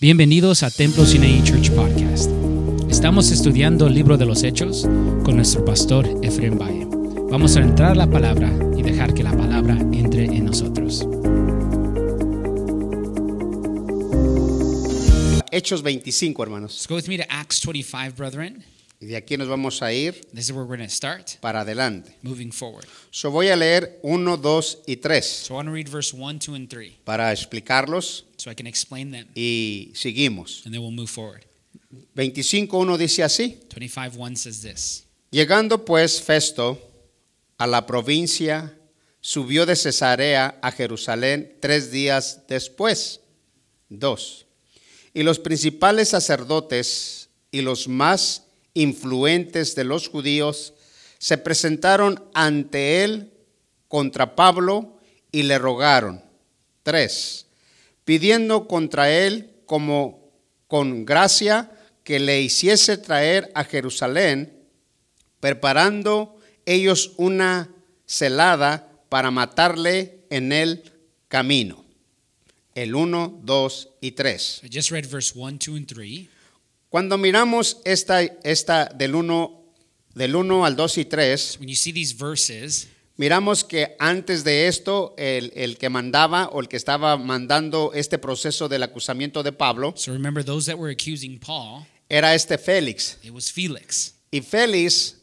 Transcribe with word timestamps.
Bienvenidos 0.00 0.62
a 0.62 0.70
Templo 0.70 1.04
Sinai 1.04 1.42
Church 1.42 1.72
Podcast. 1.72 2.30
Estamos 2.88 3.32
estudiando 3.32 3.88
el 3.88 3.94
libro 3.94 4.16
de 4.16 4.26
los 4.26 4.44
Hechos 4.44 4.82
con 5.24 5.34
nuestro 5.34 5.64
pastor 5.64 6.06
Efraín 6.22 6.56
Valle. 6.56 6.86
Vamos 7.28 7.56
a 7.56 7.62
entrar 7.62 7.96
la 7.96 8.08
palabra 8.08 8.48
y 8.76 8.82
dejar 8.84 9.12
que 9.12 9.24
la 9.24 9.36
palabra 9.36 9.76
entre 9.92 10.26
en 10.26 10.44
nosotros. 10.44 11.04
Hechos 15.50 15.82
25, 15.82 16.44
hermanos. 16.44 16.74
Let's 16.74 16.86
go 16.86 16.94
with 16.94 17.08
me 17.08 17.16
to 17.18 17.24
Acts 17.28 17.60
25, 17.60 18.14
brethren. 18.16 18.62
Y 19.00 19.06
de 19.06 19.16
aquí 19.16 19.36
nos 19.36 19.46
vamos 19.46 19.80
a 19.80 19.92
ir 19.92 20.14
This 20.34 20.46
is 20.46 20.50
where 20.52 20.64
we're 20.64 20.76
going 20.76 20.88
to 20.88 20.92
start 20.92 21.38
para 21.40 21.60
adelante. 21.60 22.16
moving 22.22 22.50
forward. 22.50 22.84
So 23.12 23.30
voy 23.30 23.48
a 23.48 23.54
leer 23.56 24.00
1, 24.02 24.36
2 24.38 24.78
y 24.88 24.96
3 24.96 25.24
So 25.24 25.54
I 25.54 25.56
want 25.56 25.68
to 25.68 25.72
read 25.72 25.88
verse 25.88 26.12
1, 26.12 26.40
2, 26.40 26.54
and 26.54 26.68
3 26.68 26.98
para 27.04 27.32
explicarlos 27.32 28.24
so 28.36 28.50
I 28.50 28.54
can 28.54 28.66
explain 28.66 29.12
them 29.12 29.28
y 29.36 29.92
seguimos. 29.94 30.62
and 30.64 30.74
then 30.74 30.80
we'll 30.82 30.90
move 30.90 31.08
forward. 31.10 31.44
25, 32.16 32.68
1 32.76 32.98
dice 32.98 33.22
así. 33.22 33.60
25, 33.70 34.16
1 34.16 34.36
says 34.36 34.62
this 34.62 35.04
Llegando 35.30 35.84
pues 35.84 36.20
Festo 36.20 36.80
a 37.56 37.66
la 37.66 37.86
provincia, 37.86 38.76
subió 39.20 39.64
de 39.66 39.76
Cesarea 39.76 40.58
a 40.62 40.72
Jerusalén 40.72 41.56
tres 41.60 41.90
días 41.92 42.42
después. 42.48 43.20
2. 43.90 44.46
Y 45.14 45.22
los 45.22 45.38
principales 45.38 46.08
sacerdotes 46.08 47.28
y 47.50 47.60
los 47.62 47.88
más 47.88 48.44
influentes 48.78 49.74
de 49.74 49.84
los 49.84 50.08
judíos 50.08 50.74
se 51.18 51.36
presentaron 51.36 52.24
ante 52.32 53.02
él 53.02 53.32
contra 53.88 54.36
Pablo 54.36 54.98
y 55.32 55.42
le 55.42 55.58
rogaron. 55.58 56.22
3. 56.84 57.46
Pidiendo 58.04 58.68
contra 58.68 59.10
él 59.10 59.50
como 59.66 60.30
con 60.68 61.04
gracia 61.04 61.70
que 62.04 62.20
le 62.20 62.40
hiciese 62.40 62.96
traer 62.96 63.50
a 63.54 63.64
Jerusalén 63.64 64.58
preparando 65.40 66.36
ellos 66.64 67.12
una 67.16 67.70
celada 68.06 68.90
para 69.08 69.30
matarle 69.30 70.24
en 70.30 70.52
el 70.52 70.92
camino. 71.28 71.84
El 72.74 72.94
1, 72.94 73.40
2 73.42 73.88
y 74.00 74.12
3. 74.12 74.60
I 74.64 74.68
just 74.72 74.90
read 74.90 75.06
verse 75.06 75.32
1, 75.34 75.58
2, 75.58 75.76
and 75.76 75.86
3. 75.86 76.28
Cuando 76.88 77.18
miramos 77.18 77.78
esta, 77.84 78.22
esta 78.22 78.86
del 78.86 79.14
1 79.14 79.54
del 80.14 80.34
1 80.34 80.64
al 80.64 80.74
2 80.74 80.98
y 80.98 81.04
3, 81.04 81.56
When 81.60 81.68
you 81.68 81.76
see 81.76 81.92
these 81.92 82.14
verses, 82.16 82.88
miramos 83.16 83.62
que 83.62 83.94
antes 83.98 84.42
de 84.42 84.66
esto 84.68 85.14
el, 85.18 85.52
el 85.54 85.76
que 85.76 85.88
mandaba 85.90 86.48
o 86.48 86.60
el 86.60 86.68
que 86.68 86.76
estaba 86.76 87.16
mandando 87.16 87.92
este 87.94 88.18
proceso 88.18 88.68
del 88.68 88.82
acusamiento 88.82 89.42
de 89.42 89.52
Pablo 89.52 89.92
so 89.96 90.12
remember 90.12 90.44
those 90.44 90.70
that 90.70 90.78
were 90.78 90.90
accusing 90.92 91.38
Paul, 91.38 91.86
era 92.08 92.34
este 92.34 92.56
Félix. 92.58 93.18
it 93.22 93.30
was 93.32 93.52
Felix. 93.52 94.14
Y 94.30 94.40
Félix 94.40 95.16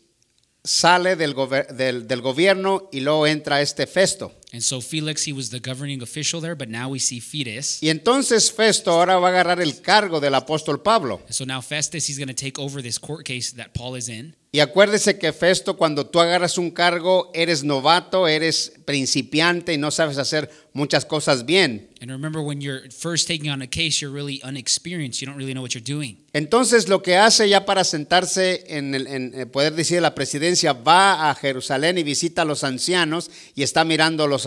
sale 0.64 1.16
del, 1.16 1.36
del- 1.76 2.08
del 2.08 2.22
gobierno 2.22 2.90
y 2.92 3.02
luego 3.02 3.28
entra 3.28 3.62
este 3.62 3.86
Festo. 3.88 4.32
And 4.56 4.64
so 4.64 4.80
Felix, 4.80 5.26
he 5.26 5.34
was 5.34 5.50
the 5.50 5.60
governing 5.60 6.02
official 6.02 6.40
there, 6.40 6.56
but 6.56 6.70
now 6.70 6.88
we 6.88 6.98
see 6.98 7.20
Fetus. 7.20 7.84
Y 7.84 7.90
entonces 7.90 8.54
Festo 8.54 8.92
ahora 8.92 9.20
va 9.20 9.28
a 9.28 9.32
agarrar 9.32 9.62
el 9.62 9.82
cargo 9.82 10.22
del 10.22 10.34
apóstol 10.34 10.82
Pablo. 10.82 11.20
And 11.26 11.34
so 11.34 11.44
now 11.44 11.60
Festus, 11.60 12.08
he's 12.08 12.18
going 12.18 12.30
to 12.30 12.34
take 12.34 12.58
over 12.58 12.82
this 12.82 12.98
court 12.98 13.26
case 13.26 13.52
that 13.58 13.74
Paul 13.74 13.96
is 13.96 14.08
in. 14.08 14.34
Y 14.56 14.62
acuérdese 14.62 15.20
que 15.20 15.34
Festo, 15.34 15.76
cuando 15.76 16.06
tú 16.06 16.22
agarras 16.22 16.58
un 16.58 16.72
cargo, 16.72 17.30
eres 17.34 17.66
novato, 17.66 18.30
eres 18.30 18.72
principiante 18.86 19.74
y 19.74 19.78
no 19.78 19.92
sabes 19.92 20.18
hacer 20.18 20.50
muchas 20.72 21.04
cosas 21.04 21.46
bien. 21.46 21.90
And 22.00 22.10
remember, 22.10 22.42
when 22.42 22.62
you're 22.62 22.90
first 22.90 23.28
taking 23.28 23.50
on 23.50 23.62
a 23.62 23.68
case, 23.68 24.00
you're 24.00 24.14
really 24.14 24.40
unexperienced. 24.46 25.22
You 25.22 25.28
don't 25.28 25.38
really 25.38 25.54
know 25.54 25.62
what 25.62 25.74
you're 25.74 25.84
doing. 25.84 26.24
Entonces 26.32 26.88
lo 26.88 27.02
que 27.02 27.18
hace 27.18 27.50
ya 27.50 27.66
para 27.66 27.84
sentarse 27.84 28.64
en 28.68 28.96
el 28.96 29.08
en, 29.08 29.34
eh, 29.34 29.46
poder 29.46 29.74
decir 29.74 30.02
la 30.02 30.16
presidencia, 30.16 30.72
va 30.72 31.30
a 31.30 31.36
Jerusalén 31.36 31.98
y 31.98 32.04
visita 32.04 32.44
a 32.44 32.46
los 32.46 32.64
ancianos 32.64 33.32
y 33.56 33.64
está 33.64 33.84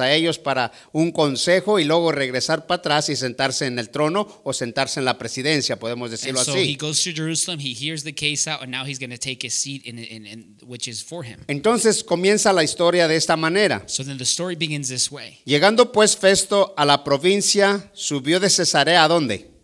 a 0.01 0.13
ellos 0.13 0.39
para 0.39 0.73
un 0.93 1.13
consejo 1.13 1.79
y 1.79 1.85
luego 1.85 2.13
regresar 2.13 2.67
para 2.67 2.79
atrás 2.79 3.09
y 3.09 3.17
sentarse 3.17 3.67
en 3.67 3.79
el 3.79 3.91
trono 3.91 4.41
o 4.45 4.53
sentarse 4.53 5.01
en 5.01 5.05
la 5.05 5.19
presidencia, 5.19 5.79
podemos 5.79 6.11
decirlo 6.11 6.43
so 6.45 6.53
así. 6.53 6.77
goes 6.77 7.03
to 7.03 7.11
Jerusalem, 7.13 7.61
he 7.61 7.75
hears 7.75 8.05
the 8.05 8.15
case 8.15 8.49
out, 8.51 8.63
and 8.63 8.71
now 8.71 8.85
he's 8.85 8.99
going 8.99 9.11
to 9.11 9.19
take 9.19 9.45
his 9.47 9.55
seat 9.55 9.85
in, 9.85 9.99
in, 9.99 10.27
in 10.27 10.57
which 10.67 10.89
is 10.89 11.03
for 11.03 11.25
him. 11.25 11.41
Entonces 11.49 12.05
comienza 12.05 12.53
la 12.53 12.63
historia 12.63 13.09
de 13.09 13.17
esta 13.17 13.37
manera. 13.37 13.83
So 13.87 14.05
then 14.05 14.19
the 14.19 14.25
story 14.25 14.57
begins 14.57 14.89
this 14.89 15.11
way. 15.11 15.41
Llegando 15.45 15.93
pues 15.93 16.17
Festo 16.17 16.75
a 16.77 16.85
la 16.85 17.05
provincia, 17.05 17.91
subió 17.95 18.41
de 18.41 18.51
Cesarea 18.51 19.05
a 19.05 19.09
dónde? 19.09 19.58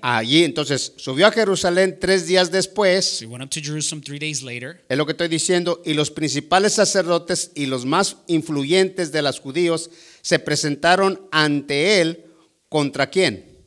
Allí, 0.00 0.44
entonces 0.44 0.92
subió 0.96 1.26
a 1.26 1.32
Jerusalén 1.32 1.98
tres 2.00 2.26
días 2.26 2.50
después, 2.50 3.18
So 3.18 3.24
he 3.24 3.28
went 3.28 3.42
up 3.42 3.50
to 3.50 3.60
Jerusalem 3.60 4.02
three 4.02 4.18
days 4.18 4.42
later, 4.42 4.84
es 4.88 4.96
lo 4.96 5.06
que 5.06 5.12
estoy 5.12 5.28
diciendo, 5.28 5.82
y 5.84 5.94
los 5.94 6.10
principales 6.10 6.74
sacerdotes 6.74 7.50
y 7.54 7.66
los 7.66 7.84
más 7.84 8.16
influyentes 8.26 9.12
de 9.12 9.22
los 9.22 9.40
judíos 9.40 9.90
se 10.22 10.38
presentaron 10.38 11.28
ante 11.32 12.00
él 12.00 12.24
contra 12.68 13.10
quién? 13.10 13.58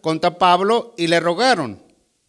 Contra 0.00 0.38
Pablo 0.38 0.94
y 0.96 1.06
le 1.06 1.20
rogaron. 1.20 1.82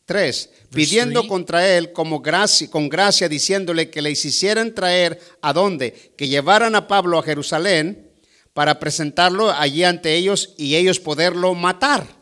Tres, 0.05 0.49
pidiendo 0.71 1.27
contra 1.27 1.77
él 1.77 1.93
como 1.93 2.19
gracia, 2.19 2.67
con 2.71 2.89
gracia, 2.89 3.29
diciéndole 3.29 3.91
que 3.91 4.01
le 4.01 4.09
hicieran 4.09 4.73
traer 4.73 5.19
a 5.41 5.53
dónde, 5.53 6.13
que 6.17 6.27
llevaran 6.27 6.73
a 6.73 6.87
Pablo 6.87 7.19
a 7.19 7.23
Jerusalén 7.23 8.09
para 8.53 8.79
presentarlo 8.79 9.51
allí 9.51 9.83
ante 9.83 10.15
ellos 10.15 10.55
y 10.57 10.75
ellos 10.75 10.99
poderlo 10.99 11.53
matar. 11.53 12.18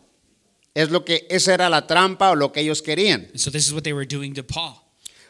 Es 0.77 0.91
lo 0.91 1.03
que 1.03 1.25
esa 1.31 1.55
era 1.55 1.69
la 1.69 1.87
trampa 1.87 2.29
o 2.29 2.35
lo 2.35 2.51
que 2.51 2.59
ellos 2.61 2.83
querían. 2.83 3.27
and 3.31 3.39
so 3.39 3.49
this 3.49 3.65
is 3.65 3.73
what 3.73 3.83
they 3.83 3.93
were 3.93 4.05
doing 4.05 4.35
to 4.35 4.43
Paul. 4.43 4.75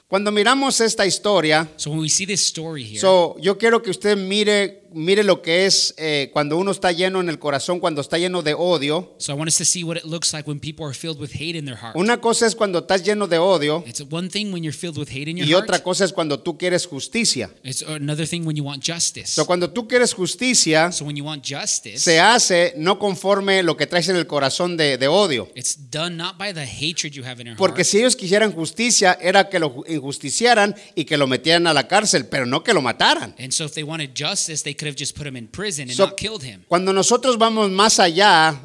Cuando 0.10 0.30
miramos 0.30 0.82
esta 0.82 1.06
historia, 1.06 1.70
So 1.78 1.90
when 1.90 2.00
we 2.02 2.10
see 2.10 2.26
this 2.26 2.42
story 2.46 2.84
here, 2.84 3.00
So, 3.00 3.38
yo 3.40 3.58
quiero 3.58 3.82
que 3.82 3.92
usted 3.92 4.18
mire, 4.18 4.84
mire 4.94 5.24
lo 5.24 5.42
que 5.42 5.66
es 5.66 5.94
eh, 5.98 6.30
cuando 6.34 6.58
uno 6.58 6.72
está 6.72 6.92
lleno 6.92 7.20
en 7.20 7.30
el 7.30 7.40
corazón, 7.40 7.80
cuando 7.80 8.02
está 8.02 8.18
lleno 8.18 8.42
de 8.42 8.54
odio. 8.54 9.16
so 9.18 9.32
I 9.32 9.36
want 9.36 9.48
us 9.50 9.58
to 9.58 9.66
see 9.66 9.84
what 9.84 9.98
it 9.98 10.06
looks 10.06 10.34
like 10.34 10.48
when 10.50 10.60
people 10.60 10.86
are 10.86 10.94
filled 10.94 11.20
with 11.20 11.32
hate 11.34 11.58
in 11.58 11.66
their 11.66 11.78
heart. 11.78 11.96
Una 11.96 12.20
cosa 12.22 12.46
es 12.46 12.56
cuando 12.56 12.80
estás 12.80 13.04
lleno 13.04 13.28
de 13.28 13.38
odio 13.38 13.84
It's 13.88 14.02
one 14.10 14.30
thing 14.30 14.52
when 14.54 14.64
you're 14.64 14.78
filled 14.78 14.98
with 14.98 15.10
hate 15.10 15.30
in 15.30 15.38
your 15.38 15.48
y 15.48 15.52
heart. 15.52 15.64
otra 15.66 15.84
cosa 15.84 16.06
es 16.06 16.14
cuando 16.14 16.40
tú 16.40 16.58
quieres 16.58 16.86
justicia. 16.88 17.50
It's 17.64 17.84
another 17.84 18.28
thing 18.28 18.42
when 18.46 18.56
you 18.56 18.64
want 18.64 18.84
justice. 18.84 19.28
So, 19.32 19.46
cuando 19.46 19.70
tú 19.72 19.88
quieres 19.88 20.14
justicia, 20.14 20.92
So 20.92 21.06
when 21.06 21.16
you 21.16 21.24
want 21.26 21.44
justice, 21.46 22.00
se 22.00 22.20
hace 22.20 22.74
no 22.78 23.00
conforme 23.00 23.64
lo 23.64 23.76
que 23.78 23.88
traes 23.88 24.10
en 24.10 24.16
el 24.16 24.28
corazón 24.28 24.78
de, 24.78 24.98
de 24.98 25.08
odio. 25.08 25.50
it's 25.56 25.90
done 25.92 26.16
not 26.18 26.38
by 26.38 26.54
the 26.54 26.66
hatred 26.66 27.12
you 27.14 27.24
have 27.26 27.40
in 27.42 27.48
your 27.48 27.58
Porque 27.58 27.82
heart. 27.84 27.88
si 27.90 27.98
ellos 28.00 28.16
quisieran 28.16 28.52
justicia, 28.54 29.18
era 29.22 29.50
que 29.50 29.60
lo 29.60 29.74
ju- 29.74 29.86
injusticiaran 29.88 30.76
y 30.96 31.06
que 31.06 31.18
lo 31.18 31.28
metieran 31.28 31.68
a 31.68 31.74
la 31.74 31.88
cárcel, 31.88 32.26
pero 32.28 32.46
no 32.46 32.64
que 32.64 32.74
lo 32.74 32.82
mataran. 32.82 33.36
And 33.40 33.52
so 33.52 33.66
if 33.66 33.74
they 33.74 33.84
wanted 33.84 34.12
justice, 34.16 34.64
they 34.64 34.76
could 34.78 34.88
have 34.88 34.96
just 34.96 35.16
put 35.16 35.26
him 35.28 35.36
in 35.36 35.48
prison 35.48 35.84
and 35.90 35.94
So, 35.94 36.06
not 36.06 36.18
killed 36.18 36.44
him. 36.44 36.64
Cuando 36.68 36.94
nosotros 36.94 37.38
vamos 37.38 37.70
más 37.72 38.00
allá, 38.00 38.56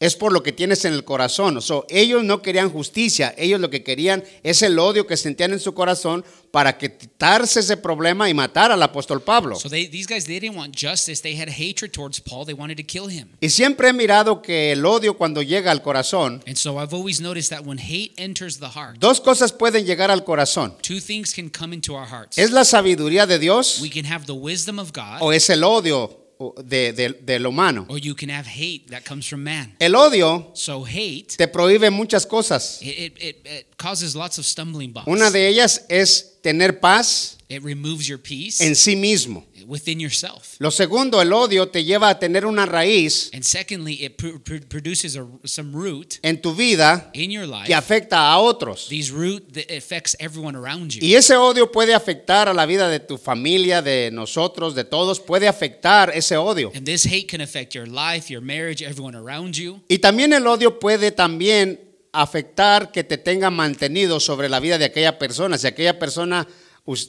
es 0.00 0.16
por 0.16 0.32
lo 0.32 0.42
que 0.42 0.52
tienes 0.52 0.84
en 0.86 0.94
el 0.94 1.04
corazón. 1.04 1.60
So, 1.60 1.86
ellos 1.90 2.24
no 2.24 2.40
querían 2.40 2.70
justicia, 2.70 3.34
ellos 3.36 3.60
lo 3.60 3.68
que 3.68 3.84
querían 3.84 4.24
es 4.42 4.62
el 4.62 4.78
odio 4.78 5.06
que 5.06 5.16
sentían 5.16 5.52
en 5.52 5.60
su 5.60 5.74
corazón 5.74 6.24
para 6.50 6.76
quitarse 6.78 7.60
ese 7.60 7.76
problema 7.76 8.28
y 8.28 8.34
matar 8.34 8.72
al 8.72 8.82
apóstol 8.82 9.22
Pablo. 9.22 9.56
So 9.56 9.68
they, 9.68 9.86
these 9.86 10.08
guys, 10.12 10.24
they 10.24 10.40
didn't 10.40 10.56
want 10.56 10.74
justice. 10.74 11.22
They 11.22 11.38
had 11.40 11.48
hatred 11.48 11.92
towards 11.92 12.18
Paul. 12.20 12.44
They 12.44 12.54
wanted 12.54 12.76
to 12.78 12.82
kill 12.82 13.08
him. 13.08 13.28
Y 13.40 13.50
siempre 13.50 13.90
he 13.90 13.92
mirado 13.92 14.42
que 14.42 14.72
el 14.72 14.84
odio 14.84 15.16
cuando 15.16 15.42
llega 15.42 15.70
al 15.70 15.82
corazón, 15.82 16.42
And 16.46 16.56
so 16.56 16.80
I've 16.80 16.94
always 16.94 17.20
noticed 17.20 17.50
that 17.50 17.64
when 17.64 17.78
hate 17.78 18.12
enters 18.16 18.58
the 18.58 18.70
heart, 18.70 18.98
dos 18.98 19.20
cosas 19.20 19.52
pueden 19.52 19.84
llegar 19.84 20.10
al 20.10 20.24
corazón. 20.24 20.74
two 20.82 21.00
things 21.00 21.32
can 21.34 21.50
come 21.50 21.74
into 21.74 21.94
our 21.94 22.08
hearts. 22.08 22.38
¿Es 22.38 22.50
la 22.50 22.64
sabiduría 22.64 23.26
de 23.26 23.38
Dios 23.38 23.80
We 23.80 23.90
can 23.90 24.06
have 24.06 24.24
the 24.26 24.32
wisdom 24.32 24.78
of 24.78 24.92
God, 24.92 25.18
o 25.20 25.32
es 25.32 25.48
el 25.50 25.62
odio 25.62 26.16
de, 26.64 26.92
de- 26.92 27.12
del 27.22 27.46
humano? 27.46 27.86
or 27.88 27.98
you 27.98 28.14
can 28.14 28.30
have 28.30 28.46
hate 28.46 28.86
that 28.90 29.04
comes 29.04 29.28
from 29.28 29.42
man. 29.42 29.74
El 29.78 29.94
odio 29.94 30.50
So 30.54 30.84
hate, 30.84 31.36
te 31.36 31.46
prohíbe 31.48 31.90
muchas 31.90 32.26
cosas. 32.26 32.78
it, 32.82 33.14
it, 33.18 33.46
it, 33.46 33.66
causes 33.76 34.14
lots 34.14 34.38
of 34.38 34.46
stumbling 34.46 34.92
blocks. 34.92 35.08
Una 35.08 35.30
de 35.30 35.48
ellas 35.48 35.84
es 35.88 36.38
tener 36.42 36.80
paz 36.80 37.36
It 37.48 37.62
removes 37.64 38.06
your 38.06 38.20
peace 38.20 38.60
en 38.64 38.76
sí 38.76 38.94
mismo. 38.96 39.44
Within 39.70 40.00
yourself. 40.00 40.56
Lo 40.58 40.70
segundo, 40.72 41.22
el 41.22 41.32
odio 41.32 41.68
te 41.68 41.84
lleva 41.84 42.08
a 42.08 42.18
tener 42.18 42.44
una 42.44 42.66
raíz 42.66 43.30
And 43.32 43.44
secondly, 43.44 44.04
it 44.04 44.16
pr- 44.20 44.42
pr- 44.42 44.66
produces 44.66 45.16
a, 45.16 45.24
some 45.44 45.72
root 45.72 46.16
en 46.22 46.40
tu 46.42 46.52
vida 46.54 47.10
in 47.14 47.30
your 47.30 47.46
life. 47.46 47.66
que 47.66 47.74
afecta 47.74 48.30
a 48.32 48.38
otros. 48.38 48.88
These 48.88 49.12
root 49.12 49.52
that 49.52 49.70
affects 49.70 50.16
everyone 50.18 50.56
around 50.58 50.90
you. 50.92 51.00
Y 51.00 51.14
ese 51.14 51.36
odio 51.36 51.70
puede 51.70 51.94
afectar 51.94 52.48
a 52.48 52.52
la 52.54 52.66
vida 52.66 52.88
de 52.88 52.98
tu 52.98 53.16
familia, 53.16 53.80
de 53.80 54.10
nosotros, 54.12 54.74
de 54.74 54.82
todos. 54.84 55.20
Puede 55.20 55.46
afectar 55.46 56.10
ese 56.14 56.36
odio. 56.36 56.72
And 56.74 56.84
this 56.84 57.06
hate 57.06 57.28
can 57.28 57.40
affect 57.40 57.72
your 57.74 57.86
life, 57.86 58.28
your 58.32 58.42
marriage, 58.42 58.82
everyone 58.84 59.16
around 59.16 59.54
you. 59.54 59.80
Y 59.88 59.98
también 59.98 60.32
el 60.32 60.46
odio 60.48 60.80
puede 60.80 61.12
también 61.12 61.78
afectar 62.12 62.90
que 62.90 63.04
te 63.04 63.18
tenga 63.18 63.50
mantenido 63.50 64.18
sobre 64.18 64.48
la 64.48 64.58
vida 64.58 64.78
de 64.78 64.84
aquella 64.86 65.16
persona. 65.18 65.56
Si 65.56 65.66
aquella 65.68 65.98
persona 65.98 66.46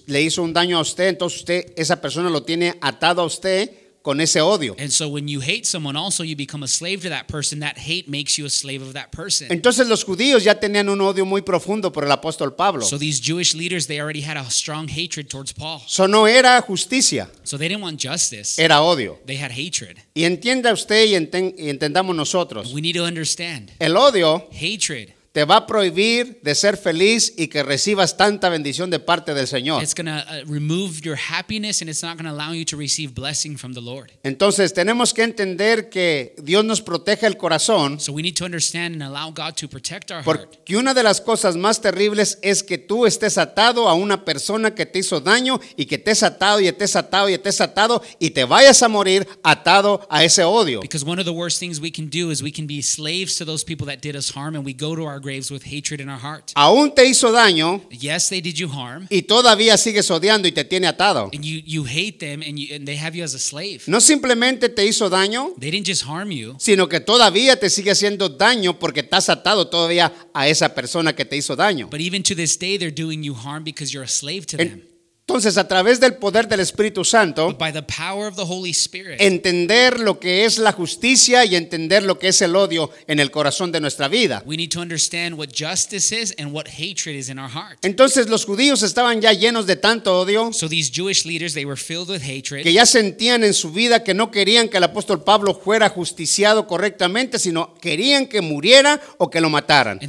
le 0.07 0.21
hizo 0.21 0.43
un 0.43 0.53
daño 0.53 0.77
a 0.77 0.81
usted, 0.81 1.07
entonces 1.07 1.39
usted, 1.39 1.73
esa 1.77 1.99
persona 2.01 2.29
lo 2.29 2.43
tiene 2.43 2.75
atado 2.81 3.21
a 3.21 3.25
usted 3.25 3.71
con 4.03 4.19
ese 4.19 4.41
odio. 4.41 4.75
And 4.79 4.89
so 4.89 5.07
when 5.09 5.27
you 5.27 5.39
hate 5.41 5.63
someone, 5.63 5.95
also 5.95 6.23
you 6.23 6.35
become 6.35 6.63
a 6.63 6.67
slave 6.67 7.01
to 7.03 7.09
that 7.09 7.27
person. 7.27 7.59
That 7.59 7.77
hate 7.77 8.05
makes 8.07 8.35
you 8.35 8.47
a 8.47 8.49
slave 8.49 8.81
of 8.81 8.93
that 8.93 9.11
person. 9.11 9.47
Entonces 9.51 9.87
los 9.87 10.03
judíos 10.03 10.43
ya 10.43 10.59
tenían 10.59 10.89
un 10.89 11.01
odio 11.01 11.23
muy 11.23 11.43
profundo 11.43 11.91
por 11.91 12.03
el 12.05 12.11
apóstol 12.11 12.55
Pablo. 12.55 12.83
So 12.83 12.97
these 12.97 13.21
Jewish 13.21 13.53
leaders, 13.53 13.85
they 13.85 13.99
already 14.01 14.21
had 14.23 14.37
a 14.37 14.49
strong 14.49 14.87
hatred 14.87 15.27
towards 15.29 15.53
Paul. 15.53 15.81
Eso 15.85 16.07
no 16.07 16.25
era 16.27 16.59
justicia, 16.63 17.29
So 17.43 17.59
they 17.59 17.67
didn't 17.69 17.83
want 17.83 17.99
justice. 18.03 18.59
era 18.59 18.81
odio. 18.81 19.19
They 19.27 19.37
had 19.37 19.51
hatred. 19.51 19.97
Y 20.15 20.23
entienda 20.23 20.73
usted 20.73 21.05
y, 21.05 21.13
enten- 21.13 21.53
y 21.55 21.69
entendamos 21.69 22.15
nosotros. 22.15 22.73
We 22.73 22.81
need 22.81 22.95
to 22.95 23.03
understand 23.03 23.71
El 23.77 23.95
odio 23.97 24.49
hatred. 24.51 25.09
Te 25.31 25.45
va 25.45 25.55
a 25.57 25.65
prohibir 25.65 26.41
de 26.43 26.53
ser 26.55 26.75
feliz 26.75 27.33
y 27.37 27.47
que 27.47 27.63
recibas 27.63 28.17
tanta 28.17 28.49
bendición 28.49 28.89
de 28.89 28.99
parte 28.99 29.33
del 29.33 29.47
Señor. 29.47 29.81
It's 29.81 29.95
going 29.95 30.07
to 30.07 30.19
uh, 30.29 30.43
remove 30.45 30.99
your 31.03 31.15
happiness 31.15 31.81
and 31.81 31.89
it's 31.89 32.03
not 32.03 32.17
going 32.17 32.25
to 32.25 32.31
allow 32.31 32.51
you 32.53 32.65
to 32.65 32.75
receive 32.75 33.13
blessing 33.13 33.57
from 33.57 33.73
the 33.73 33.79
Lord. 33.79 34.11
Entonces 34.23 34.73
tenemos 34.73 35.13
que 35.13 35.23
entender 35.23 35.89
que 35.89 36.35
Dios 36.43 36.65
nos 36.65 36.81
protege 36.81 37.27
el 37.27 37.37
corazón 37.37 37.99
So 38.01 38.11
we 38.11 38.21
need 38.21 38.35
to 38.35 38.43
understand 38.45 38.95
and 38.95 39.03
allow 39.03 39.31
God 39.31 39.55
to 39.55 39.69
protect 39.69 40.11
our 40.11 40.21
heart. 40.21 40.25
porque 40.25 40.75
una 40.75 40.93
de 40.93 41.03
las 41.03 41.21
cosas 41.21 41.55
más 41.55 41.79
terribles 41.79 42.37
es 42.41 42.61
que 42.61 42.77
tú 42.77 43.05
estés 43.05 43.37
atado 43.37 43.87
a 43.87 43.93
una 43.93 44.25
persona 44.25 44.75
que 44.75 44.85
te 44.85 44.99
hizo 44.99 45.21
daño 45.21 45.61
y 45.77 45.85
que 45.85 45.95
estés 45.95 46.23
atado 46.23 46.59
y 46.59 46.67
estés 46.67 46.97
atado 46.97 47.29
y 47.29 47.35
estés 47.35 47.61
atado 47.61 48.03
y 48.19 48.31
te 48.31 48.43
vayas 48.43 48.83
a 48.83 48.89
morir 48.89 49.25
atado 49.43 50.05
a 50.09 50.25
ese 50.25 50.43
odio. 50.43 50.81
Because 50.81 51.05
one 51.05 51.19
of 51.21 51.25
the 51.25 51.31
worst 51.31 51.57
things 51.57 51.79
we 51.79 51.89
can 51.91 52.09
do 52.09 52.31
is 52.31 52.43
we 52.43 52.51
can 52.51 52.67
be 52.67 52.81
slaves 52.81 53.37
to 53.37 53.45
those 53.45 53.63
people 53.63 53.87
that 53.87 54.01
did 54.01 54.17
us 54.17 54.29
harm 54.35 54.55
and 54.55 54.65
we 54.65 54.73
go 54.73 54.93
to 54.93 55.03
our 55.05 55.20
graves 55.21 55.51
with 55.51 55.63
hatred 55.65 56.01
in 56.01 56.09
our 56.09 56.19
heart. 56.19 56.51
Aún 56.55 56.93
te 56.95 57.05
hizo 57.05 57.31
daño 57.31 57.81
Yes, 57.89 58.29
they 58.29 58.41
did 58.41 58.55
you 58.55 58.67
harm 58.67 59.07
y 59.09 59.21
todavía 59.21 59.77
sigues 59.77 60.09
odiando 60.11 60.47
y 60.47 60.51
te 60.51 60.63
tiene 60.65 60.87
atado. 60.87 61.29
and 61.33 61.43
you, 61.45 61.61
you 61.65 61.85
hate 61.85 62.17
them 62.19 62.41
and, 62.41 62.57
you, 62.59 62.75
and 62.75 62.85
they 62.85 62.97
have 62.97 63.15
you 63.15 63.23
as 63.23 63.33
a 63.35 63.39
slave. 63.39 63.81
No 63.87 63.99
simplemente 64.01 64.69
te 64.69 64.85
hizo 64.85 65.09
daño, 65.09 65.53
They 65.59 65.71
didn't 65.71 65.87
just 65.87 66.03
harm 66.05 66.31
you, 66.31 66.55
sino 66.59 66.89
que 66.89 66.99
todavía 66.99 67.59
te 67.59 67.69
sigue 67.69 67.91
haciendo 67.91 68.29
daño 68.29 68.79
porque 68.79 69.01
estás 69.01 69.29
atado 69.29 69.67
todavía 69.67 70.11
a 70.33 70.47
esa 70.47 70.73
persona 70.75 71.13
que 71.15 71.25
te 71.25 71.37
hizo 71.37 71.55
daño. 71.55 71.89
but 71.89 72.01
even 72.01 72.23
to 72.23 72.35
this 72.35 72.57
day 72.57 72.77
they're 72.77 72.91
doing 72.93 73.23
you 73.23 73.33
harm 73.35 73.63
because 73.63 73.93
you're 73.93 74.05
a 74.05 74.07
slave 74.09 74.45
to 74.45 74.57
them. 74.57 74.81
Entonces, 75.27 75.57
a 75.57 75.67
través 75.67 75.99
del 75.99 76.15
poder 76.15 76.47
del 76.47 76.59
Espíritu 76.59 77.05
Santo, 77.05 77.47
But 77.47 77.57
by 77.59 77.71
the 77.71 77.83
power 77.83 78.27
of 78.27 78.35
the 78.35 78.43
Holy 78.43 78.71
Spirit, 78.71 79.21
entender 79.21 79.99
lo 79.99 80.19
que 80.19 80.43
es 80.45 80.57
la 80.57 80.73
justicia 80.73 81.45
y 81.45 81.55
entender 81.55 82.03
lo 82.03 82.19
que 82.19 82.27
es 82.29 82.41
el 82.41 82.55
odio 82.55 82.89
en 83.07 83.19
el 83.19 83.31
corazón 83.31 83.71
de 83.71 83.79
nuestra 83.79 84.09
vida. 84.09 84.43
we 84.45 84.57
need 84.57 84.71
to 84.71 84.81
understand 84.81 85.37
what 85.37 85.47
justice 85.53 86.13
is 86.13 86.33
and 86.37 86.51
what 86.51 86.67
hatred 86.67 87.15
is 87.15 87.29
in 87.29 87.39
our 87.39 87.49
heart. 87.49 87.77
Entonces 87.83 88.27
los 88.27 88.45
judíos 88.45 88.83
estaban 88.83 89.21
ya 89.21 89.31
llenos 89.31 89.67
de 89.67 89.77
tanto 89.77 90.19
odio 90.19 90.51
So 90.51 90.67
these 90.67 90.91
leaders, 91.25 91.53
they 91.53 91.65
were 91.65 91.79
with 92.07 92.21
hatred. 92.23 92.63
que 92.63 92.73
ya 92.73 92.85
sentían 92.85 93.43
en 93.43 93.53
su 93.53 93.71
vida 93.71 94.03
que 94.03 94.13
no 94.13 94.31
querían 94.31 94.67
que 94.67 94.77
el 94.77 94.83
apóstol 94.83 95.23
Pablo 95.23 95.53
fuera 95.53 95.87
justiciado 95.89 96.67
correctamente, 96.67 97.39
sino 97.39 97.73
querían 97.75 98.27
que 98.27 98.41
muriera 98.41 98.99
o 99.17 99.29
que 99.29 99.39
lo 99.39 99.49
mataran. 99.49 99.99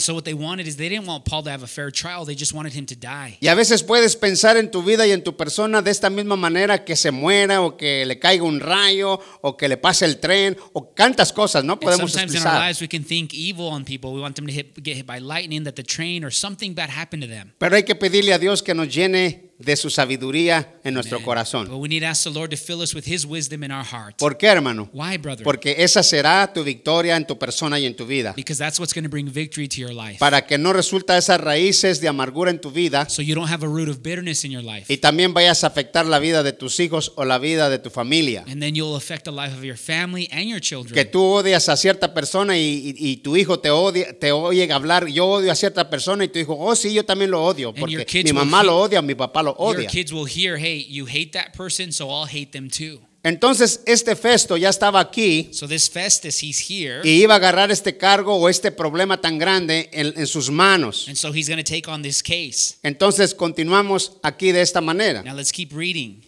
Y 3.40 3.48
a 3.48 3.54
veces 3.54 3.82
puedes 3.82 4.16
pensar 4.16 4.56
en 4.56 4.70
tu 4.70 4.82
vida 4.82 5.06
y 5.06 5.11
en 5.12 5.22
tu 5.22 5.36
persona 5.36 5.82
de 5.82 5.90
esta 5.90 6.10
misma 6.10 6.36
manera 6.36 6.84
que 6.84 6.96
se 6.96 7.10
muera 7.10 7.62
o 7.62 7.76
que 7.76 8.04
le 8.06 8.18
caiga 8.18 8.44
un 8.44 8.60
rayo 8.60 9.20
o 9.40 9.56
que 9.56 9.68
le 9.68 9.76
pase 9.76 10.04
el 10.04 10.18
tren 10.18 10.56
o 10.72 10.84
tantas 10.84 11.32
cosas, 11.32 11.64
no 11.64 11.78
podemos 11.78 12.12
sometimes 12.12 12.34
in 12.34 12.40
our 12.40 12.46
expresar. 12.46 12.68
lives 12.68 12.80
we 12.80 12.88
can 12.88 13.04
think 13.04 13.32
evil 13.34 13.66
on 13.66 13.84
people. 13.84 14.12
We 14.12 14.20
want 14.20 14.36
them 14.36 14.46
to 14.46 14.52
hit, 14.52 14.74
get 14.82 14.96
hit 14.96 15.06
by 15.06 15.18
lightning, 15.20 15.64
that 15.64 15.74
the 15.74 15.82
train 15.82 16.24
or 16.24 16.30
something 16.30 16.74
bad 16.74 16.90
happened 16.90 17.22
to 17.22 17.28
them. 17.28 17.52
Pero 17.58 17.76
hay 17.76 17.84
que 17.84 17.94
pedirle 17.94 18.32
a 18.32 18.38
Dios 18.38 18.62
que 18.62 18.74
nos 18.74 18.88
llene 18.88 19.51
de 19.64 19.76
su 19.76 19.90
sabiduría 19.90 20.74
en 20.84 20.94
nuestro 20.94 21.18
But 21.18 21.24
corazón. 21.24 21.68
we 21.72 21.88
need 21.88 22.02
to 22.02 22.08
ask 22.08 22.24
the 22.24 22.30
Lord 22.30 22.50
to 22.50 22.56
fill 22.56 22.80
us 22.82 22.94
with 22.94 23.04
his 23.06 23.24
wisdom 23.24 23.62
in 23.64 23.70
our 23.72 23.84
heart. 23.84 24.16
¿Por 24.18 24.36
qué, 24.36 24.46
hermano? 24.48 24.88
Why? 24.92 25.18
Porque 25.42 25.76
esa 25.78 26.02
será 26.02 26.52
tu 26.52 26.62
victoria 26.64 27.16
en 27.16 27.26
tu 27.26 27.38
persona 27.38 27.78
y 27.78 27.86
en 27.86 27.94
tu 27.96 28.06
vida. 28.06 28.34
That's 28.36 28.78
what's 28.78 28.92
bring 29.08 29.26
to 29.68 29.76
your 29.76 29.92
life. 29.92 30.18
Para 30.18 30.46
que 30.46 30.58
no 30.58 30.72
resulta 30.72 31.16
esas 31.18 31.40
raíces 31.40 32.00
de 32.00 32.08
amargura 32.08 32.50
en 32.50 32.60
tu 32.60 32.70
vida 32.70 33.08
So 33.08 33.22
you 33.22 33.34
don't 33.34 33.50
have 33.50 33.64
a 33.64 33.68
root 33.68 33.88
of 33.88 34.02
bitterness 34.02 34.44
in 34.44 34.52
your 34.52 34.62
life. 34.64 34.92
y 34.92 34.98
también 34.98 35.34
vayas 35.34 35.64
a 35.64 35.68
afectar 35.68 36.06
la 36.06 36.18
vida 36.18 36.42
de 36.42 36.52
tus 36.52 36.78
hijos 36.80 37.12
o 37.16 37.24
la 37.24 37.38
vida 37.38 37.68
de 37.70 37.78
tu 37.78 37.90
familia. 37.90 38.44
And 38.48 38.60
then 38.60 38.74
you'll 38.74 38.96
affect 38.96 39.24
the 39.24 39.32
life 39.32 39.54
of 39.56 39.64
your 39.64 39.76
family 39.76 40.28
and 40.32 40.44
your 40.44 40.60
children. 40.60 40.94
Que 40.94 41.04
tú 41.04 41.22
odias 41.24 41.68
a 41.68 41.76
cierta 41.76 42.14
persona 42.14 42.56
y, 42.58 42.94
y- 42.96 43.10
y 43.12 43.16
tu 43.18 43.36
hijo 43.36 43.58
te 43.60 43.70
odia, 43.70 44.18
te 44.18 44.32
oye 44.32 44.70
hablar, 44.72 45.06
yo 45.08 45.26
odio 45.26 45.50
a 45.52 45.54
cierta 45.54 45.88
persona 45.90 46.24
y 46.24 46.28
tu 46.28 46.38
hijo, 46.38 46.56
oh 46.58 46.74
sí, 46.76 46.92
yo 46.94 47.04
también 47.04 47.30
lo 47.30 47.44
odio, 47.44 47.72
porque 47.74 48.06
mi 48.24 48.32
mamá 48.32 48.62
lo 48.62 48.78
odia, 48.78 49.02
mi 49.02 49.14
papá 49.14 49.42
lo 49.42 49.51
Your 49.58 49.76
odia. 49.76 49.88
kids 49.88 50.12
will 50.12 50.26
hear, 50.26 50.56
hey, 50.56 50.76
you 50.88 51.06
hate 51.06 51.32
that 51.32 51.52
person, 51.56 51.92
so 51.92 52.10
I'll 52.10 52.26
hate 52.26 52.52
them 52.52 52.68
too. 52.68 53.00
Entonces 53.24 53.82
este 53.86 54.16
Festo 54.16 54.56
ya 54.56 54.68
estaba 54.68 54.98
aquí 54.98 55.48
So 55.52 55.68
this 55.68 55.88
Festus, 55.88 56.42
he's 56.42 56.58
here. 56.58 57.02
y 57.04 57.22
iba 57.22 57.34
a 57.34 57.36
agarrar 57.36 57.70
este 57.70 57.96
cargo 57.96 58.34
o 58.34 58.48
este 58.48 58.72
problema 58.72 59.20
tan 59.20 59.38
grande 59.38 59.88
en, 59.92 60.12
en 60.16 60.26
sus 60.26 60.50
manos. 60.50 61.06
And 61.06 61.16
so 61.16 61.32
he's 61.32 61.48
going 61.48 61.62
to 61.62 61.68
take 61.68 61.88
on 61.88 62.02
this 62.02 62.20
case. 62.20 62.78
Entonces 62.82 63.32
continuamos 63.32 64.18
aquí 64.24 64.50
de 64.50 64.60
esta 64.62 64.80
manera. 64.80 65.22
Now 65.22 65.34
let's 65.36 65.52
keep 65.52 65.72
reading. 65.72 66.20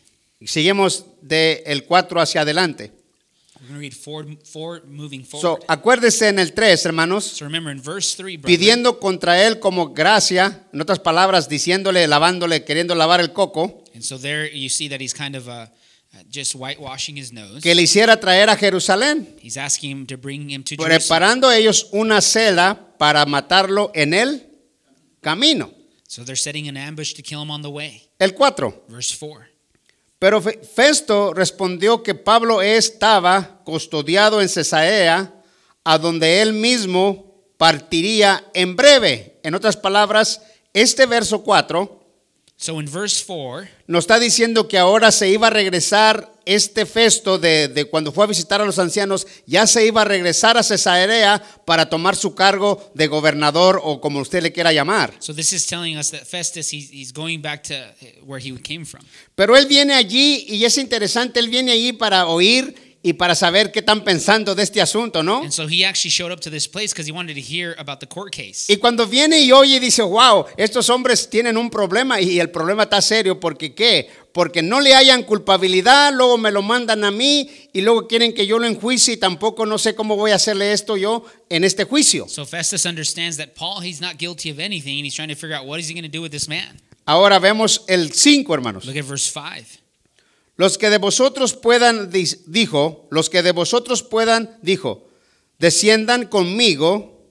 Seguimos 0.47 1.05
del 1.21 1.85
4 1.85 2.21
hacia 2.21 2.43
adelante. 2.43 2.93
We're 3.65 3.69
going 3.79 3.81
to 3.81 3.81
read 3.81 3.95
four, 3.95 4.27
four 4.45 4.83
moving 4.87 5.25
So, 5.25 5.41
forward. 5.41 5.65
acuérdese 5.69 6.29
en 6.29 6.39
el 6.39 6.53
3, 6.53 6.85
hermanos, 6.85 7.25
So 7.25 7.47
remember 7.47 7.73
in 7.73 7.81
verse 7.83 8.15
3, 8.15 8.37
brother, 8.37 8.47
pidiendo 8.59 9.01
contra 9.01 9.43
él 9.47 9.59
como 9.59 9.95
gracia, 9.95 10.67
en 10.73 10.81
otras 10.83 10.99
palabras, 10.99 11.49
diciéndole, 11.49 12.07
lavándole, 12.07 12.65
queriendo 12.65 12.95
lavar 12.95 13.21
el 13.21 13.33
coco, 13.33 13.83
and 13.95 14.03
so 14.03 14.19
there 14.19 14.51
you 14.55 14.69
see 14.69 14.89
that 14.91 15.01
he's 15.01 15.15
kind 15.15 15.35
of 15.35 15.49
uh, 15.49 15.53
uh, 15.63 15.67
just 16.31 16.55
whitewashing 16.55 17.17
his 17.17 17.33
nose. 17.33 17.63
que 17.63 17.75
le 17.75 17.81
hiciera 17.83 18.21
traer 18.21 18.51
a 18.51 18.57
Jerusalén, 18.57 19.35
He's 19.41 19.57
asking 19.57 19.91
him 19.91 20.07
to 20.09 20.19
bring 20.19 20.51
him 20.51 20.63
to 20.65 20.77
Jerusalem. 20.77 20.99
preparando 20.99 21.51
ellos 21.51 21.89
una 21.93 22.21
cela 22.21 22.95
para 22.99 23.25
matarlo 23.25 23.91
en 23.95 24.13
el 24.13 24.43
camino. 25.23 25.73
So 26.07 26.23
they're 26.23 26.37
setting 26.37 26.69
an 26.69 26.77
ambush 26.77 27.15
to 27.15 27.23
kill 27.23 27.41
him 27.41 27.51
on 27.51 27.63
the 27.63 27.71
way. 27.71 28.03
El 28.19 28.35
4. 28.35 28.85
Verse 28.89 29.11
4. 29.17 29.49
Pero 30.25 30.41
Fe- 30.41 30.59
Festo 30.65 31.35
respondió 31.35 32.03
que 32.03 32.15
Pablo 32.15 32.63
estaba 32.63 33.61
custodiado 33.63 34.41
en 34.41 34.49
Cesarea, 34.49 35.35
a 35.85 35.99
donde 35.99 36.41
él 36.41 36.55
mismo 36.55 37.43
partiría 37.59 38.43
en 38.55 38.75
breve. 38.75 39.39
En 39.43 39.55
otras 39.55 39.77
palabras, 39.77 40.41
este 40.73 41.05
verso 41.05 41.43
4 41.43 42.01
So 42.57 42.81
in 42.81 42.91
verse 42.91 43.23
4, 43.27 43.69
nos 43.87 44.05
está 44.05 44.19
diciendo 44.19 44.67
que 44.67 44.79
ahora 44.79 45.13
se 45.13 45.29
iba 45.29 45.49
a 45.49 45.51
regresar 45.51 46.33
este 46.47 46.87
Festo 46.87 47.39
de, 47.39 47.69
de 47.69 47.85
cuando 47.87 48.13
fue 48.13 48.25
a 48.25 48.29
visitar 48.29 48.61
a 48.61 48.65
los 48.65 48.79
ancianos, 48.79 49.27
ya 49.47 49.67
se 49.67 49.87
iba 49.87 50.03
a 50.03 50.05
regresar 50.05 50.57
a 50.57 50.63
Cesarea 50.63 51.43
para 51.65 51.89
tomar 51.89 52.17
su 52.17 52.35
cargo 52.35 52.91
de 52.95 53.07
gobernador 53.07 53.81
o 53.83 54.01
como 54.01 54.21
usted 54.21 54.43
le 54.43 54.53
quiera 54.53 54.73
llamar. 54.73 55.15
so 55.19 55.35
this 55.35 55.53
is 55.53 55.67
telling 55.67 55.97
us 55.97 56.11
that 56.11 56.25
Festus, 56.25 56.73
he's, 56.73 56.91
he's 56.91 57.13
going 57.13 57.41
back 57.41 57.63
to 57.63 57.75
where 58.25 58.43
he 58.43 58.55
came 58.63 58.85
from. 58.85 59.03
Pero 59.35 59.57
él 59.57 59.67
viene 59.67 59.95
allí 59.95 60.47
y 60.49 60.65
es 60.65 60.79
interesante, 60.79 61.41
él 61.41 61.49
viene 61.49 61.73
allí 61.73 61.93
para 61.93 62.27
oír 62.27 62.75
y 63.07 63.13
para 63.13 63.35
saber 63.35 63.71
qué 63.71 63.81
están 63.81 64.03
pensando 64.03 64.55
de 64.55 64.63
este 64.63 64.81
asunto, 64.81 65.23
¿no? 65.23 65.53
So. 65.53 65.69
Y 65.69 65.85
cuando 68.79 69.07
viene 69.07 69.41
y 69.41 69.53
oye 69.53 69.77
y 69.77 69.79
dice, 69.79 70.03
wow, 70.03 70.47
estos 70.57 70.89
hombres 70.89 71.29
tienen 71.29 71.59
un 71.59 71.69
problema 71.69 72.19
y 72.19 72.41
el 72.41 72.49
problema 72.49 72.85
está 72.85 73.03
serio, 73.03 73.39
porque 73.39 73.75
qué? 73.75 74.09
Porque 74.35 74.63
no 74.63 74.81
le 74.81 74.97
hayan 74.97 75.23
culpabilidad, 75.23 76.13
luego 76.13 76.39
me 76.39 76.51
lo 76.51 76.61
mandan 76.61 77.05
a 77.05 77.13
mí 77.13 77.49
y 77.73 77.83
luego 77.83 78.09
quieren 78.09 78.35
que 78.35 78.49
yo 78.49 78.59
lo 78.59 78.67
enjuicie 78.67 79.15
y 79.15 79.17
tampoco 79.17 79.65
no 79.65 79.79
sé 79.79 79.95
cómo 79.95 80.17
voy 80.17 80.33
a 80.33 80.35
hacerle 80.35 80.73
esto 80.73 80.97
yo 80.97 81.25
en 81.49 81.63
este 81.63 81.85
juicio. 81.85 82.27
So 82.29 82.45
Festus 82.45 82.85
understands 82.85 83.37
that 83.37 83.55
Paul, 83.55 83.81
he's 83.81 84.01
not 84.01 84.19
guilty 84.19 84.51
of 84.51 84.59
anything, 84.59 84.99
and 84.99 85.05
he's 85.07 85.15
trying 85.15 85.29
to 85.29 85.37
figure 85.37 85.57
out 85.57 85.69
what 85.69 85.79
is 85.79 85.89
he 85.89 85.95
going 85.95 86.03
to 86.03 86.11
do 86.11 86.21
with 86.21 86.33
this 86.33 86.49
man. 86.49 86.81
Ahora 87.07 87.39
vemos 87.39 87.85
el 87.87 88.13
5, 88.13 88.53
hermanos. 88.53 88.85
Look 88.87 88.97
at 88.97 89.05
verse 89.05 89.31
5. 89.31 89.79
Los 90.57 90.79
que 90.79 90.91
de 90.91 90.99
vosotros 90.99 91.55
puedan, 91.55 92.11
dijo, 92.11 93.07
los 93.13 93.31
que 93.31 93.41
de 93.41 93.53
vosotros 93.53 94.03
puedan, 94.03 94.59
dijo, 94.63 95.07
desciendan 95.61 96.27
conmigo 96.27 97.25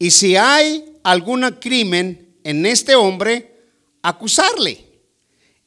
y 0.00 0.10
si 0.10 0.34
hay 0.34 0.84
algún 1.04 1.48
crimen 1.60 2.34
en 2.42 2.66
este 2.66 2.96
hombre, 2.96 3.54
acusarle. 4.02 4.89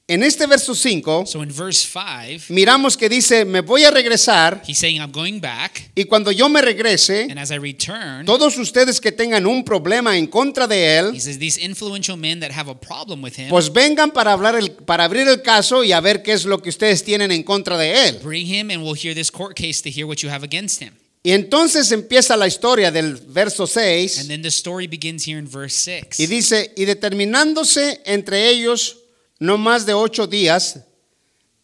En 0.05 0.22
este 0.22 0.48
verso 0.48 0.75
5, 0.75 1.24
So 1.25 1.41
in 1.41 1.50
verse 1.50 1.88
5, 1.88 2.53
miramos 2.53 2.98
que 2.98 3.07
dice, 3.07 3.45
me 3.45 3.62
voy 3.62 3.86
a 3.86 3.89
regresar 3.89 4.62
he's 4.67 4.77
saying, 4.77 5.00
I'm 5.00 5.13
going 5.13 5.39
back, 5.39 5.91
y 5.95 6.03
cuando 6.03 6.29
yo 6.29 6.50
me 6.50 6.62
regrese, 6.62 7.27
and 7.29 7.39
as 7.39 7.51
I 7.51 7.57
return, 7.57 8.25
todos 8.25 8.57
ustedes 8.57 9.00
que 9.00 9.13
tengan 9.13 9.45
un 9.45 9.63
problema 9.63 10.17
en 10.17 10.27
contra 10.27 10.67
de 10.67 10.75
he 10.75 10.98
él, 10.98 11.22
says, 11.22 11.39
these 11.39 11.57
influential 11.57 12.17
men 12.17 12.41
that 12.41 12.51
have 12.51 12.69
a 12.69 12.77
problem 12.77 13.24
with 13.24 13.39
him, 13.39 13.48
pues 13.48 13.72
vengan 13.72 14.12
para, 14.12 14.33
hablar 14.33 14.55
el, 14.55 14.72
para 14.74 15.05
abrir 15.05 15.25
el 15.29 15.41
caso 15.41 15.86
y 15.86 15.93
a 15.93 16.01
ver 16.01 16.22
qué 16.22 16.33
es 16.33 16.43
lo 16.43 16.62
que 16.62 16.67
ustedes 16.67 17.05
tienen 17.05 17.31
en 17.31 17.43
contra 17.43 17.77
de 17.77 18.10
él. 18.10 18.19
bring 18.22 18.45
him, 18.45 18.72
and 18.72 18.83
we'll 18.83 18.98
hear 19.01 19.15
this 19.15 19.31
court 19.31 19.55
case 19.55 19.81
to 19.81 19.89
hear 19.89 20.05
what 20.05 20.17
you 20.17 20.29
have 20.29 20.43
against 20.43 20.81
him. 20.81 20.91
Y 21.24 21.31
entonces 21.31 21.89
empieza 21.93 22.36
la 22.36 22.48
historia 22.48 22.91
del 22.91 23.15
verso 23.15 23.63
And 23.63 23.72
6 23.72 24.27
then 24.27 24.41
the 24.41 24.50
story 24.50 24.88
begins 24.88 25.25
here 25.25 25.39
in 25.39 25.48
verse 25.50 25.77
6. 25.77 26.19
y 26.19 26.25
dice, 26.25 26.74
y 26.75 26.83
determinándose 26.83 28.01
entre 28.03 28.50
ellos 28.50 28.98
no 29.40 29.58
más 29.58 29.86
de 29.86 29.94
ocho 29.94 30.28
días, 30.28 30.82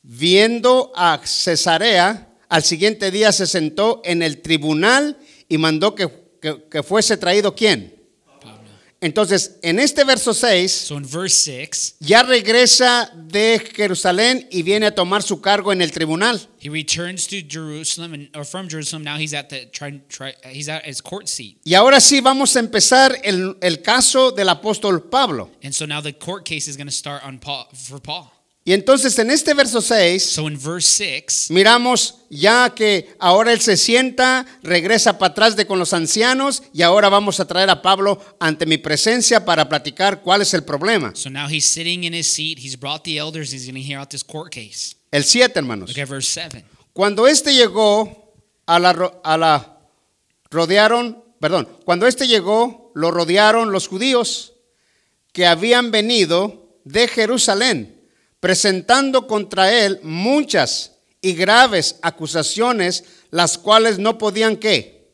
viendo 0.02 0.92
a 0.96 1.20
Cesarea 1.24 2.26
al 2.50 2.64
siguiente 2.64 3.12
día 3.12 3.32
se 3.32 3.46
sentó 3.46 4.02
en 4.04 4.24
el 4.24 4.42
tribunal 4.42 5.18
y 5.48 5.60
mandó 5.60 5.94
que, 5.94 6.10
que- 6.42 6.82
fuese 6.84 7.16
traído 7.16 7.54
quién. 7.54 7.99
Entonces, 9.02 9.58
en 9.62 9.80
este 9.80 10.04
verso 10.04 10.34
6, 10.34 10.72
So 10.72 10.98
in 10.98 11.04
verse 11.10 11.34
6, 11.44 11.96
ya 12.02 12.22
regresa 12.22 13.10
de 13.16 13.60
Jerusalén 13.74 14.46
y 14.52 14.62
viene 14.62 14.88
a 14.88 14.92
tomar 14.94 15.24
su 15.24 15.40
cargo 15.40 15.72
en 15.72 15.82
el 15.82 15.92
tribunal. 15.92 16.42
he 16.60 16.70
returns 16.70 17.26
to 17.28 17.38
Jerusalem, 17.48 18.14
and, 18.14 18.30
or 18.36 18.44
from 18.44 18.68
Jerusalem. 18.68 19.04
Now 19.06 19.18
he's 19.18 19.34
at 19.34 19.48
the 19.50 19.68
try, 19.72 20.02
try, 20.10 20.34
he's 20.52 20.68
at 20.68 20.84
his 20.86 21.02
court 21.02 21.30
seat, 21.30 21.58
Y 21.64 21.76
ahora 21.76 22.02
sí 22.02 22.20
vamos 22.20 22.58
a 22.58 22.60
empezar 22.60 23.18
el, 23.24 23.56
el 23.62 23.82
caso 23.82 24.32
del 24.32 24.50
apóstol 24.50 25.10
Pablo. 25.10 25.50
and 25.64 25.74
so 25.74 25.86
now 25.86 26.02
the 26.02 26.12
court 26.12 26.44
case 26.44 26.68
is 26.68 26.76
going 26.76 26.88
to 26.88 26.94
start 26.94 27.24
on 27.26 27.40
Paul 27.40 27.68
for 27.74 28.00
Paul. 28.02 28.30
Y 28.70 28.74
entonces 28.74 29.18
en 29.18 29.32
este 29.32 29.56
verso 29.56 29.82
6 29.82 30.24
So 30.24 30.48
in 30.48 30.56
verse 30.56 30.88
6, 31.28 31.48
miramos 31.50 32.20
ya 32.30 32.72
que 32.76 33.10
ahora 33.18 33.52
él 33.52 33.62
se 33.62 33.76
sienta, 33.76 34.46
regresa 34.62 35.18
para 35.18 35.32
atrás 35.32 35.56
de 35.56 35.66
con 35.66 35.80
los 35.80 35.92
ancianos 35.92 36.62
y 36.72 36.84
ahora 36.84 37.10
vamos 37.10 37.40
a 37.40 37.48
traer 37.48 37.72
a 37.72 37.82
Pablo 37.82 38.24
ante 38.40 38.68
mi 38.68 38.78
presencia 38.78 39.44
para 39.44 39.68
platicar 39.68 40.22
cuál 40.22 40.44
es 40.44 40.54
el 40.54 40.64
problema. 40.64 41.16
so 41.16 41.32
now 41.32 41.48
he's 41.50 41.66
sitting 41.66 42.04
in 42.04 42.14
his 42.14 42.32
seat. 42.32 42.60
He's 42.60 42.80
brought 42.80 43.02
the 43.06 43.18
elders. 43.18 43.52
He's 43.52 43.66
going 43.66 43.74
to 43.74 43.82
hear 43.82 43.98
out 43.98 44.12
this 44.12 44.24
court 44.24 44.54
case. 44.54 44.96
El 45.10 45.24
7, 45.24 45.58
hermanos. 45.58 45.90
Look 45.90 46.04
at 46.04 46.08
verse 46.08 46.30
7. 46.30 46.64
Cuando 46.94 47.28
este 47.28 47.56
llegó 47.56 48.36
a 48.68 48.78
la, 48.78 48.92
a 49.24 49.36
la 49.36 49.80
rodearon, 50.52 51.24
perdón, 51.40 51.68
cuando 51.86 52.06
este 52.06 52.28
llegó, 52.28 52.92
lo 52.94 53.10
rodearon 53.10 53.72
los 53.72 53.88
judíos 53.88 54.54
que 55.34 55.48
habían 55.48 55.90
venido 55.90 56.78
de 56.84 57.08
Jerusalén, 57.08 57.99
presentando 58.40 59.28
contra 59.28 59.72
él 59.72 60.00
muchas 60.04 60.92
y 61.22 61.34
graves 61.34 61.98
acusaciones, 62.02 63.04
las 63.32 63.58
cuales 63.58 64.00
no 64.00 64.18
podían 64.18 64.58
qué? 64.58 65.08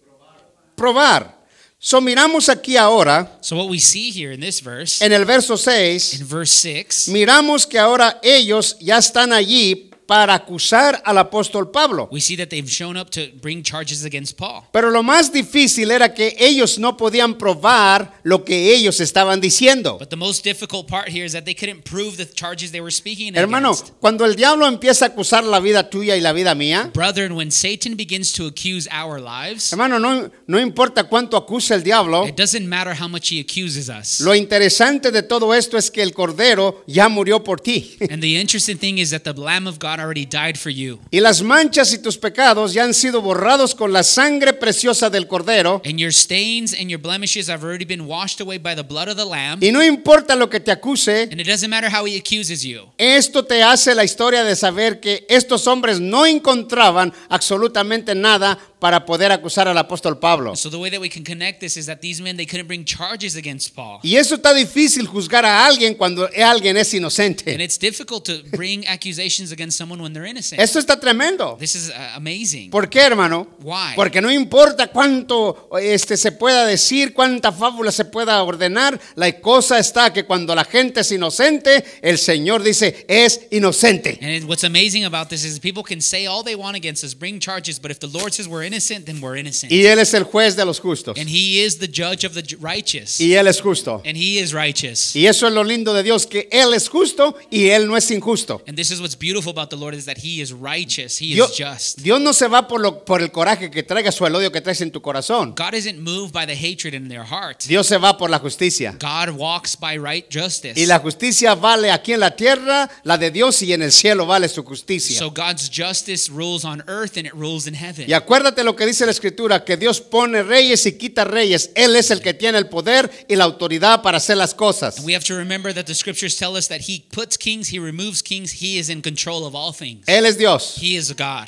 Probar. 0.76 1.36
So 1.78 2.02
miramos 2.02 2.50
aquí 2.50 2.78
ahora, 2.78 3.38
So 3.42 3.56
what 3.58 3.70
we 3.70 3.80
see 3.80 4.10
here 4.10 4.34
in 4.34 4.40
this 4.40 4.62
verse, 4.64 5.06
en 5.06 5.12
el 5.12 5.26
verso 5.26 5.56
6, 5.56 6.20
in 6.20 6.28
verse 6.28 6.56
6, 6.56 7.10
miramos 7.10 7.68
que 7.68 7.78
ahora 7.78 8.20
ellos 8.24 8.76
ya 8.80 8.98
están 8.98 9.32
allí 9.32 9.92
para 10.06 10.34
acusar 10.36 11.02
al 11.06 11.18
apóstol 11.18 11.72
Pablo. 11.72 12.08
we 12.12 12.20
see 12.22 12.36
that 12.36 12.48
they've 12.50 12.70
shown 12.70 12.96
up 12.98 13.10
to 13.10 13.22
bring 13.42 13.64
charges 13.64 14.06
against 14.06 14.38
Paul. 14.38 14.64
Pero 14.72 14.90
lo 14.92 15.02
más 15.04 15.32
difícil 15.32 15.90
era 15.92 16.14
que 16.14 16.36
ellos 16.38 16.78
no 16.78 16.96
podían 16.98 17.38
probar 17.38 18.20
lo 18.24 18.44
que 18.44 18.74
ellos 18.76 19.00
estaban 19.00 19.42
diciendo. 19.42 19.98
But 19.98 20.10
the 20.10 20.16
most 20.16 20.44
difficult 20.44 20.88
part 20.88 21.10
here 21.10 21.26
is 21.26 21.34
that 21.34 21.46
they 21.46 21.56
couldn't 21.56 21.84
prove 21.84 22.18
the 22.18 22.26
charges 22.26 22.72
they 22.72 22.82
were 22.82 22.92
speaking 22.92 23.34
Hermano, 23.36 23.72
against. 23.72 23.94
cuando 24.00 24.26
el 24.26 24.36
diablo 24.36 24.68
empieza 24.68 25.06
a 25.06 25.08
acusar 25.10 25.44
la 25.44 25.60
vida 25.60 25.90
tuya 25.90 26.16
y 26.16 26.22
la 26.22 26.34
vida 26.34 26.54
mía, 26.56 26.92
Brethren, 26.94 27.34
when 27.36 27.50
Satan 27.52 27.96
begins 27.96 28.32
to 28.34 28.46
accuse 28.46 28.88
our 28.92 29.20
lives, 29.20 29.72
hermano, 29.72 30.00
no, 30.00 30.30
no 30.48 30.60
importa 30.60 31.06
cuánto 31.06 31.38
acuse 31.38 31.74
el 31.74 31.84
diablo, 31.84 32.28
it 32.28 32.36
doesn't 32.36 32.68
matter 32.68 32.94
how 32.94 33.08
much 33.08 33.32
he 33.32 33.40
accuses 33.40 33.90
us. 33.90 34.20
lo 34.22 34.36
interesante 34.36 35.12
de 35.12 35.24
todo 35.24 35.54
esto 35.54 35.78
es 35.78 35.90
que 35.90 36.02
el 36.04 36.14
cordero 36.14 36.84
ya 36.88 37.10
murió 37.10 37.44
por 37.44 37.60
ti. 37.60 37.98
And 38.10 38.22
the 38.22 38.40
interesting 38.40 38.78
thing 38.78 38.98
is 39.00 39.10
that 39.12 39.24
the 39.24 39.34
Lamb 39.34 39.68
of 39.68 39.80
God 39.80 39.95
already 40.00 40.26
died 40.26 40.58
for 40.58 40.72
you. 40.72 41.00
Y 41.12 41.20
las 41.20 41.42
manchas 41.42 41.94
y 41.94 42.00
tus 42.00 42.18
pecados 42.18 42.74
ya 42.74 42.84
han 42.84 42.94
sido 42.94 43.22
borrados 43.22 43.76
con 43.76 43.94
la 43.94 44.04
sangre 44.04 44.54
preciosa 44.54 45.10
del 45.10 45.28
cordero. 45.28 45.82
And 45.86 45.98
your 46.00 46.14
stains 46.14 46.74
and 46.74 46.90
your 46.90 47.02
blemishes 47.02 47.50
have 47.50 47.64
already 47.64 47.86
been 47.86 48.08
washed 48.08 48.42
away 48.42 48.58
by 48.58 48.76
the 48.76 48.84
blood 48.84 49.08
of 49.08 49.18
the 49.18 49.26
Lamb. 49.26 49.60
Y 49.62 49.72
no 49.72 49.84
importa 49.84 50.36
lo 50.36 50.50
que 50.50 50.60
te 50.60 50.72
acuse, 50.72 51.30
And 51.32 51.40
it 51.40 51.48
doesn't 51.48 51.70
matter 51.70 51.90
how 51.90 52.06
he 52.06 52.18
accuses 52.18 52.64
you. 52.64 52.92
Esto 52.98 53.46
te 53.46 53.62
hace 53.64 53.94
la 53.96 54.04
historia 54.04 54.44
de 54.44 54.56
saber 54.56 55.00
que 55.00 55.26
estos 55.30 55.68
hombres 55.68 56.00
no 56.00 56.26
encontraban 56.26 57.14
absolutamente 57.30 58.16
nada 58.16 58.58
para 58.86 59.04
poder 59.04 59.32
acusar 59.32 59.68
al 59.68 59.80
apóstol 59.80 60.20
Pablo. 60.20 60.56
So 60.56 60.70
the 60.70 60.78
way 60.78 60.92
that 60.92 61.02
we 61.02 61.10
can 61.10 61.24
connect 61.24 61.60
this 61.60 61.76
is 61.76 61.88
that 61.88 62.02
these 62.02 62.22
men 62.22 62.38
they 62.38 62.46
couldn't 62.46 62.68
bring 62.68 62.86
charges 62.86 63.36
against 63.36 63.74
Paul. 63.74 64.00
Y 64.04 64.16
eso 64.16 64.36
está 64.36 64.54
difícil 64.54 65.08
juzgar 65.08 65.44
a 65.44 65.66
alguien 65.66 65.96
cuando 65.96 66.30
alguien 66.38 66.78
es 66.78 66.94
And 66.94 67.00
inocente. 67.00 67.64
it's 67.64 67.80
difficult 67.80 68.26
to 68.26 68.44
bring 68.56 68.86
accusations 68.88 69.52
against 69.52 69.76
someone 69.76 70.04
when 70.04 70.14
they're 70.14 70.30
innocent. 70.30 70.62
Esto 70.62 70.78
está 70.78 71.00
tremendo. 71.00 71.58
This 71.60 71.76
is 71.76 71.90
uh, 71.90 71.94
amazing. 72.16 72.70
¿Por 72.70 72.88
qué, 72.88 73.00
hermano? 73.00 73.48
Why? 73.64 73.96
Porque 73.96 74.22
no 74.22 74.32
importa 74.32 74.86
cuánto 74.92 75.68
este, 75.82 76.16
se 76.16 76.32
pueda 76.32 76.64
decir, 76.64 77.16
cuánta 77.16 77.52
fábula 77.52 77.92
se 77.92 78.06
pueda 78.06 78.44
ordenar, 78.44 79.02
la 79.16 79.32
cosa 79.42 79.80
está 79.80 80.14
que 80.14 80.26
cuando 80.26 80.54
la 80.54 80.64
gente 80.64 81.00
es 81.00 81.12
inocente, 81.12 81.84
el 82.04 82.20
Señor 82.20 82.62
dice, 82.62 83.04
es 83.08 83.48
inocente. 83.50 84.20
And 84.22 84.48
what's 84.48 84.64
amazing 84.64 85.06
about 85.06 85.30
this 85.30 85.44
is 85.44 85.60
people 85.60 85.82
can 85.82 86.02
say 86.02 86.28
all 86.28 86.44
they 86.44 86.54
want 86.54 86.76
against 86.76 87.04
us, 87.04 87.16
bring 87.16 87.40
charges, 87.40 87.82
but 87.82 87.90
if 87.90 87.98
the 87.98 88.08
Lord 88.08 88.32
says 88.32 88.48
we're 88.48 88.62
innocent, 88.62 88.75
then 88.80 89.22
we're 89.22 89.38
innocent. 89.38 89.72
Y 89.72 89.86
Él 89.86 90.00
es 90.00 90.14
el 90.14 90.24
juez 90.24 90.56
de 90.56 90.66
los 90.66 90.80
justos. 90.80 91.18
And 91.18 91.28
He 91.30 91.64
is 91.64 91.78
the 91.80 91.88
judge 91.88 92.26
of 92.26 92.34
the 92.34 92.44
righteous. 92.60 93.20
Y 93.20 93.34
Él 93.34 93.48
es 93.48 93.62
justo. 93.62 94.02
And 94.06 94.16
He 94.18 94.40
is 94.40 94.54
righteous. 94.54 95.16
Y 95.16 95.28
eso 95.28 95.48
es 95.48 95.54
lo 95.54 95.64
lindo 95.64 95.94
de 95.94 96.04
Dios, 96.04 96.26
que 96.26 96.48
Él 96.52 96.74
es 96.74 96.90
justo 96.90 97.36
y 97.50 97.70
Él 97.70 97.88
no 97.88 97.98
es 97.98 98.10
injusto. 98.12 98.62
And 98.68 98.78
this 98.78 98.92
is 98.92 99.00
what's 99.00 99.18
beautiful 99.18 99.52
about 99.52 99.70
the 99.70 99.78
Lord 99.78 99.94
is 99.96 100.06
that 100.06 100.18
He 100.18 100.42
is 100.42 100.52
righteous. 100.52 101.20
He 101.20 101.34
Dios, 101.34 101.52
is 101.52 101.58
just. 101.58 102.02
Dios 102.02 102.20
no 102.22 102.34
se 102.34 102.48
va 102.48 102.68
por, 102.68 102.82
lo- 102.82 103.04
por 103.06 103.22
el 103.22 103.32
coraje 103.32 103.70
que 103.72 103.84
traigas 103.84 104.20
o 104.22 104.28
el 104.28 104.36
odio 104.36 104.52
que 104.52 104.62
traes 104.62 104.82
en 104.82 104.92
tu 104.92 105.02
corazón. 105.02 105.54
God 105.56 105.74
isn't 105.74 106.00
moved 106.00 106.34
by 106.34 106.46
the 106.46 106.56
hatred 106.56 106.94
in 106.94 107.08
their 107.10 107.24
heart. 107.24 107.64
Dios 107.68 107.88
se 107.88 107.98
va 107.98 108.18
por 108.18 108.30
la 108.30 108.40
justicia. 108.40 108.96
God 109.00 109.36
walks 109.38 109.76
by 109.76 109.98
right 109.98 110.26
justice. 110.32 110.80
Y 110.80 110.86
la 110.86 111.00
justicia 111.00 111.56
vale 111.56 111.92
aquí 111.92 112.14
en 112.14 112.20
la 112.20 112.36
tierra, 112.36 112.90
la 113.04 113.18
de 113.18 113.32
Dios, 113.32 113.62
y 113.62 113.74
en 113.74 113.82
el 113.82 113.92
cielo 113.92 114.26
vale 114.26 114.50
su 114.50 114.64
justicia. 114.64 115.18
So 115.18 115.32
God's 115.32 115.70
justice 115.70 116.30
rules 116.32 116.64
on 116.66 116.82
earth 116.88 117.18
and 117.18 117.26
it 117.26 117.34
rules 117.34 117.68
in 117.68 117.74
heaven. 117.76 118.06
Y 118.10 118.14
acuérdate 118.14 118.55
lo 118.64 118.76
que 118.76 118.86
dice 118.86 119.06
la 119.06 119.12
escritura, 119.12 119.64
que 119.66 119.78
Dios 119.78 120.02
pone 120.02 120.44
reyes 120.44 120.86
y 120.86 120.98
quita 120.98 121.24
reyes. 121.24 121.72
Él 121.76 121.96
es 121.96 122.12
el 122.12 122.22
que 122.22 122.34
tiene 122.34 122.58
el 122.58 122.70
poder 122.70 123.10
y 123.28 123.36
la 123.36 123.44
autoridad 123.44 124.02
para 124.02 124.18
hacer 124.18 124.38
las 124.38 124.54
cosas. 124.54 124.98
And 124.98 125.06
we 125.06 125.16
have 125.16 125.26
to 125.26 125.36
remember 125.36 125.74
that 125.74 125.86
the 125.86 125.96
scriptures 125.96 126.36
tell 126.38 126.56
us 126.56 126.68
that 126.68 126.82
He 126.88 127.06
puts 127.12 127.38
kings, 127.38 127.74
He 127.74 127.80
removes 127.80 128.22
kings, 128.22 128.62
He 128.62 128.78
is 128.80 128.90
in 128.90 129.02
control 129.02 129.46
of 129.46 129.56
all 129.56 129.74
things. 129.74 130.08
Él 130.08 130.26
es 130.26 130.38
Dios. 130.38 130.78
He 130.82 130.96
is 130.96 131.14
God. 131.16 131.48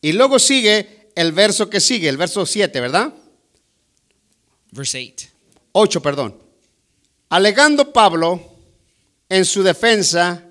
Y 0.00 0.12
luego 0.12 0.38
sigue 0.38 1.10
el 1.14 1.32
verso 1.32 1.70
que 1.70 1.80
sigue, 1.80 2.08
el 2.08 2.16
verso 2.16 2.44
7, 2.44 2.80
¿verdad? 2.80 3.12
Verse 4.70 4.98
8. 4.98 5.28
8, 5.72 6.02
perdón. 6.02 6.38
Alegando 7.30 7.92
Pablo 7.92 8.40
en 9.28 9.44
su 9.44 9.62
defensa, 9.62 10.44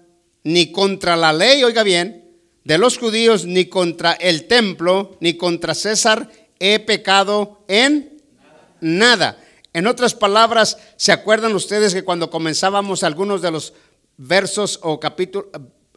ni 0.43 0.71
contra 0.71 1.15
la 1.15 1.31
ley, 1.31 1.63
oiga 1.63 1.83
bien, 1.83 2.22
de 2.63 2.77
los 2.77 2.97
judíos, 2.97 3.45
ni 3.45 3.65
contra 3.65 4.13
el 4.13 4.47
templo, 4.47 5.17
ni 5.19 5.35
contra 5.35 5.75
César 5.75 6.29
he 6.59 6.79
pecado 6.79 7.63
en 7.67 8.21
nada. 8.79 9.37
En 9.73 9.87
otras 9.87 10.13
palabras, 10.13 10.77
¿se 10.95 11.11
acuerdan 11.11 11.55
ustedes 11.55 11.93
que 11.93 12.03
cuando 12.03 12.29
comenzábamos 12.29 13.03
algunos 13.03 13.41
de 13.41 13.51
los 13.51 13.73
versos 14.17 14.79
o 14.83 14.99
capítulos, 14.99 15.49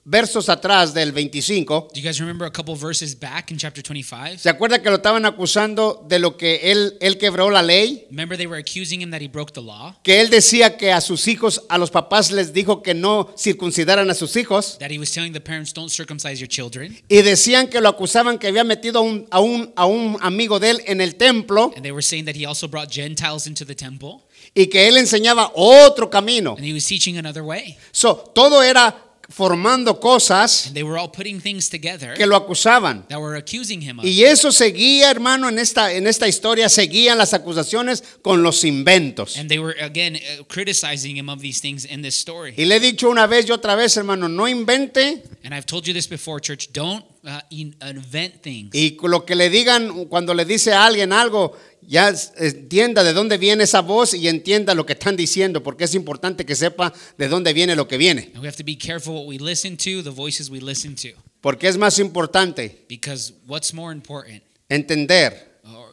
versos 0.09 0.49
atrás 0.49 0.95
del 0.95 1.11
25, 1.11 1.89
Do 1.93 2.01
you 2.01 2.07
guys 2.07 2.21
remember 2.21 2.47
a 2.47 2.51
couple 2.53 2.77
verses 2.77 3.19
back 3.19 3.51
in 3.51 3.59
chapter 3.59 3.83
25? 3.83 4.39
¿se 4.39 4.49
acuerda 4.49 4.81
que 4.81 4.89
lo 4.89 4.97
estaban 4.97 5.27
acusando 5.27 6.05
de 6.09 6.21
lo 6.21 6.37
que 6.37 6.71
él, 6.71 6.97
él 7.01 7.19
quebró 7.19 7.51
la 7.51 7.61
ley? 7.61 8.07
Remember 8.09 8.39
they 8.39 8.47
were 8.47 8.61
accusing 8.61 9.03
him 9.03 9.11
that 9.11 9.21
he 9.21 9.27
broke 9.27 9.53
the 9.53 9.61
law? 9.61 9.97
que 10.05 10.21
él 10.21 10.31
decía 10.31 10.77
que 10.77 10.93
a 10.93 11.01
sus 11.01 11.27
hijos, 11.27 11.63
a 11.69 11.77
los 11.77 11.91
papás 11.91 12.31
les 12.31 12.53
dijo 12.53 12.83
que 12.83 12.95
no 12.95 13.35
circuncidaran 13.37 14.09
a 14.09 14.15
sus 14.15 14.37
hijos 14.37 14.79
That 14.79 14.93
he 14.93 14.99
was 14.99 15.11
telling 15.11 15.33
the 15.33 15.41
parents, 15.41 15.73
don't 15.75 15.91
circumcise 15.91 16.39
your 16.39 16.49
children. 16.49 16.97
y 17.09 17.23
decían 17.23 17.67
que 17.67 17.81
lo 17.81 17.89
acusaban 17.89 18.39
que 18.39 18.47
había 18.47 18.63
metido 18.63 19.01
a 19.01 19.03
un, 19.03 19.27
a 19.33 19.41
un, 19.41 19.73
a 19.75 19.87
un 19.87 20.19
amigo 20.21 20.61
de 20.61 20.71
él 20.71 20.83
en 20.87 21.01
el 21.01 21.17
templo 21.17 21.73
And 21.75 21.83
they 21.83 21.91
were 21.91 22.03
saying 22.03 22.27
that 22.27 22.37
he 22.37 22.47
also 22.47 22.69
brought 22.69 22.93
Gentiles 22.93 23.49
into 23.49 23.65
the 23.67 23.75
temple. 23.75 24.21
y 24.55 24.69
que 24.69 24.87
él 24.87 24.97
enseñaba 24.99 25.51
otro 25.57 26.09
camino. 26.09 26.55
And 26.57 26.65
he 26.65 26.73
was 26.73 26.85
teaching 26.87 27.19
another 27.19 27.43
way. 27.43 27.77
So, 27.91 28.15
todo 28.35 28.63
era 28.63 29.03
formando 29.28 29.99
cosas 29.99 30.71
they 30.73 30.83
were 30.83 30.99
all 30.99 31.11
putting 31.11 31.40
things 31.40 31.68
together 31.68 32.14
que 32.14 32.26
lo 32.26 32.37
acusaban. 32.37 33.06
that 33.09 33.18
were 33.18 33.37
accusing 33.37 33.80
him 33.80 33.99
of. 33.99 34.04
Y 34.04 34.23
eso 34.25 34.52
seguía, 34.52 35.11
hermano, 35.11 35.49
en 35.49 35.59
esta, 35.59 35.92
en 35.92 36.06
esta 36.06 36.28
historia, 36.28 36.68
seguían 36.68 37.18
las 37.18 37.35
acusaciones 37.35 38.04
con 38.23 38.42
los 38.42 38.64
inventos. 38.64 39.37
And 39.37 39.49
they 39.49 39.59
were, 39.59 39.75
again, 39.80 40.16
uh, 40.16 40.45
criticizing 40.45 41.16
him 41.16 41.28
of 41.28 41.40
these 41.40 41.61
things 41.61 41.85
in 41.85 42.02
this 42.02 42.16
story. 42.16 42.54
Y 42.56 42.64
le 42.64 42.76
he 42.76 42.80
dicho 42.80 43.09
una 43.11 43.26
vez 43.26 43.49
y 43.49 43.52
otra 43.52 43.75
vez, 43.75 43.97
hermano, 43.97 44.28
no 44.28 44.47
invente 44.47 45.23
And 45.47 45.54
I've 45.54 45.66
told 45.66 45.87
you 45.87 45.95
this 45.95 46.09
before, 46.09 46.40
church. 46.40 46.73
Don't 46.73 47.04
uh, 47.25 47.40
in- 47.50 47.76
invent 47.80 48.42
things. 48.42 48.75
Y 48.75 48.97
lo 49.02 49.25
que 49.25 49.37
le 49.37 49.49
digan 49.49 50.06
cuando 50.06 50.35
le 50.35 50.45
dice 50.45 50.73
a 50.73 50.85
alguien 50.85 51.12
algo, 51.12 51.56
ya 51.87 52.12
entienda 52.37 53.05
de 53.05 53.12
dónde 53.12 53.38
viene 53.38 53.64
esa 53.64 53.81
voz 53.81 54.14
y 54.14 54.28
entienda 54.28 54.75
lo 54.75 54.85
que 54.87 54.95
están 54.95 55.16
diciendo, 55.16 55.62
porque 55.62 55.85
es 55.85 55.95
importante 55.95 56.45
que 56.45 56.55
sepa 56.55 56.93
de 57.16 57.28
dónde 57.28 57.52
viene 57.52 57.76
lo 57.76 57.87
que 57.87 57.97
viene. 57.97 58.31
And 58.35 58.43
we 58.43 58.49
have 58.49 58.57
to 58.57 58.64
be 58.64 58.76
careful 58.76 59.14
what 59.14 59.26
we 59.26 59.38
listen 59.38 59.76
to, 59.76 60.02
the 60.02 60.11
voices 60.11 60.50
we 60.50 60.61
listen 60.61 60.95
to. 60.97 61.09
Porque 61.40 61.69
es 61.69 61.76
más 61.76 61.99
importante 61.99 62.85
Because 62.88 63.33
what's 63.47 63.73
more 63.73 63.93
important? 63.93 64.43
entender 64.69 65.33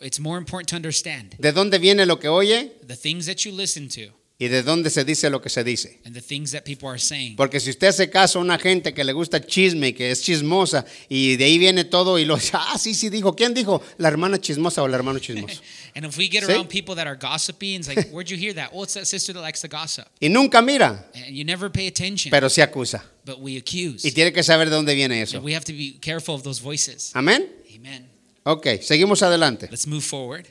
it's 0.01 0.19
more 0.19 0.37
important 0.37 0.67
to 0.69 0.75
understand 0.75 1.35
de 1.37 1.51
dónde 1.51 1.79
viene 1.79 2.05
lo 2.05 2.19
que 2.19 2.27
oye 2.27 2.71
the 2.87 2.95
things 2.95 3.25
that 3.25 3.45
you 3.45 3.51
listen 3.51 3.87
to 3.87 4.11
y 4.39 4.47
de 4.47 4.63
dónde 4.63 4.89
se 4.89 5.05
dice 5.05 5.29
lo 5.29 5.41
que 5.41 5.49
se 5.49 5.63
dice. 5.63 6.01
and 6.05 6.15
the 6.15 6.21
things 6.21 6.51
that 6.51 6.63
people 6.63 6.89
are 6.89 6.99
saying. 6.99 7.35
Porque 7.35 7.59
si 7.59 7.69
usted 7.69 7.87
hace 7.87 8.09
caso 8.09 8.39
a 8.39 8.41
una 8.41 8.57
gente 8.57 8.93
que 8.93 9.03
le 9.03 9.13
gusta 9.13 9.37
el 9.37 9.45
chisme 9.45 9.89
y 9.89 9.93
que 9.93 10.11
es 10.11 10.21
chismosa 10.23 10.85
y 11.07 11.37
de 11.37 11.45
ahí 11.45 11.57
viene 11.57 11.85
todo 11.85 12.17
y 12.17 12.25
lo 12.25 12.37
ah, 12.53 12.77
sí, 12.79 12.93
sí 12.93 13.09
dijo. 13.09 13.35
¿Quién 13.35 13.53
dijo? 13.53 13.81
¿La 13.97 14.07
hermana 14.09 14.39
chismosa 14.41 14.81
o 14.81 14.87
el 14.87 14.93
hermano 14.93 15.19
chismoso? 15.19 15.61
And 15.95 16.05
if 16.05 16.17
we 16.17 16.27
get 16.27 16.43
around 16.43 16.67
people 16.67 16.95
that 16.95 17.05
are 17.05 17.15
gossipy 17.15 17.75
and 17.75 17.85
it's 17.85 17.95
like, 17.95 18.09
where'd 18.11 18.29
you 18.29 18.37
hear 18.37 18.53
that? 18.55 18.71
Oh, 18.73 18.83
it's 18.83 18.95
that 18.95 19.05
sister 19.05 19.33
that 19.33 19.41
likes 19.41 19.61
to 19.61 19.67
gossip. 19.67 20.07
Y 20.19 20.29
nunca 20.29 20.61
mira, 20.61 21.07
And 21.13 21.35
you 21.35 21.45
never 21.45 21.69
pay 21.71 21.87
attention, 21.87 22.31
pero 22.31 22.49
sí 22.49 22.61
acusa. 22.61 23.03
but 23.25 23.39
we 23.39 23.57
accuse. 23.57 24.05
Y 24.05 24.11
tiene 24.11 24.33
que 24.33 24.41
saber 24.43 24.69
de 24.69 24.75
dónde 24.75 24.95
viene 24.95 25.21
eso. 25.21 25.37
And 25.37 25.45
we 25.45 25.53
have 25.55 25.65
to 25.65 25.73
be 25.73 25.99
careful 26.01 26.33
of 26.35 26.43
those 26.43 26.59
voices. 26.61 27.11
Amén. 27.13 27.49
Amen. 27.75 28.09
Ok, 28.45 28.81
seguimos 28.81 29.21
adelante. 29.21 29.67
Let's 29.69 29.87
move 29.87 30.03
forward. 30.03 30.47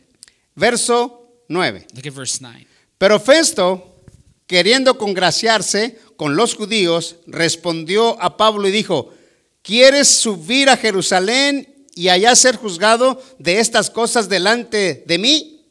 Verso 0.54 1.28
9. 1.48 1.86
Look 1.94 2.06
at 2.06 2.12
verse 2.12 2.40
9. 2.40 2.66
Pero 3.02 3.18
Festo, 3.18 3.96
queriendo 4.46 4.96
congraciarse 4.96 5.98
con 6.16 6.36
los 6.36 6.54
judíos, 6.54 7.16
respondió 7.26 8.16
a 8.22 8.36
Pablo 8.36 8.68
y 8.68 8.70
dijo, 8.70 9.12
¿quieres 9.60 10.06
subir 10.06 10.70
a 10.70 10.76
Jerusalén 10.76 11.88
y 11.96 12.10
allá 12.10 12.36
ser 12.36 12.54
juzgado 12.54 13.20
de 13.40 13.58
estas 13.58 13.90
cosas 13.90 14.28
delante 14.28 15.02
de 15.04 15.18
mí? 15.18 15.64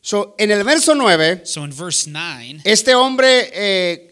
So, 0.00 0.34
en 0.38 0.50
el 0.50 0.64
verso 0.64 0.94
9, 0.94 1.42
So 1.44 1.66
in 1.66 1.76
verse 1.76 2.08
9, 2.08 2.62
este 2.64 2.94
hombre 2.94 3.50
eh, 3.52 4.11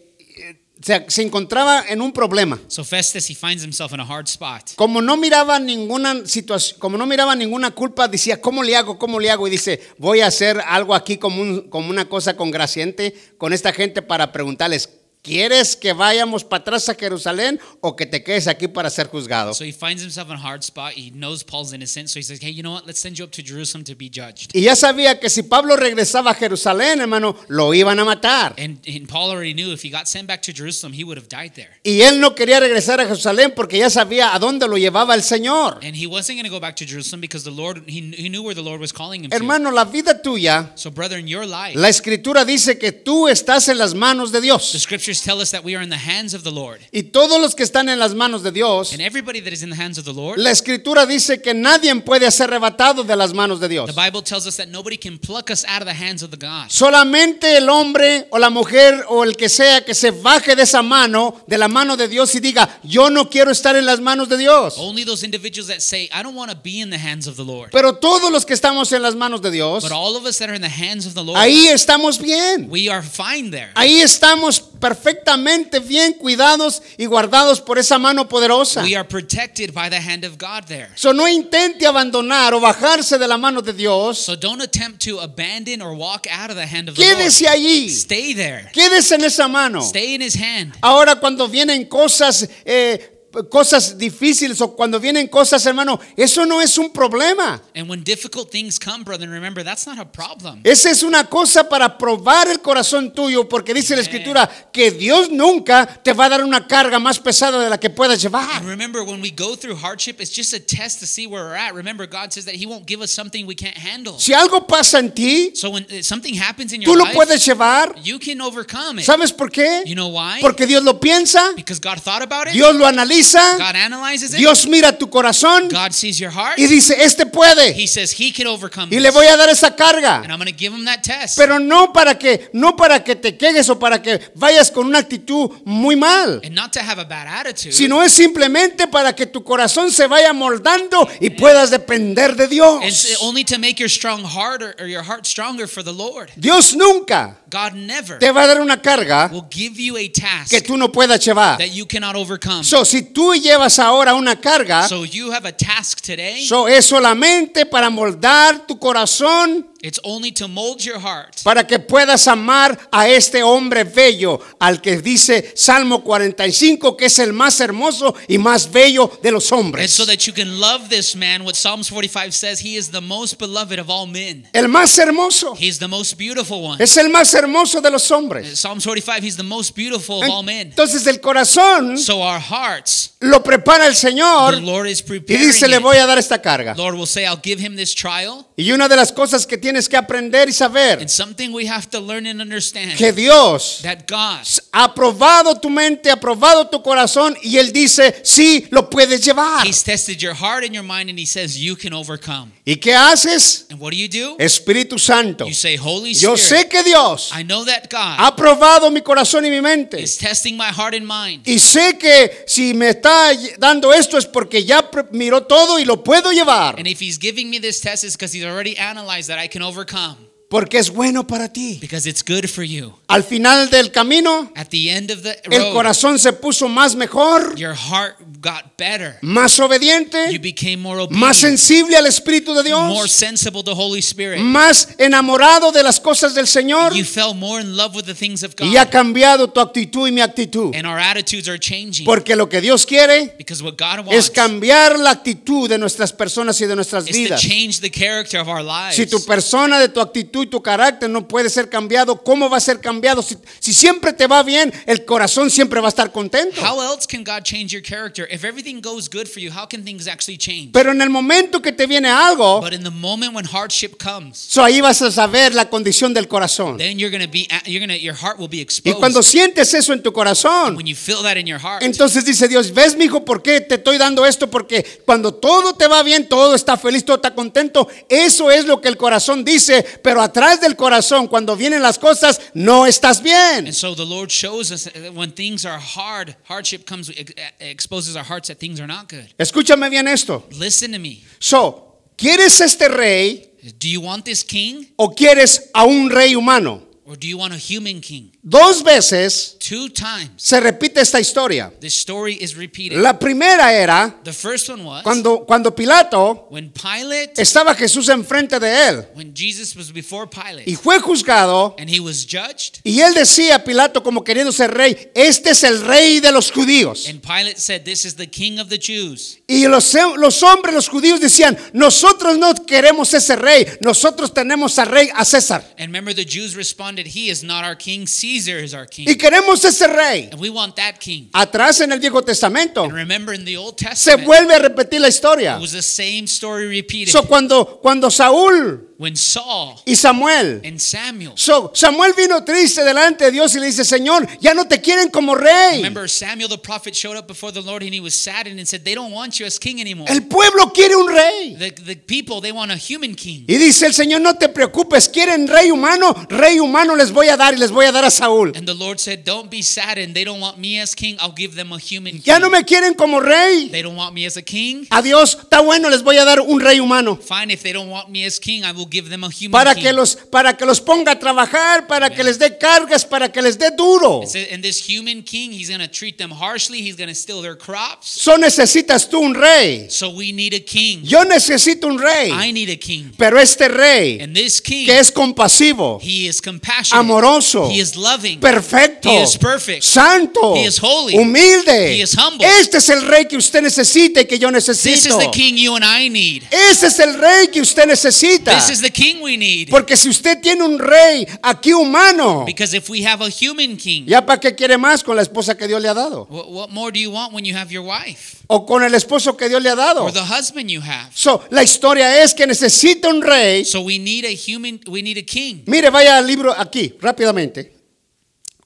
se, 0.81 1.05
se 1.07 1.21
encontraba 1.21 1.83
en 1.87 2.01
un 2.01 2.11
problema. 2.11 2.59
so 2.67 2.83
Festus, 2.83 3.29
he 3.29 3.35
finds 3.35 3.63
himself 3.63 3.91
in 3.93 3.99
a 3.99 4.03
hard 4.05 4.27
spot. 4.27 4.71
Como 4.75 5.01
no 5.01 5.15
miraba 5.17 5.59
ninguna 5.59 6.25
situación, 6.25 6.79
como 6.79 6.97
no 6.97 7.05
miraba 7.05 7.35
ninguna 7.35 7.71
culpa, 7.71 8.07
decía, 8.07 8.39
¿cómo 8.41 8.63
le 8.63 8.75
hago? 8.75 8.97
¿Cómo 8.97 9.19
le 9.19 9.29
hago? 9.29 9.47
Y 9.47 9.51
dice, 9.51 9.79
voy 9.97 10.21
a 10.21 10.27
hacer 10.27 10.61
algo 10.65 10.95
aquí 10.95 11.17
como, 11.17 11.41
un- 11.41 11.69
como 11.69 11.89
una 11.89 12.05
cosa 12.09 12.35
congraciente 12.35 13.13
con 13.37 13.53
esta 13.53 13.73
gente 13.73 14.01
para 14.01 14.31
preguntarles, 14.31 14.89
¿quieres 15.21 15.75
que 15.75 15.93
vayamos 15.93 16.43
para 16.43 16.61
atrás 16.61 16.89
a 16.89 16.95
Jerusalén 16.95 17.59
o 17.79 17.95
que 17.95 18.05
te 18.05 18.23
quedes 18.23 18.47
aquí 18.47 18.67
para 18.67 18.89
ser 18.89 19.07
juzgado? 19.07 19.53
So 19.53 19.63
he 19.63 19.71
finds 19.71 20.01
himself 20.01 20.29
in 20.29 20.35
a 20.35 20.39
hard 20.39 20.63
spot. 20.63 20.93
He 20.93 21.11
knows 21.11 21.43
Paul's 21.43 21.73
innocent. 21.73 22.09
So 22.09 22.19
he 22.19 22.23
says, 22.23 22.39
hey, 22.41 22.51
you 22.51 22.63
know 22.63 22.73
what? 22.73 22.85
Let's 22.85 22.99
send 22.99 23.17
you 23.17 23.25
up 23.25 23.31
to 23.31 23.43
Jerusalem 23.43 23.83
to 23.85 23.95
be 23.95 24.09
judged. 24.09 24.51
Y 24.53 24.61
ya 24.61 24.75
sabía 24.75 25.19
que 25.19 25.29
si 25.29 25.43
Pablo 25.43 25.75
regresaba 25.75 26.31
a 26.31 26.35
Jerusalén, 26.35 26.99
hermano, 26.99 27.35
lo 27.47 27.73
iban 27.73 27.99
a 27.99 28.05
matar. 28.05 28.55
And, 28.57 28.79
and 28.87 29.07
Paul 29.07 29.31
already 29.31 29.53
knew 29.53 29.71
if 29.71 29.83
he 29.83 29.89
got 29.89 30.07
sent 30.07 30.27
back 30.27 30.41
to 30.43 30.53
Jerusalem, 30.53 30.93
he 30.93 31.03
would 31.03 31.17
have 31.17 31.29
died 31.29 31.53
there. 31.55 31.69
Y 31.83 32.01
él 32.01 32.19
no 32.19 32.35
quería 32.35 32.59
regresar 32.59 32.99
a 32.99 33.05
Jerusalén 33.05 33.53
porque 33.55 33.77
ya 33.77 33.89
sabía 33.89 34.33
a 34.33 34.39
dónde 34.39 34.67
lo 34.67 34.77
llevaba 34.77 35.15
el 35.15 35.23
Señor. 35.23 35.79
And 35.83 35.95
he 35.95 36.07
wasn't 36.07 36.37
going 36.37 36.45
to 36.45 36.51
go 36.51 36.59
back 36.59 36.75
to 36.77 36.85
Jerusalem 36.85 37.21
because 37.21 37.43
the 37.43 37.51
Lord, 37.51 37.83
he, 37.87 38.01
he 38.11 38.29
knew 38.29 38.43
where 38.43 38.55
the 38.55 38.63
Lord 38.63 38.81
was 38.81 38.91
calling 38.91 39.23
him 39.23 39.29
to. 39.29 39.35
Hermano, 39.35 39.71
la 39.71 39.85
vida 39.85 40.21
tuya, 40.21 40.71
So, 40.75 40.89
brother, 40.89 41.17
in 41.17 41.27
your 41.27 41.45
life, 41.45 41.75
la 41.75 41.89
escritura 41.89 42.43
dice 42.45 42.77
que 42.77 42.91
tú 42.91 43.27
estás 43.27 43.67
en 43.67 43.77
las 43.77 43.93
manos 43.93 44.31
de 44.31 44.41
the 44.41 44.41
Dios. 44.41 44.75
Scriptures 45.11 45.21
tell 45.21 45.41
us 45.41 45.51
that 45.51 45.63
we 45.63 45.75
are 45.75 45.81
in 45.83 45.89
the 45.89 45.97
hands 45.97 46.33
of 46.33 46.43
the 46.43 46.51
Lord. 46.51 46.79
Y 46.91 47.03
todos 47.03 47.39
los 47.39 47.55
que 47.55 47.63
están 47.63 47.89
en 47.89 47.99
las 47.99 48.13
manos 48.13 48.43
de 48.43 48.51
Dios, 48.51 48.93
And 48.93 49.01
everybody 49.01 49.39
that 49.41 49.51
is 49.53 49.63
in 49.63 49.69
the 49.69 49.75
hands 49.75 49.97
of 49.97 50.05
the 50.05 50.13
Lord, 50.13 50.39
la 50.39 50.51
escritura 50.51 51.05
dice 51.05 51.41
que 51.41 51.53
nadie 51.53 51.93
puede 52.01 52.29
ser 52.31 52.49
arrebatado 52.49 53.03
de 53.03 53.15
las 53.15 53.33
manos 53.33 53.59
de 53.59 53.67
Dios. 53.67 53.93
the 53.93 53.99
Bible 54.01 54.21
tells 54.21 54.47
us 54.47 54.57
that 54.57 54.67
nobody 54.69 54.97
can 54.97 55.17
pluck 55.17 55.49
us 55.49 55.65
out 55.65 55.81
of 55.81 55.87
the 55.87 55.93
hands 55.93 56.23
of 56.23 56.31
the 56.31 56.37
God. 56.37 56.69
Solamente 56.69 57.57
el 57.57 57.69
hombre 57.69 58.27
o 58.31 58.39
la 58.39 58.49
mujer 58.49 59.05
o 59.09 59.23
el 59.23 59.35
que 59.35 59.49
sea 59.49 59.81
que 59.83 59.93
se 59.93 60.11
baje 60.11 60.55
de 60.55 60.63
esa 60.63 60.81
mano, 60.81 61.41
de 61.47 61.57
la 61.57 61.67
mano 61.67 61.97
de 61.97 62.07
Dios 62.07 62.33
y 62.35 62.39
diga, 62.39 62.79
yo 62.83 63.09
no 63.09 63.29
quiero 63.29 63.51
estar 63.51 63.75
en 63.75 63.85
las 63.85 63.99
manos 63.99 64.29
de 64.29 64.37
Dios. 64.37 64.75
Only 64.77 65.03
those 65.03 65.23
individuals 65.25 65.67
that 65.67 65.81
say, 65.81 66.09
I 66.13 66.23
don't 66.23 66.35
want 66.35 66.51
to 66.51 66.57
be 66.57 66.79
in 66.81 66.89
the 66.89 66.97
hands 66.97 67.27
of 67.27 67.35
the 67.35 67.43
Lord. 67.45 67.71
Pero 67.71 67.95
todos 67.95 68.31
los 68.31 68.45
que 68.45 68.53
estamos 68.53 68.91
en 68.91 69.01
las 69.01 69.15
manos 69.15 69.41
de 69.41 69.51
Dios, 69.51 69.83
But 69.83 69.91
all 69.91 70.15
of 70.15 70.25
us 70.25 70.37
that 70.39 70.49
are 70.49 70.55
in 70.55 70.61
the 70.61 70.69
hands 70.69 71.05
of 71.05 71.13
the 71.13 71.23
Lord, 71.23 71.37
ahí 71.37 71.67
estamos 71.67 72.19
bien. 72.19 72.69
we 72.69 72.89
are 72.89 73.01
fine 73.03 73.51
there. 73.51 73.71
Ahí 73.75 74.01
estamos 74.01 74.70
perfectamente 74.81 75.79
bien 75.79 76.13
cuidados 76.13 76.81
y 76.97 77.05
guardados 77.05 77.61
por 77.61 77.79
esa 77.79 77.97
mano 77.97 78.27
poderosa. 78.27 78.83
We 78.83 78.95
are 78.97 79.07
protected 79.07 79.73
by 79.73 79.89
the 79.89 80.01
hand 80.01 80.25
of 80.25 80.37
God 80.37 80.65
there. 80.67 80.89
So 80.95 81.13
no 81.13 81.27
intente 81.27 81.87
abandonar 81.87 82.53
o 82.53 82.59
bajarse 82.59 83.17
de 83.17 83.27
la 83.27 83.37
mano 83.37 83.61
de 83.61 83.71
Dios. 83.71 84.19
So 84.19 84.35
don't 84.35 84.61
attempt 84.61 85.05
to 85.05 85.21
abandon 85.21 85.81
or 85.81 85.95
walk 85.95 86.27
out 86.29 86.49
of 86.49 86.57
the 86.57 86.67
hand 86.67 86.89
of 86.89 86.95
the 86.95 87.01
Lord. 87.01 87.17
Quédese 87.17 87.47
allí. 87.47 87.89
Stay 87.89 88.33
there. 88.33 88.69
Quédese 88.73 89.15
en 89.15 89.23
esa 89.23 89.47
mano. 89.47 89.79
Stay 89.81 90.15
in 90.15 90.21
his 90.21 90.35
hand. 90.35 90.73
Ahora 90.81 91.15
cuando 91.15 91.47
vienen 91.47 91.85
cosas, 91.87 92.49
eh, 92.65 93.20
cosas 93.49 93.97
difíciles 93.97 94.61
o 94.61 94.75
cuando 94.75 94.99
vienen 94.99 95.27
cosas, 95.27 95.65
hermano, 95.65 95.99
eso 96.15 96.45
no 96.45 96.61
es 96.61 96.77
un 96.77 96.91
problema. 96.91 97.61
And 97.75 97.89
when 97.89 98.03
difficult 98.03 98.49
things 98.51 98.77
come, 98.79 99.03
brother, 99.03 99.27
remember 99.29 99.63
that's 99.63 99.85
not 99.87 99.99
a 99.99 100.05
problem. 100.05 100.61
Esa 100.63 100.89
es 100.91 101.03
una 101.03 101.25
cosa 101.27 101.67
para 101.69 101.97
probar 101.97 102.47
el 102.49 102.61
corazón 102.61 103.13
tuyo, 103.13 103.47
porque 103.47 103.73
dice 103.73 103.95
la 103.95 104.01
escritura 104.01 104.49
que 104.71 104.91
Dios 104.91 105.29
nunca 105.29 105.85
te 106.03 106.13
va 106.13 106.25
a 106.25 106.29
dar 106.29 106.43
una 106.43 106.67
carga 106.67 106.99
más 106.99 107.19
pesada 107.19 107.59
de 107.59 107.69
la 107.69 107.79
que 107.79 107.89
puedas 107.89 108.21
llevar. 108.21 108.57
And 108.57 108.67
remember, 108.67 109.03
when 109.03 109.21
we 109.21 109.31
go 109.31 109.55
through 109.55 109.77
hardship, 109.77 110.19
it's 110.19 110.35
just 110.35 110.53
a 110.53 110.59
test 110.59 110.99
to 110.99 111.05
see 111.07 111.27
where 111.27 111.43
we're 111.43 111.55
at. 111.55 111.73
Remember, 111.73 112.05
God 112.07 112.31
says 112.33 112.45
that 112.45 112.55
He 112.55 112.65
won't 112.65 112.85
give 112.85 113.01
us 113.01 113.11
something 113.11 113.45
we 113.47 113.55
can't 113.55 113.77
handle. 113.77 114.19
Si 114.19 114.33
algo 114.33 114.67
pasa 114.67 114.99
en 114.99 115.11
ti, 115.11 115.51
So 115.55 115.69
when 115.71 115.85
uh, 115.85 116.01
something 116.01 116.33
happens 116.35 116.73
in 116.73 116.81
tú 116.81 116.87
your 116.87 116.97
lo 116.97 117.05
life, 117.05 117.15
puedes 117.15 117.45
llevar. 117.45 117.93
you 118.03 118.19
can 118.19 118.41
overcome 118.41 118.99
it. 118.99 119.05
¿Sabes 119.05 119.31
por 119.31 119.49
qué? 119.49 119.83
You 119.85 119.95
know 119.95 120.09
why? 120.09 120.39
Porque 120.41 120.65
Dios 120.67 120.83
lo 120.83 120.99
piensa, 120.99 121.53
Because 121.55 121.79
God 121.79 121.99
thought 122.01 122.21
about 122.23 122.47
it. 122.47 122.53
Dios 122.53 122.75
lo 122.75 122.85
analiza, 122.85 123.20
God 123.57 123.75
analyzes 123.75 124.33
it. 124.33 124.37
Dios 124.37 124.67
mira 124.67 124.97
tu 124.97 125.09
corazón 125.09 125.69
God 125.69 125.91
sees 125.91 126.19
your 126.19 126.31
heart. 126.31 126.57
y 126.57 126.67
dice, 126.67 126.95
este 127.03 127.25
puede. 127.25 127.73
He 127.73 127.87
says 127.87 128.13
He 128.17 128.31
can 128.31 128.47
overcome 128.47 128.87
Y 128.87 128.97
this. 128.97 129.01
le 129.03 129.11
voy 129.11 129.27
a 129.27 129.37
dar 129.37 129.49
esa 129.49 129.75
carga. 129.75 130.21
And 130.23 130.31
I'm 130.31 130.41
give 130.57 130.73
Him 130.73 130.85
that 130.85 131.01
test. 131.03 131.37
Pero 131.37 131.59
no 131.59 131.91
para 131.93 132.17
que 132.17 132.49
no 132.53 132.75
para 132.75 133.03
que 133.03 133.15
te 133.15 133.37
quejes 133.37 133.69
o 133.69 133.79
para 133.79 134.01
que 134.01 134.19
vayas 134.35 134.71
con 134.71 134.87
una 134.87 134.99
actitud 134.99 135.49
muy 135.65 135.95
mal, 135.95 136.41
and 136.43 136.53
not 136.55 136.71
to 136.73 136.79
have 136.79 136.99
a 136.99 137.05
bad 137.05 137.27
attitude. 137.27 137.73
sino 137.73 138.01
es 138.03 138.11
simplemente 138.11 138.87
para 138.87 139.13
que 139.13 139.25
tu 139.25 139.43
corazón 139.43 139.91
se 139.91 140.07
vaya 140.07 140.33
moldando 140.33 141.07
y 141.19 141.29
puedas 141.31 141.69
depender 141.71 142.35
de 142.35 142.47
Dios. 142.47 142.83
It's 142.83 143.17
only 143.21 143.43
to 143.45 143.57
make 143.57 143.79
your 143.79 143.89
strong 143.89 144.23
heart 144.23 144.61
or, 144.61 144.75
or 144.79 144.87
your 144.87 145.03
heart 145.03 145.25
stronger 145.25 145.67
for 145.67 145.83
the 145.83 145.93
Lord. 145.93 146.29
Dios 146.35 146.73
nunca 146.75 147.37
God 147.49 147.73
never 147.73 148.17
te 148.19 148.31
va 148.31 148.43
a 148.43 148.47
dar 148.47 148.61
una 148.61 148.81
carga 148.81 149.29
will 149.31 149.45
give 149.49 149.79
you 149.81 149.97
a 149.97 150.07
task 150.09 150.49
que 150.51 150.61
tú 150.61 150.77
no 150.77 150.91
puedas 150.91 151.23
llevar. 151.25 151.57
that 151.57 151.71
you 151.73 151.85
cannot 151.85 152.15
overcome. 152.15 152.63
So, 152.63 152.83
si 152.85 153.01
tú 153.13 153.33
llevas 153.35 153.79
ahora 153.79 154.13
una 154.13 154.39
carga, 154.39 154.87
So 154.87 155.05
you 155.05 155.31
have 155.33 155.47
a 155.47 155.55
task 155.55 156.01
today. 156.01 156.45
so 156.45 156.67
es 156.67 156.85
solamente 156.85 157.65
para 157.65 157.89
moldar 157.89 158.65
tu 158.67 158.77
corazón 158.79 159.67
It's 159.83 159.99
only 160.03 160.31
to 160.33 160.47
mold 160.47 160.85
your 160.85 160.99
heart 160.99 161.41
para 161.43 161.65
que 161.65 161.79
puedas 161.79 162.27
amar 162.27 162.77
a 162.91 163.09
este 163.09 163.41
hombre 163.41 163.83
bello, 163.83 164.39
al 164.59 164.79
que 164.79 164.97
dice 164.97 165.53
Salmo 165.55 166.03
45 166.03 166.95
que 166.95 167.05
es 167.05 167.17
el 167.19 167.33
más 167.33 167.59
hermoso 167.59 168.13
y 168.27 168.37
más 168.37 168.71
bello 168.71 169.11
de 169.23 169.31
los 169.31 169.51
and 169.51 169.61
hombres. 169.61 169.91
so 169.91 170.05
that 170.05 170.27
you 170.27 170.33
can 170.33 170.59
love 170.59 170.89
this 170.89 171.15
man. 171.15 171.43
What 171.43 171.55
Psalms 171.55 171.89
45 171.89 172.33
says, 172.33 172.59
he 172.59 172.75
is 172.75 172.89
the 172.89 173.01
most 173.01 173.39
beloved 173.39 173.79
of 173.79 173.89
all 173.89 174.05
men. 174.05 174.47
El 174.53 174.67
más 174.67 174.97
hermoso. 174.99 175.55
He's 175.55 175.79
the 175.79 175.87
most 175.87 176.17
beautiful 176.17 176.61
one. 176.61 176.81
Es 176.81 176.95
el 176.97 177.09
más 177.09 177.33
hermoso 177.33 177.81
de 177.81 177.89
los 177.89 178.09
hombres. 178.11 178.59
Psalms 178.59 178.83
45, 178.83 179.23
he's 179.23 179.37
the 179.37 179.43
most 179.43 179.75
beautiful 179.75 180.23
of 180.23 180.29
all 180.29 180.43
men. 180.43 180.67
Entonces 180.67 181.07
el 181.07 181.19
corazón 181.19 181.97
So 181.97 182.21
our 182.21 182.39
hearts, 182.39 183.15
lo 183.19 183.41
prepara 183.43 183.87
el 183.87 183.93
the 183.93 184.09
Señor 184.09 184.61
Lord 184.61 184.87
is 184.87 185.01
y 185.01 185.03
preparing 185.03 185.47
dice, 185.47 185.67
le 185.67 185.79
voy 185.79 185.97
a 185.97 186.05
dar 186.05 186.17
esta 186.19 186.41
carga. 186.41 186.75
Lord 186.75 186.95
will 186.95 187.07
say, 187.07 187.25
I'll 187.25 187.41
give 187.41 187.59
him 187.59 187.75
this 187.75 187.95
trial. 187.95 188.45
Y 188.55 188.71
una 188.71 188.87
de 188.87 188.95
las 188.95 189.11
cosas 189.11 189.47
que 189.47 189.57
tienes 189.71 189.87
que 189.87 189.95
aprender 189.95 190.49
y 190.49 190.51
saber, 190.53 190.99
And 190.99 191.09
something 191.09 191.53
we 191.53 191.65
have 191.65 191.87
to 191.91 191.99
learn 192.01 192.27
and 192.27 192.41
understand 192.41 192.97
que 192.97 193.13
Dios 193.13 193.79
that 193.83 193.99
God 194.05 194.41
ha 194.73 194.93
probado 194.93 195.55
tu 195.59 195.69
mente, 195.69 196.11
ha 196.11 196.19
probado 196.19 196.67
tu 196.67 196.81
corazón 196.81 197.37
y 197.41 197.57
Él 197.57 197.71
dice, 197.71 198.21
sí, 198.23 198.67
lo 198.69 198.89
puedes 198.89 199.23
llevar. 199.23 199.65
He's 199.65 199.81
tested 199.81 200.17
your 200.17 200.33
heart 200.35 200.65
and 200.65 200.73
your 200.73 200.83
mind, 200.83 201.09
and 201.09 201.17
He 201.17 201.25
says 201.25 201.57
you 201.57 201.77
can 201.77 201.93
overcome. 201.93 202.51
¿Y 202.65 202.75
qué 202.75 202.93
haces? 202.93 203.65
And 203.69 203.79
what 203.79 203.91
do 203.91 203.97
you 203.97 204.09
do? 204.09 204.35
Espíritu 204.39 204.99
Santo. 204.99 205.45
You 205.45 205.53
say, 205.53 205.77
Holy 205.77 206.13
Yo 206.13 206.35
sé 206.35 206.61
Spirit, 206.65 206.69
que 206.69 206.83
Dios 206.83 207.31
I 207.33 207.43
know 207.43 207.63
that 207.63 207.89
God 207.89 208.17
ha 208.19 208.35
probado 208.35 208.91
mi 208.91 209.01
corazón 209.01 209.45
y 209.45 209.49
mi 209.49 209.61
mente. 209.61 210.01
is 210.01 210.17
testing 210.17 210.57
my 210.57 210.69
heart 210.69 210.93
and 210.95 211.05
mind. 211.07 211.47
Y 211.47 211.59
sé 211.59 211.97
que 211.97 212.43
si 212.45 212.73
me 212.73 212.89
está 212.89 213.31
dando 213.57 213.93
esto 213.93 214.17
es 214.17 214.25
porque 214.25 214.65
ya 214.65 214.89
miró 215.11 215.43
todo 215.43 215.79
y 215.79 215.85
lo 215.85 216.03
puedo 216.03 216.33
llevar. 216.33 216.75
And 216.77 216.87
if 216.87 217.01
He's 217.01 217.17
giving 217.17 217.49
me 217.49 217.59
this 217.59 217.79
test, 217.79 218.03
it's 218.03 218.17
because 218.17 218.35
He's 218.35 218.45
already 218.45 218.77
analyzed 218.77 219.29
that 219.29 219.39
I 219.39 219.47
can 219.47 219.60
overcome. 219.61 220.17
Porque 220.49 220.77
es 220.79 220.89
bueno 220.89 221.25
para 221.25 221.47
ti. 221.53 221.77
Because 221.79 222.05
it's 222.09 222.21
good 222.21 222.45
for 222.49 222.63
you. 222.63 222.93
Al 223.07 223.23
final 223.23 223.69
del 223.69 223.89
camino, 223.89 224.51
At 224.53 224.67
the 224.69 224.89
end 224.89 225.09
of 225.09 225.21
the 225.23 225.39
el 225.49 225.61
road, 225.61 225.73
corazón 225.73 226.19
se 226.19 226.33
puso 226.33 226.67
más 226.67 226.93
mejor. 226.95 227.55
your 227.55 227.73
heart 227.73 228.17
got 228.41 228.75
better. 228.77 229.17
más 229.21 229.57
You 229.57 229.65
obediente, 229.65 230.37
became 230.39 230.77
more 230.77 230.97
más 231.11 231.37
obedient, 231.37 231.59
sensible 231.59 231.95
al 231.95 232.07
Espíritu 232.07 232.53
de 232.55 232.69
more 232.73 232.93
Dios, 233.03 233.11
sensible 233.11 233.63
to 233.63 233.73
Holy 233.75 233.99
Spirit. 233.99 234.39
más 234.41 234.89
enamorado 234.97 235.71
de 235.71 235.83
las 235.83 235.99
cosas 235.99 236.33
del 236.33 236.47
Señor 236.47 236.93
You 236.93 237.05
fell 237.05 237.33
more 237.35 237.61
in 237.61 237.75
love 237.77 237.95
with 237.95 238.05
the 238.05 238.15
things 238.15 238.43
of 238.43 238.53
y 238.59 238.75
ha 238.77 238.85
God. 238.85 238.91
cambiado 238.91 239.47
tu 239.49 239.59
actitud 239.59 240.07
y 240.07 240.11
mi 240.11 240.21
actitud. 240.21 240.75
And 240.75 240.85
our 240.87 240.97
attitudes 240.99 241.47
are 241.47 241.59
changing. 241.59 242.05
Porque 242.05 242.35
lo 242.35 242.49
que 242.49 242.61
Dios 242.61 242.85
quiere 242.85 243.35
Because 243.37 243.61
what 243.63 243.77
God 243.77 243.99
es 243.99 244.05
wants 244.07 244.29
cambiar 244.31 244.97
la 244.99 245.11
actitud 245.11 245.69
de 245.69 245.77
nuestras 245.77 246.11
personas 246.11 246.59
y 246.61 246.65
de 246.65 246.75
nuestras 246.75 247.05
is 247.07 247.11
to 247.11 247.17
vidas. 247.17 247.41
change 247.41 247.79
the 247.81 247.91
character 247.91 248.39
of 248.39 248.47
our 248.47 248.63
lives. 248.63 248.95
Si 248.95 249.05
tu 249.05 249.23
persona, 249.23 249.79
de 249.79 249.89
tu 249.89 249.99
actitud 250.01 250.43
y 250.43 250.47
tu 250.49 250.61
carácter 250.61 251.09
no 251.09 251.27
puede 251.27 251.49
ser 251.49 251.69
cambiado, 251.69 252.23
¿cómo 252.23 252.49
va 252.49 252.57
a 252.57 252.61
ser 252.61 252.79
cambiado? 252.81 253.21
Si, 253.21 253.37
si 253.59 253.73
siempre 253.73 254.13
te 254.13 254.25
va 254.27 254.41
bien, 254.43 254.73
el 254.87 255.05
corazón 255.05 255.49
siempre 255.51 255.79
va 255.79 255.87
a 255.87 255.89
estar 255.89 256.11
contento. 256.11 256.59
How 256.61 256.81
else 256.81 257.05
can 257.07 257.23
God 257.23 257.43
change 257.43 257.67
your 257.71 257.83
character? 257.83 258.27
If 258.31 258.45
everything 258.45 258.79
goes 258.81 259.09
good 259.09 259.27
for 259.27 259.39
you, 259.41 259.51
how 259.51 259.67
can 259.67 259.83
things 259.83 260.07
actually 260.07 260.37
change? 260.37 260.71
Pero 260.71 260.91
en 260.91 261.01
el 261.01 261.09
momento 261.09 261.61
que 261.61 261.71
te 261.73 261.85
viene 261.85 262.07
algo, 262.09 262.61
But 262.61 262.73
in 262.73 262.83
the 262.83 262.89
moment 262.89 263.33
when 263.35 263.45
hardship 263.45 263.97
comes, 264.01 264.37
so 264.37 264.63
ahí 264.63 264.79
vas 264.79 265.01
a 265.01 265.11
saber 265.11 265.53
la 265.53 265.69
condición 265.69 266.13
del 266.13 266.27
corazón. 266.27 266.77
then 266.77 266.97
you're 266.97 267.11
going 267.11 267.21
to 267.25 267.29
be 267.31 267.47
you're 267.65 267.85
going 267.85 267.89
to 267.89 268.01
your 268.01 268.15
heart 268.15 268.39
will 268.39 268.47
be 268.47 268.57
Y 268.57 268.61
exposed. 268.61 268.97
cuando 268.99 269.21
sientes 269.21 269.73
eso 269.73 269.91
en 269.91 270.01
tu 270.01 270.13
corazón, 270.13 270.77
when 270.77 270.85
you 270.87 270.95
feel 270.95 271.21
that 271.23 271.35
in 271.37 271.45
your 271.45 271.59
heart, 271.59 271.83
entonces 271.83 272.23
dice 272.23 272.47
Dios, 272.47 272.73
¿ves, 272.73 272.95
mi 272.95 273.05
hijo, 273.05 273.25
por 273.25 273.41
qué 273.43 273.59
te 273.59 273.75
estoy 273.75 273.97
dando 273.97 274.25
esto? 274.25 274.49
Porque 274.49 275.01
cuando 275.05 275.33
todo 275.33 275.73
te 275.73 275.87
va 275.87 276.01
bien, 276.01 276.29
todo 276.29 276.55
está 276.55 276.77
feliz, 276.77 277.03
todo 277.03 277.17
está 277.17 277.33
contento, 277.35 277.87
eso 278.07 278.49
es 278.49 278.65
lo 278.65 278.79
que 278.79 278.87
el 278.87 278.95
corazón 278.95 279.43
dice, 279.43 279.83
pero 280.03 280.21
atrás 280.21 280.61
del 280.61 280.75
corazón, 280.77 281.27
cuando 281.27 281.57
vienen 281.57 281.81
las 281.81 281.99
cosas, 281.99 282.39
no 282.53 282.85
estás 282.85 283.21
bien. 283.21 283.65
And 283.67 283.73
so 283.73 283.93
the 283.93 284.05
Lord 284.05 284.29
shows 284.29 284.71
us 284.71 284.83
that 284.85 285.13
when 285.13 285.31
things 285.33 285.65
are 285.65 285.79
hard, 285.79 286.35
hardship 286.47 286.85
comes, 286.85 287.09
ex- 287.09 287.33
exposes 287.59 288.15
our 288.15 288.20
hearts 288.23 288.47
that 288.47 288.59
things 288.59 288.79
are 288.79 288.87
not 288.87 289.07
good. 289.09 289.27
Escúchame 289.37 289.89
bien 289.89 290.07
esto. 290.07 290.43
Listen 290.51 290.91
to 290.91 290.99
me. 290.99 291.23
So, 291.39 291.97
¿quieres 292.17 292.61
este 292.61 292.89
rey 292.89 293.51
Do 293.77 293.87
you 293.87 294.01
want 294.01 294.25
this 294.25 294.43
king 294.43 294.87
o 294.95 295.13
quieres 295.13 295.69
a 295.73 295.83
un 295.85 296.09
rey 296.09 296.33
humano? 296.33 296.81
Or 297.03 297.15
do 297.17 297.27
you 297.27 297.37
want 297.37 297.51
a 297.53 297.57
human 297.57 297.99
king? 297.99 298.31
Dos 298.43 298.83
veces 298.83 299.57
Two 299.59 299.89
times 299.89 300.29
se 300.37 300.59
repite 300.59 301.01
esta 301.01 301.19
historia. 301.19 301.71
this 301.79 301.95
story 301.95 302.37
is 302.39 302.55
repeated. 302.55 302.99
La 302.99 303.17
primera 303.17 303.73
era 303.73 304.19
The 304.23 304.31
first 304.33 304.69
one 304.69 304.83
was 304.85 305.03
cuando, 305.03 305.43
cuando 305.45 305.73
Pilato 305.75 306.47
when 306.51 306.71
Pilate, 306.71 307.33
estaba 307.41 307.73
Jesús 307.75 308.07
enfrente 308.09 308.59
de 308.59 308.87
él 308.89 309.05
when 309.15 309.33
Jesus 309.35 309.75
was 309.75 309.91
before 309.91 310.27
Pilate 310.29 310.63
y 310.69 310.75
fue 310.75 310.99
juzgado 310.99 311.75
and 311.79 311.89
he 311.89 311.99
was 311.99 312.25
judged. 312.25 312.79
y 312.83 312.99
él 313.01 313.13
decía 313.15 313.55
a 313.55 313.63
Pilato 313.63 314.03
como 314.03 314.23
queriendo 314.23 314.51
ser 314.51 314.71
rey, 314.71 315.11
este 315.15 315.51
es 315.51 315.63
el 315.63 315.81
rey 315.81 316.19
de 316.19 316.31
los 316.31 316.51
judíos. 316.51 317.07
And 317.09 317.21
Pilate 317.21 317.57
said, 317.59 317.83
This 317.83 318.05
is 318.05 318.15
the 318.15 318.27
king 318.27 318.59
of 318.59 318.69
the 318.69 318.77
Jews. 318.77 319.39
Y 319.47 319.67
los, 319.67 319.93
los 320.17 320.43
hombres, 320.43 320.73
los 320.75 320.87
judíos 320.87 321.19
decían, 321.19 321.57
nosotros 321.73 322.37
no 322.37 322.53
queremos 322.65 323.13
ese 323.13 323.35
rey, 323.35 323.65
nosotros 323.81 324.33
tenemos 324.33 324.77
al 324.79 324.87
rey, 324.87 325.09
a 325.15 325.25
César. 325.25 325.63
And 325.77 325.87
remember, 325.87 326.13
the 326.13 326.25
Jews 326.25 326.55
responded, 326.55 326.90
He 326.99 327.29
is 327.29 327.43
not 327.43 327.63
our 327.63 327.75
king, 327.75 328.05
Caesar 328.07 328.57
is 328.57 328.73
our 328.73 328.83
Y 328.83 329.05
king. 329.05 329.17
queremos 329.17 329.63
ese 329.65 329.87
rey. 329.87 330.29
And 330.31 330.39
we 330.39 330.49
want 330.49 330.75
that 330.75 330.99
king. 330.99 331.29
Atrás 331.33 331.81
en 331.81 331.91
el 331.91 331.99
Viejo 331.99 332.21
Testamento 332.21 332.83
And 332.83 332.93
remember, 332.93 333.33
in 333.33 333.45
the 333.45 333.57
Old 333.57 333.77
se 333.79 333.85
Testament, 333.87 334.25
vuelve 334.27 334.53
a 334.55 334.59
repetir 334.59 334.99
la 335.01 335.07
historia. 335.07 335.55
it 335.57 335.61
was 335.61 335.71
the 335.71 335.81
same 335.81 336.27
story 336.27 336.67
repeated. 336.67 337.11
So, 337.11 337.23
cuando, 337.23 337.79
cuando 337.81 338.09
Saúl 338.09 338.89
when 339.01 339.15
Saul 339.15 339.81
y 339.87 339.95
Samuel, 339.95 340.61
and 340.63 340.79
Samuel, 340.79 341.33
so, 341.35 341.71
Samuel 341.73 342.13
vino 342.13 342.43
triste 342.43 342.83
delante 342.83 343.25
de 343.25 343.31
Dios 343.31 343.55
y 343.55 343.59
le 343.59 343.65
dice, 343.65 343.83
Señor, 343.83 344.27
ya 344.39 344.53
no 344.53 344.67
te 344.67 344.79
quieren 344.79 345.09
como 345.09 345.33
rey. 345.33 345.77
remember 345.77 346.07
Samuel 346.07 346.47
the 346.47 346.59
prophet 346.59 346.95
showed 346.95 347.17
up 347.17 347.27
before 347.27 347.51
the 347.51 347.61
Lord 347.61 347.81
and 347.81 347.95
he 347.95 347.99
was 347.99 348.13
saddened 348.13 348.59
and 348.59 348.67
said, 348.67 348.83
They 348.83 348.93
don't 348.93 349.11
want 349.11 349.39
you 349.39 349.47
as 349.47 349.57
king 349.57 349.81
anymore. 349.81 350.07
El 350.07 350.27
pueblo 350.27 350.71
quiere 350.71 350.93
un 350.93 351.07
rey. 351.07 351.55
The, 351.57 351.71
the 351.83 351.95
people, 351.95 352.41
they 352.41 352.51
want 352.51 352.71
a 352.71 352.75
human 352.75 353.15
king. 353.15 353.45
Y 353.47 353.57
dice 353.57 353.87
el 353.87 353.93
Señor, 353.93 354.21
no 354.21 354.35
te 354.35 354.49
preocupes, 354.49 355.09
quieren 355.09 355.47
rey 355.47 355.71
humano, 355.71 356.13
rey 356.29 356.59
humano 356.59 356.95
les 356.95 357.11
voy 357.11 357.29
a 357.29 357.37
dar 357.37 357.55
y 357.55 357.57
les 357.57 357.71
voy 357.71 357.87
a 357.87 357.91
dar 357.91 358.05
a 358.05 358.11
Saúl. 358.11 358.55
And 358.55 358.67
the 358.67 358.75
Lord 358.75 358.99
said, 358.99 359.23
Don't 359.23 359.49
be 359.49 359.63
saddened. 359.63 360.13
They 360.13 360.25
don't 360.25 360.41
want 360.41 360.59
me 360.59 360.79
as 360.79 360.93
king. 360.93 361.17
I'll 361.19 361.33
give 361.35 361.55
them 361.55 361.71
a 361.71 361.79
human 361.79 362.13
king. 362.13 362.23
Ya 362.23 362.37
no 362.37 362.51
me 362.51 362.63
quieren 362.63 362.93
como 362.93 363.19
rey. 363.19 363.69
They 363.71 363.81
don't 363.81 363.97
want 363.97 364.13
me 364.13 364.27
as 364.27 364.37
a 364.37 364.43
king. 364.43 364.85
Adiós, 364.91 365.39
está 365.41 365.61
bueno, 365.61 365.89
les 365.89 366.03
voy 366.03 366.17
a 366.17 366.25
dar 366.25 366.39
un 366.39 366.59
rey 366.59 366.79
humano. 366.79 367.15
Fine, 367.15 367.49
if 367.49 367.63
they 367.63 367.73
don't 367.73 367.89
want 367.89 368.09
me 368.09 368.25
as 368.25 368.39
king, 368.39 368.63
I 368.63 368.73
will 368.73 368.90
give 368.91 369.09
them 369.09 369.23
a 369.23 369.29
human 369.29 369.51
Para 369.51 369.73
king. 369.73 369.81
que 369.83 369.93
los, 369.93 370.15
para 370.15 370.55
que 370.57 370.65
los 370.65 370.81
ponga 370.81 371.13
a 371.13 371.19
trabajar, 371.19 371.87
para 371.87 372.09
que 372.09 372.23
les 372.23 372.37
dé 372.37 372.57
cargas, 372.57 373.05
para 373.05 373.31
que 373.31 373.41
les 373.41 373.57
dé 373.57 373.71
duro. 373.71 374.21
And 374.51 374.61
this 374.61 374.79
human 374.87 375.23
king, 375.23 375.51
he's 375.51 375.69
going 375.69 375.79
to 375.81 375.87
treat 375.87 376.17
them 376.17 376.31
harshly. 376.31 376.81
He's 376.81 376.95
going 376.95 377.09
to 377.09 377.15
steal 377.15 377.41
their 377.41 377.55
crops. 377.57 378.07
So 378.09 378.37
necesitas 378.37 379.09
tú 379.09 379.19
un 379.23 379.33
rey. 379.33 379.87
So 379.89 380.09
we 380.09 380.31
need 380.31 380.53
a 380.53 380.59
king. 380.59 381.01
Yo 381.03 381.23
necesito 381.23 381.87
un 381.87 381.97
rey. 381.97 382.31
I 382.31 382.51
need 382.51 382.69
a 382.69 382.77
king. 382.77 383.11
Pero 383.17 383.39
este 383.39 383.67
rey 383.69 384.19
And 384.21 384.35
this 384.35 384.59
king, 384.61 384.85
que 384.85 384.99
es 384.99 385.11
compasivo, 385.11 385.99
he 386.01 386.27
is 386.27 386.41
compassionate. 386.41 386.99
amoroso, 386.99 387.69
He 387.69 387.79
is 387.79 387.95
loving. 387.95 388.39
perfecto, 388.39 389.09
He 389.09 389.21
is 389.23 389.37
perfect. 389.37 389.83
santo, 389.83 390.55
He 390.55 390.65
is 390.65 390.77
holy. 390.81 391.13
humilde. 391.15 391.95
He 391.95 392.01
is 392.01 392.13
humble. 392.17 392.45
Este 392.59 392.77
es 392.77 392.89
el 392.89 393.01
rey 393.07 393.25
que 393.25 393.37
usted 393.37 393.61
necesita 393.61 394.21
y 394.21 394.25
que 394.25 394.37
yo 394.39 394.51
This 394.51 394.67
is 394.69 394.85
necesito. 394.85 395.17
the 395.19 395.31
king 395.31 395.55
you 395.57 395.75
and 395.75 395.85
I 395.85 396.09
need. 396.09 396.43
Ese 396.51 396.87
es 396.87 396.99
el 396.99 397.13
rey 397.15 397.47
que 397.47 397.61
usted 397.61 397.85
necesita. 397.85 398.55
This 398.55 398.69
is 398.69 398.80
the 398.81 398.89
king 398.91 399.21
we 399.21 399.37
need. 399.37 399.69
Porque 399.69 399.95
si 399.95 400.09
usted 400.09 400.39
tiene 400.41 400.63
un 400.63 400.77
rey 400.79 401.25
aquí 401.41 401.73
humano, 401.73 402.43
Because 402.45 402.75
if 402.75 402.89
we 402.89 403.03
have 403.05 403.21
a 403.23 403.29
human 403.29 403.77
king, 403.77 404.05
¿ya 404.05 404.25
para 404.25 404.39
qué 404.39 404.55
quiere 404.55 404.77
más 404.77 405.03
con 405.03 405.15
la 405.15 405.21
esposa 405.21 405.55
que 405.55 405.67
Dios 405.67 405.81
le 405.81 405.87
ha 405.89 405.93
dado? 405.93 406.27
what, 406.29 406.49
what 406.49 406.69
more 406.69 406.91
do 406.91 406.99
you 406.99 407.11
want 407.11 407.33
when 407.33 407.45
you 407.45 407.55
have 407.55 407.71
your 407.71 407.83
wife 407.85 408.37
O 408.47 408.65
con 408.65 408.83
el 408.83 408.93
esposo 408.93 409.37
que 409.37 409.47
Dios 409.47 409.61
le 409.63 409.69
ha 409.69 409.75
dado. 409.75 410.03
or 410.03 410.11
the 410.11 410.23
husband 410.25 410.69
you 410.69 410.81
have? 410.81 411.09
So, 411.13 411.43
la 411.51 411.63
historia 411.63 412.21
es 412.23 412.33
que 412.33 412.45
necesita 412.45 413.07
un 413.09 413.21
rey. 413.21 413.63
So 413.63 413.81
we 413.81 413.97
need 413.97 414.25
a 414.25 414.33
human, 414.35 414.79
we 414.87 415.01
need 415.01 415.17
a 415.17 415.23
king. 415.25 415.63
Mire, 415.67 415.89
vaya 415.89 416.17
al 416.17 416.27
libro 416.27 416.53
aquí, 416.57 416.95
rápidamente. 416.99 417.73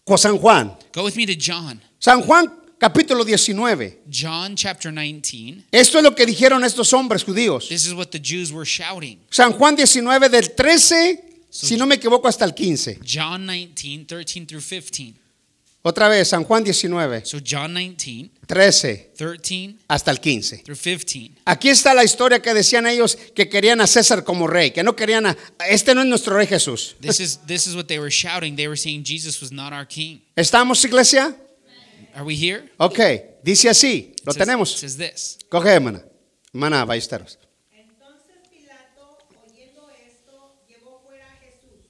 Con 0.03 0.17
San 0.17 0.37
Juan. 0.37 0.75
Go 0.93 1.03
with 1.03 1.15
me 1.15 1.25
to 1.25 1.33
John. 1.37 1.81
San 1.99 2.21
Juan 2.21 2.51
capítulo 2.85 3.25
19. 3.25 4.03
John 4.07 4.55
chapter 4.55 4.93
19. 4.93 5.63
Esto 5.71 5.97
es 5.97 6.03
lo 6.03 6.13
que 6.13 6.23
dijeron 6.23 6.63
estos 6.63 6.93
hombres 6.93 7.23
judíos. 7.23 7.67
This 7.67 7.87
is 7.87 7.93
what 7.93 8.09
the 8.11 8.19
Jews 8.21 8.51
were 8.51 8.65
shouting. 8.65 9.19
San 9.31 9.53
Juan 9.53 9.75
19 9.75 10.29
del 10.29 10.51
13, 10.51 11.19
si 11.49 11.77
no 11.77 11.87
me 11.87 11.95
equivoco, 11.95 12.27
hasta 12.27 12.45
el 12.45 12.53
15. 12.53 12.99
John 13.03 13.47
19, 13.47 14.05
13 14.05 14.45
through 14.45 14.61
15. 14.61 15.15
Otra 15.81 16.09
vez, 16.09 16.27
San 16.27 16.43
Juan 16.43 16.63
19, 16.63 17.25
So 17.25 17.39
John 17.43 17.73
19, 17.73 18.29
13 18.47 19.13
13 19.15 19.75
hasta 19.87 20.11
el 20.11 20.19
15. 20.19 20.57
through 20.63 20.77
15. 20.77 21.31
Aquí 21.45 21.69
está 21.69 21.95
la 21.95 22.03
historia 22.03 22.39
que 22.39 22.53
decían 22.53 22.85
ellos 22.85 23.17
que 23.35 23.49
querían 23.49 23.81
a 23.81 23.87
César 23.87 24.23
como 24.23 24.45
rey, 24.45 24.71
que 24.71 24.83
no 24.83 24.95
querían 24.95 25.25
a... 25.25 25.37
Este 25.67 25.95
no 25.95 26.01
es 26.01 26.07
nuestro 26.07 26.35
rey 26.37 26.45
Jesús. 26.45 26.95
This 27.01 27.19
is 27.19 27.39
this 27.47 27.65
is 27.65 27.75
what 27.75 27.85
they 27.85 27.97
were 27.97 28.11
shouting. 28.11 28.55
They 28.55 28.67
were 28.67 28.77
saying 28.77 29.05
Jesus 29.05 29.41
was 29.41 29.51
not 29.51 29.73
our 29.73 29.87
king. 29.87 30.21
¿Estamos, 30.35 30.83
iglesia? 30.85 31.35
Are 32.15 32.23
we 32.23 32.35
here? 32.35 32.71
Ok, 32.77 32.99
dice 33.43 33.69
así, 33.69 34.15
lo 34.23 34.31
It 34.31 34.35
says- 34.35 34.35
It 34.35 34.39
tenemos. 34.39 34.71
says 34.79 34.97
this. 34.97 35.37
Coge, 35.49 35.69
hermana. 35.69 36.03
Hermana 36.53 36.85
Ballesteros. 36.85 37.37
Entonces 37.73 38.37
Pilato, 38.49 39.17
oyendo 39.45 39.89
esto, 39.89 40.63
llevó 40.67 41.01
fuera 41.05 41.27
a 41.27 41.35
Jesús 41.37 41.83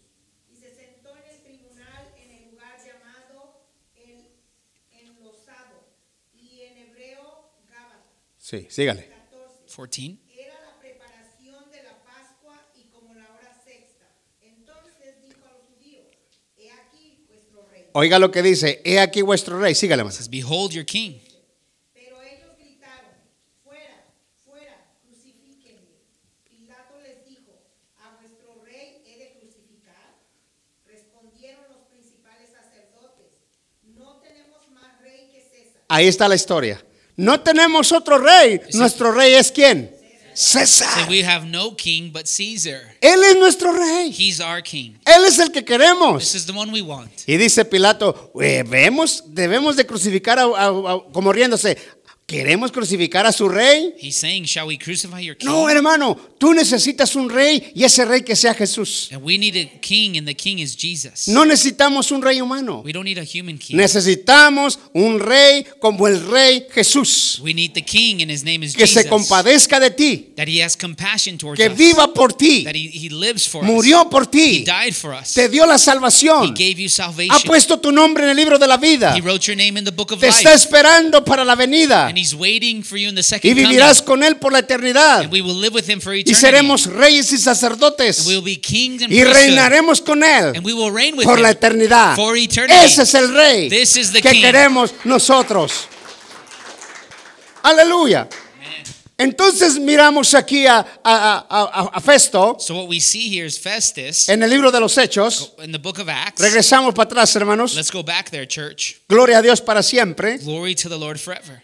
y 0.51 0.55
se 0.55 0.73
sentó 0.73 1.15
en 1.15 1.25
el 1.31 1.41
tribunal 1.43 2.11
en 2.17 2.31
el 2.31 2.51
lugar 2.51 2.75
llamado 2.83 3.67
el 3.95 4.31
enlosado 4.99 5.85
y 6.33 6.61
en 6.61 6.77
hebreo 6.79 7.51
Gábata. 7.69 8.09
Sí, 8.39 8.65
sígale. 8.71 9.07
14. 9.09 9.59
14. 9.67 10.17
Era 10.35 10.59
la 10.61 10.79
preparación 10.79 11.69
de 11.71 11.83
la 11.83 12.03
Pascua 12.03 12.65
y 12.75 12.85
como 12.89 13.13
la 13.13 13.29
hora 13.31 13.53
sexta. 13.63 14.07
Entonces 14.41 15.21
dijo 15.21 15.45
a 15.45 15.51
los 15.51 15.67
judíos, 15.67 16.07
he 16.57 16.71
aquí 16.71 17.25
vuestro 17.27 17.67
rey. 17.69 17.84
Oiga 17.97 18.19
lo 18.19 18.29
que 18.29 18.41
dice, 18.41 18.81
he 18.83 18.99
aquí 18.99 19.21
vuestro 19.21 19.57
rey. 19.57 19.73
Sígale, 19.73 20.01
hermana. 20.01 20.13
says, 20.13 20.29
Behold 20.29 20.73
your 20.73 20.85
king. 20.85 21.13
Pero 21.93 22.21
ellos 22.23 22.51
gritaron, 22.59 23.15
fuera, 23.63 24.03
fuera, 24.43 24.75
crucifíquenle. 25.07 25.95
Pilato 26.43 26.99
les 27.01 27.25
dijo, 27.25 27.53
¿a 28.03 28.19
vuestro 28.19 28.65
rey 28.65 29.01
he 29.05 29.17
de 29.17 29.39
crucificar? 29.39 30.11
Respondieron 30.85 31.63
los 31.69 31.87
principales 31.87 32.49
sacerdotes, 32.51 33.31
no 33.95 34.19
tenemos 34.21 34.69
más 34.73 34.99
rey 34.99 35.29
que 35.31 35.39
César. 35.39 35.83
Ahí 35.87 36.09
está 36.09 36.27
la 36.27 36.35
historia. 36.35 36.83
No 37.15 37.39
tenemos 37.39 37.93
otro 37.93 38.17
rey. 38.17 38.59
Nuestro 38.73 39.13
rey 39.13 39.35
es 39.35 39.53
quién? 39.53 39.94
César. 40.35 41.07
we 41.09 41.23
have 41.23 41.45
no 41.47 41.75
king 41.75 42.11
but 42.11 42.25
Caesar. 42.27 42.95
Él 43.01 43.23
es 43.23 43.35
nuestro 43.37 43.71
rey. 43.71 44.09
He's 44.11 44.39
our 44.39 44.61
king. 44.61 44.93
Él 45.05 45.25
es 45.25 45.39
el 45.39 45.51
que 45.51 45.63
queremos. 45.63 46.19
This 46.19 46.35
is 46.35 46.45
the 46.45 46.51
one 46.53 46.71
we 46.71 46.81
want. 46.81 47.09
Y 47.25 47.37
dice 47.37 47.63
Pilato, 47.65 48.31
"Eh, 48.41 48.63
vemos, 48.67 49.23
debemos 49.27 49.75
de 49.75 49.85
crucificar 49.85 50.37
a- 50.37 50.43
a- 50.43 50.67
a- 50.93 51.03
como 51.13 51.31
riéndose. 51.31 51.77
¿Queremos 52.27 52.71
crucificar 52.71 53.27
a 53.27 53.31
su 53.31 53.47
rey? 53.47 53.93
He's 54.01 54.15
saying, 54.17 54.45
Shall 54.45 54.65
we 54.65 54.79
crucify 54.79 55.19
your 55.21 55.35
king? 55.37 55.47
No, 55.47 55.69
hermano, 55.69 56.17
tú 56.39 56.55
necesitas 56.55 57.15
un 57.15 57.29
rey 57.29 57.71
y 57.75 57.83
ese 57.83 58.03
rey 58.03 58.23
que 58.23 58.35
sea 58.35 58.55
Jesús. 58.55 59.09
And 59.11 59.21
we 59.23 59.37
need 59.37 59.55
a 59.55 59.79
king, 59.79 60.17
and 60.17 60.25
the 60.27 60.33
king 60.33 60.57
is 60.57 60.75
Jesus. 60.75 61.27
No 61.27 61.45
necesitamos 61.45 62.11
un 62.11 62.23
rey 62.23 62.41
humano. 62.41 62.81
We 62.83 62.93
don't 62.93 63.05
need 63.05 63.19
a 63.19 63.23
human 63.23 63.59
king. 63.59 63.77
Necesitamos 63.77 64.79
un 64.95 65.19
rey 65.19 65.67
como 65.79 66.07
el 66.07 66.19
rey 66.31 66.65
Jesús, 66.73 67.39
We 67.43 67.53
need 67.53 67.73
the 67.73 67.83
king, 67.85 68.23
and 68.23 68.31
his 68.31 68.43
name 68.43 68.65
is 68.65 68.75
que 68.75 68.87
se 68.87 69.03
Jesus. 69.03 69.09
compadezca 69.11 69.79
de 69.79 69.91
ti, 69.91 70.33
That 70.35 70.47
he 70.47 70.63
has 70.63 70.75
compassion 70.75 71.37
towards 71.37 71.59
que 71.61 71.69
viva 71.69 72.11
por 72.11 72.33
ti, 72.33 72.63
That 72.63 72.73
he, 72.73 72.87
he 72.89 73.09
lives 73.09 73.47
for 73.47 73.63
murió 73.63 74.09
por 74.09 74.23
us. 74.23 74.29
He 74.33 74.63
ti, 74.63 74.65
died 74.65 74.95
for 74.95 75.13
us. 75.13 75.31
te 75.35 75.47
dio 75.47 75.67
la 75.67 75.75
He 75.75 75.79
salvación, 75.79 76.55
gave 76.55 76.73
you 76.81 76.87
ha 76.87 76.89
salvation. 76.89 77.41
puesto 77.45 77.79
tu 77.79 77.91
nombre 77.91 78.23
en 78.23 78.31
el 78.31 78.35
libro 78.35 78.57
de 78.57 78.65
la 78.65 78.77
vida, 78.77 79.15
He 79.15 79.21
wrote 79.21 79.45
your 79.45 79.55
name 79.55 79.77
in 79.77 79.85
the 79.85 79.91
book 79.91 80.11
of 80.11 80.19
te 80.19 80.25
life. 80.25 80.39
está 80.39 80.55
esperando 80.55 81.23
para 81.23 81.45
la 81.45 81.53
venida 81.53 82.07
And 82.14 82.14
he's 82.17 82.33
waiting 82.35 82.83
for 82.83 82.97
you 82.97 83.09
in 83.09 83.15
the 83.15 83.21
y 83.21 83.23
second 83.23 83.51
coming. 83.51 83.67
vivirás 83.69 84.01
con 84.01 84.23
él 84.23 84.37
por 84.37 84.51
la 84.51 84.59
eternidad 84.59 85.21
And 85.21 85.31
we 85.31 85.41
will 85.41 85.55
live 85.59 85.73
with 85.73 85.89
him 85.89 85.99
for 86.01 86.13
y 86.15 86.21
eternity. 86.21 86.35
seremos 86.39 86.85
reyes 86.87 87.31
y 87.31 87.35
And 87.35 87.43
sacerdotes 87.43 88.25
we 88.25 88.35
will 88.35 88.43
be 88.43 88.59
kings 88.59 89.01
and 89.03 89.11
y 89.13 89.23
reinaremos 89.23 90.01
con 90.01 90.23
él 90.23 90.55
And 90.55 90.65
we 90.65 90.73
will 90.73 90.91
reign 90.91 91.15
with 91.17 91.25
por 91.25 91.39
la 91.39 91.49
him. 91.51 91.57
eternidad. 91.57 92.15
For 92.15 92.35
eternity. 92.37 92.85
Ese 92.85 93.03
es 93.03 93.13
el 93.13 93.33
rey 93.33 93.69
This 93.69 93.95
is 93.97 94.11
the 94.11 94.21
que 94.21 94.31
king. 94.31 94.41
queremos 94.41 94.93
nosotros. 95.03 95.87
Aleluya. 97.63 98.27
Entonces 99.17 99.79
miramos 99.79 100.33
aquí 100.33 100.67
a, 100.67 100.79
a- 100.79 100.85
a- 101.03 101.45
a- 101.49 101.91
a 101.93 102.01
Festo 102.01 102.57
So 102.59 102.75
what 102.75 102.89
we 102.89 102.99
see 102.99 103.29
here 103.29 103.45
is 103.45 103.57
Festus 103.57 104.27
en 104.27 104.43
el 104.43 104.49
libro 104.49 104.71
de 104.71 104.79
los 104.81 104.97
Hechos. 104.97 105.53
in 105.63 105.71
the 105.71 105.79
book 105.79 105.99
of 105.99 106.09
Acts. 106.09 106.41
Regresamos 106.41 106.93
para 106.93 107.07
atrás, 107.07 107.33
hermanos. 107.35 107.75
Let's 107.75 107.91
go 107.91 108.03
back 108.03 108.29
there, 108.29 108.45
church. 108.45 108.97
Gloria 109.07 109.37
a 109.37 109.41
Dios 109.41 109.61
para 109.61 109.81
siempre. 109.81 110.37
Glory 110.39 110.75
to 110.75 110.89
the 110.89 110.97
Lord 110.97 111.17
forever. 111.17 111.63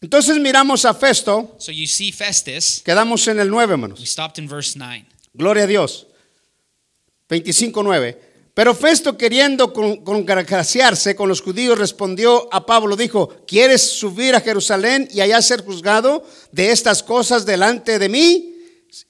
Entonces 0.00 0.38
miramos 0.38 0.84
a 0.84 0.92
Festo. 0.94 1.56
So 1.58 1.72
you 1.72 1.86
see 1.86 2.12
Festus. 2.12 2.82
Quedamos 2.84 3.26
en 3.28 3.40
el 3.40 3.48
9, 3.50 3.66
We 3.66 3.72
hermanos. 3.74 4.00
stopped 4.08 4.38
in 4.38 4.48
verse 4.48 4.78
9. 4.78 5.06
Gloria 5.32 5.64
a 5.64 5.66
Dios. 5.66 6.06
25.9. 7.28 8.18
Pero 8.54 8.74
Festo, 8.74 9.18
queriendo 9.18 9.72
con- 9.72 10.02
congraciarse 10.02 11.14
con 11.14 11.28
los 11.28 11.42
judíos, 11.42 11.78
respondió 11.78 12.48
a 12.52 12.64
Pablo, 12.64 12.96
dijo, 12.96 13.28
¿quieres 13.46 13.82
subir 13.82 14.34
a 14.34 14.40
Jerusalén 14.40 15.08
y 15.12 15.20
allá 15.20 15.42
ser 15.42 15.62
juzgado 15.64 16.24
de 16.52 16.70
estas 16.70 17.02
cosas 17.02 17.44
delante 17.44 17.98
de 17.98 18.08
mí? 18.08 18.54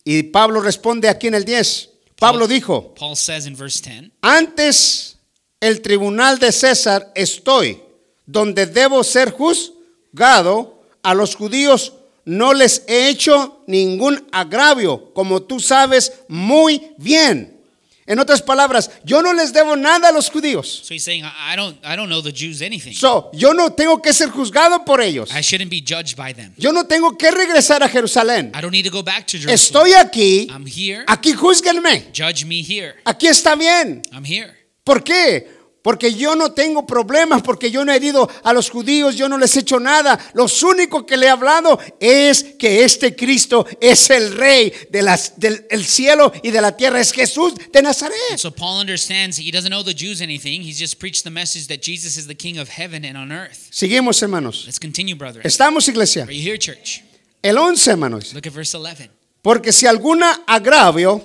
Y 0.04 0.24
Pablo 0.24 0.60
responde 0.60 1.08
aquí 1.08 1.28
en 1.28 1.34
el 1.34 1.44
10. 1.44 1.90
Pablo 2.18 2.48
dijo, 2.48 2.92
Paul 2.94 3.14
says 3.16 3.46
in 3.46 3.54
verse 3.56 3.82
10, 3.88 4.10
antes 4.22 5.18
el 5.60 5.80
tribunal 5.82 6.38
de 6.38 6.50
César 6.50 7.12
estoy, 7.14 7.80
donde 8.24 8.66
debo 8.66 9.04
ser 9.04 9.30
juzgado. 9.32 10.75
A 11.06 11.14
los 11.14 11.36
judíos 11.36 11.92
no 12.24 12.52
les 12.52 12.82
he 12.88 13.08
hecho 13.08 13.62
ningún 13.68 14.26
agravio, 14.32 15.12
como 15.14 15.40
tú 15.40 15.60
sabes 15.60 16.12
muy 16.26 16.82
bien. 16.98 17.60
En 18.06 18.18
otras 18.18 18.42
palabras, 18.42 18.90
yo 19.04 19.22
no 19.22 19.32
les 19.32 19.52
debo 19.52 19.76
nada 19.76 20.08
a 20.08 20.12
los 20.12 20.28
judíos. 20.28 20.82
so 20.84 20.92
he's 20.92 21.04
saying, 21.04 21.24
I 21.24 21.54
don't, 21.54 21.78
I 21.84 21.94
don't 21.94 22.08
know 22.08 22.20
the 22.20 22.32
Jews 22.32 22.60
anything. 22.60 22.92
So, 22.92 23.30
yo 23.32 23.54
no 23.54 23.70
tengo 23.72 24.02
que 24.02 24.12
ser 24.12 24.30
juzgado 24.30 24.84
por 24.84 25.00
ellos. 25.00 25.30
I 25.32 25.42
shouldn't 25.42 25.70
be 25.70 25.80
judged 25.80 26.16
by 26.16 26.34
them. 26.34 26.52
Yo 26.58 26.72
no 26.72 26.86
tengo 26.88 27.16
que 27.16 27.30
regresar 27.30 27.84
a 27.84 27.88
Jerusalén. 27.88 28.50
I 28.52 28.60
don't 28.60 28.72
need 28.72 28.84
to 28.84 28.90
go 28.90 29.04
back 29.04 29.28
to 29.28 29.38
Jerusalem. 29.38 29.54
Estoy 29.54 29.92
aquí. 29.92 30.48
I'm 30.50 30.66
here. 30.66 31.04
Aquí 31.06 31.34
júzguenme. 31.34 32.06
Judge 32.12 32.44
me 32.44 32.62
here. 32.62 32.96
Aquí 33.04 33.28
está 33.28 33.54
bien. 33.54 34.02
I'm 34.12 34.24
here. 34.24 34.52
¿Por 34.82 35.04
qué? 35.04 35.55
Porque 35.86 36.12
yo 36.12 36.34
no 36.34 36.50
tengo 36.50 36.84
problemas, 36.84 37.42
porque 37.42 37.70
yo 37.70 37.84
no 37.84 37.92
he 37.92 37.96
herido 37.96 38.28
a 38.42 38.52
los 38.52 38.70
judíos, 38.70 39.14
yo 39.14 39.28
no 39.28 39.38
les 39.38 39.54
he 39.54 39.60
hecho 39.60 39.78
nada. 39.78 40.18
Lo 40.34 40.46
único 40.68 41.06
que 41.06 41.16
le 41.16 41.26
he 41.26 41.28
hablado 41.28 41.78
es 42.00 42.42
que 42.58 42.82
este 42.82 43.14
Cristo 43.14 43.64
es 43.80 44.10
el 44.10 44.36
rey 44.36 44.72
de 44.90 45.02
las, 45.02 45.38
del 45.38 45.64
el 45.70 45.84
cielo 45.84 46.32
y 46.42 46.50
de 46.50 46.60
la 46.60 46.76
tierra, 46.76 47.00
es 47.00 47.12
Jesús 47.12 47.54
de 47.72 47.82
Nazaret. 47.82 48.16
So 48.36 48.50
Paul 48.50 48.80
understands 48.80 49.38
he 49.38 49.52
doesn't 49.52 49.72
owe 49.72 49.84
the 49.84 49.94
Jews 49.94 50.20
anything. 50.20 50.60
He's 50.60 50.80
just 50.80 50.98
preached 50.98 51.22
the 51.22 51.30
message 51.30 51.68
that 51.68 51.82
Jesus 51.82 52.16
is 52.16 52.26
the 52.26 52.36
King 52.36 52.58
of 52.58 52.68
heaven 52.68 53.04
and 53.04 53.16
on 53.16 53.30
earth. 53.30 53.68
Seguimos, 53.70 54.20
hermanos. 54.20 54.64
Let's 54.66 54.80
continue, 54.80 55.14
brethren. 55.14 55.46
Estamos, 55.46 55.86
iglesia. 55.86 56.24
Are 56.24 56.34
you 56.34 56.42
here, 56.42 56.58
church? 56.58 57.04
El 57.44 57.58
11, 57.58 57.92
hermanos. 57.92 58.34
Look 58.34 58.48
at 58.48 58.52
verse 58.52 58.76
11. 58.76 59.08
Porque 59.40 59.70
si 59.72 59.86
alguna 59.86 60.42
agravio 60.48 61.22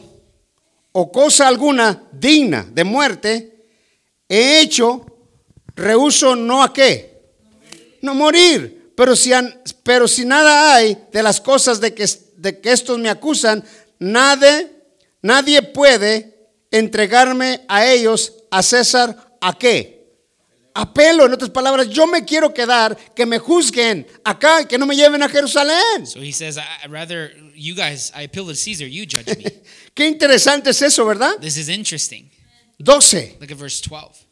o 0.91 1.11
cosa 1.11 1.47
alguna 1.47 2.03
digna 2.11 2.63
de 2.71 2.83
muerte 2.83 3.50
he 4.31 4.61
hecho, 4.61 5.05
rehuso 5.75 6.37
no 6.37 6.63
a 6.63 6.71
qué, 6.71 7.21
no 8.01 8.15
morir. 8.15 8.93
Pero 8.95 9.15
si, 9.15 9.31
pero 9.83 10.07
si 10.07 10.23
nada 10.23 10.73
hay 10.73 10.97
de 11.11 11.21
las 11.21 11.41
cosas 11.41 11.81
de 11.81 11.93
que, 11.93 12.05
de 12.37 12.61
que 12.61 12.71
estos 12.71 12.97
me 12.97 13.09
acusan, 13.09 13.63
nadie, 13.99 14.71
nadie 15.21 15.61
puede 15.61 16.49
entregarme 16.71 17.65
a 17.67 17.85
ellos, 17.85 18.33
a 18.49 18.63
César, 18.63 19.37
¿a 19.41 19.57
qué? 19.57 19.99
Apelo, 20.73 21.25
en 21.25 21.33
otras 21.33 21.49
palabras, 21.49 21.89
yo 21.89 22.07
me 22.07 22.23
quiero 22.23 22.53
quedar, 22.53 22.95
que 23.13 23.25
me 23.25 23.37
juzguen 23.37 24.07
acá 24.23 24.65
que 24.65 24.77
no 24.77 24.85
me 24.85 24.95
lleven 24.95 25.21
a 25.21 25.27
Jerusalén. 25.27 26.07
So 26.07 26.21
he 26.21 26.31
says, 26.31 26.57
I, 26.57 26.87
rather 26.87 27.33
you 27.53 27.75
guys, 27.75 28.13
I 28.15 28.23
appeal 28.23 28.45
to 28.45 28.55
Caesar, 28.55 28.87
you 28.87 29.05
judge 29.05 29.27
me. 29.37 29.43
Qué 29.93 30.07
interesante 30.07 30.69
es 30.69 30.81
eso, 30.81 31.05
¿verdad? 31.05 31.35
this 31.41 31.57
is 31.57 31.67
interesting. 31.67 32.30
12. 32.83 33.37
Look 33.39 33.51
at 33.51 33.57
verse 33.57 33.81
12. 33.87 34.25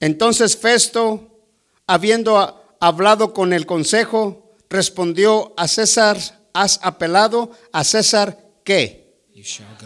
Entonces 0.00 0.56
Festo, 0.56 1.40
habiendo 1.86 2.76
hablado 2.80 3.32
con 3.32 3.52
el 3.52 3.66
consejo, 3.66 4.56
respondió 4.68 5.54
a 5.56 5.68
César, 5.68 6.18
has 6.52 6.78
apelado 6.82 7.50
a 7.72 7.84
César, 7.84 8.38
¿qué? 8.64 9.04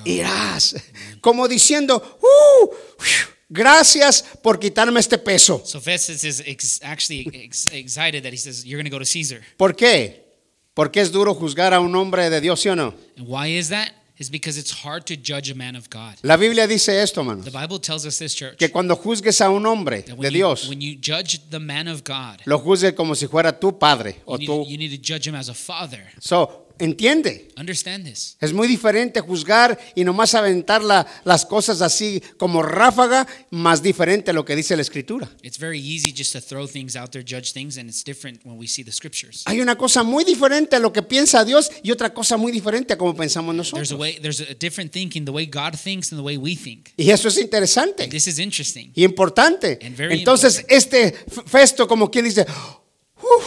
Irás. 0.04 0.74
Como 1.20 1.48
diciendo, 1.48 2.18
"Uh, 2.20 2.74
gracias 3.48 4.24
por 4.42 4.58
quitarme 4.58 5.00
este 5.00 5.18
peso. 5.18 5.62
So 5.64 5.80
Festus 5.80 6.24
is 6.24 6.42
ex- 6.46 6.80
actually 6.82 7.28
ex- 7.32 7.66
excited 7.72 8.22
that 8.22 8.32
he 8.32 8.36
says, 8.38 8.64
You're 8.64 8.80
going 8.82 8.90
to 8.90 8.94
go 8.96 8.98
to 9.02 9.10
Caesar. 9.10 9.40
¿Por 9.56 9.74
qué? 9.74 10.26
Porque 10.74 11.00
es 11.00 11.10
duro 11.10 11.34
juzgar 11.34 11.74
a 11.74 11.80
un 11.80 11.94
hombre 11.96 12.30
de 12.30 12.40
Dios, 12.40 12.60
¿sí 12.60 12.68
o 12.68 12.76
no? 12.76 12.94
And 13.16 13.26
why 13.28 13.48
is 13.58 13.68
that? 13.70 13.90
It's 14.18 14.30
because 14.30 14.58
it's 14.58 14.72
hard 14.84 15.06
to 15.06 15.16
judge 15.16 15.48
a 15.48 15.54
man 15.54 15.76
of 15.76 15.88
God. 15.90 16.16
La 16.22 16.36
Biblia 16.36 16.66
dice 16.66 16.88
esto, 17.00 17.20
hermanos, 17.20 17.44
The 17.44 17.52
Bible 17.52 17.78
tells 17.78 18.04
us 18.04 18.18
this, 18.18 18.34
church. 18.34 18.56
que 18.58 18.68
cuando 18.68 18.96
juzgues 18.96 19.40
a 19.40 19.48
un 19.48 19.64
hombre 19.64 20.02
that 20.02 20.06
de 20.06 20.14
when, 20.14 20.32
you, 20.32 20.38
Dios, 20.38 20.68
when 20.68 20.80
you 20.80 20.96
judge 21.00 21.38
the 21.50 21.60
man 21.60 21.86
of 21.86 22.02
God, 22.02 22.42
lo 22.44 22.58
juzgues 22.58 22.94
como 22.96 23.14
si 23.14 23.28
fuera 23.28 23.52
tu 23.52 23.70
padre 23.78 24.16
you 24.16 24.22
o 24.26 24.36
need, 24.36 24.46
tu... 24.46 24.64
you 24.66 24.76
need 24.76 24.90
to 24.90 24.98
judge 25.00 25.26
him 25.28 25.36
as 25.36 25.48
a 25.48 25.54
father. 25.54 26.02
So, 26.18 26.64
entiende. 26.78 27.48
Understand 27.56 28.04
this. 28.04 28.36
Es 28.40 28.52
muy 28.52 28.68
diferente 28.68 29.20
juzgar 29.20 29.78
y 29.94 30.04
nomás 30.04 30.34
aventar 30.34 30.82
la- 30.82 31.06
las 31.24 31.44
cosas 31.44 31.80
así 31.82 32.22
como 32.36 32.62
ráfaga, 32.62 33.26
más 33.50 33.82
diferente 33.82 34.30
a 34.30 34.34
lo 34.34 34.44
que 34.44 34.54
dice 34.56 34.76
la 34.76 34.82
escritura. 34.82 35.28
It's 35.42 35.58
very 35.58 35.80
easy 35.80 36.14
just 36.16 36.32
to 36.32 36.40
throw 36.40 36.66
things 36.68 36.94
out 36.96 37.10
there, 37.10 37.24
judge 37.24 37.52
things, 37.52 37.78
and 37.78 37.88
it's 37.88 38.04
different 38.04 38.40
when 38.44 38.58
we 38.58 38.66
see 38.68 38.84
the 38.84 38.92
scriptures. 38.92 39.42
Hay 39.46 39.60
una 39.60 39.76
cosa 39.76 40.02
muy 40.02 40.24
diferente 40.24 40.76
a 40.76 40.78
lo 40.78 40.92
que 40.92 41.02
piensa 41.02 41.44
Dios 41.44 41.70
y 41.82 41.90
otra 41.90 42.14
cosa 42.14 42.36
muy 42.36 42.52
diferente 42.52 42.92
a 42.94 42.98
como 42.98 43.14
pensamos 43.14 43.54
There's 43.56 43.72
a 43.72 43.76
nosotros. 43.76 44.00
way, 44.00 44.18
there's 44.20 44.40
a 44.40 44.54
different 44.54 44.92
thinking, 44.92 45.24
the 45.24 45.30
way 45.32 45.46
God 45.46 45.74
thinks 45.74 46.12
and 46.12 46.18
the 46.20 46.24
way 46.24 46.36
we 46.36 46.54
think. 46.56 46.90
Y 46.96 47.10
eso 47.10 47.28
es 47.28 47.38
interesante 47.38 48.06
This 48.08 48.26
is 48.28 48.38
interesting. 48.38 48.92
y 48.94 49.04
importante. 49.04 49.78
And 49.82 49.96
very 49.96 50.18
Entonces, 50.18 50.64
este 50.68 51.08
f- 51.08 51.42
Festo 51.46 51.88
como 51.88 52.10
quien 52.10 52.24
dice, 52.24 52.46
"Uf, 53.20 53.44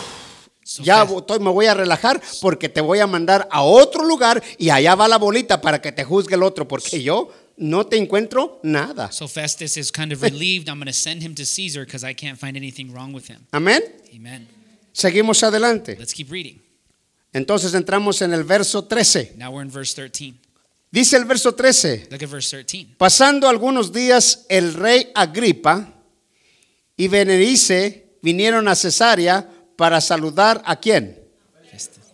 So 0.71 0.83
ya 0.83 1.03
estoy- 1.03 1.39
me 1.39 1.49
voy 1.51 1.65
a 1.65 1.73
relajar 1.73 2.21
porque 2.39 2.69
te 2.69 2.79
voy 2.79 2.99
a 2.99 3.07
mandar 3.07 3.45
a 3.51 3.61
otro 3.61 4.05
lugar 4.05 4.41
y 4.57 4.69
allá 4.69 4.95
va 4.95 5.07
la 5.09 5.17
bolita 5.17 5.59
para 5.59 5.81
que 5.81 5.91
te 5.91 6.05
juzgue 6.05 6.35
el 6.35 6.43
otro, 6.43 6.65
porque 6.65 7.03
yo 7.03 7.29
no 7.57 7.85
te 7.85 7.97
encuentro 7.97 8.59
nada. 8.63 9.11
So 9.11 9.27
Festus 9.27 9.75
is 9.75 9.91
kind 9.91 10.13
of 10.13 10.21
relieved. 10.21 10.69
I'm 10.69 10.77
going 10.79 10.85
to 10.87 10.93
send 10.93 11.21
him 11.21 11.35
to 11.35 11.43
Caesar 11.45 11.85
because 11.85 12.07
I 12.09 12.13
can't 12.15 12.39
find 12.39 12.55
anything 12.55 12.93
wrong 12.93 13.13
with 13.13 13.25
him. 13.29 13.39
Amén. 13.51 13.83
Amen. 14.15 14.47
Seguimos 14.93 15.43
adelante. 15.43 15.97
Let's 15.99 16.13
keep 16.13 16.31
reading. 16.31 16.61
Entonces 17.33 17.73
entramos 17.73 18.21
en 18.21 18.31
el 18.33 18.43
verso 18.45 18.85
13. 18.85 19.33
Now 19.37 19.51
we're 19.51 19.63
in 19.65 19.71
verse 19.71 19.93
13. 19.93 20.35
Dice 20.89 21.17
el 21.17 21.25
verso 21.25 21.53
13, 21.53 22.07
Look 22.11 22.23
at 22.23 22.29
verse 22.29 22.49
13. 22.63 22.95
pasando 22.97 23.47
algunos 23.49 23.91
días 23.91 24.45
el 24.49 24.73
rey 24.73 25.09
Agripa 25.15 25.93
y 26.97 27.07
Berenice 27.09 28.17
vinieron 28.21 28.67
a 28.67 28.75
Cesarea 28.75 29.49
para 29.81 29.99
saludar 29.99 30.61
a 30.63 30.75
quién? 30.75 31.17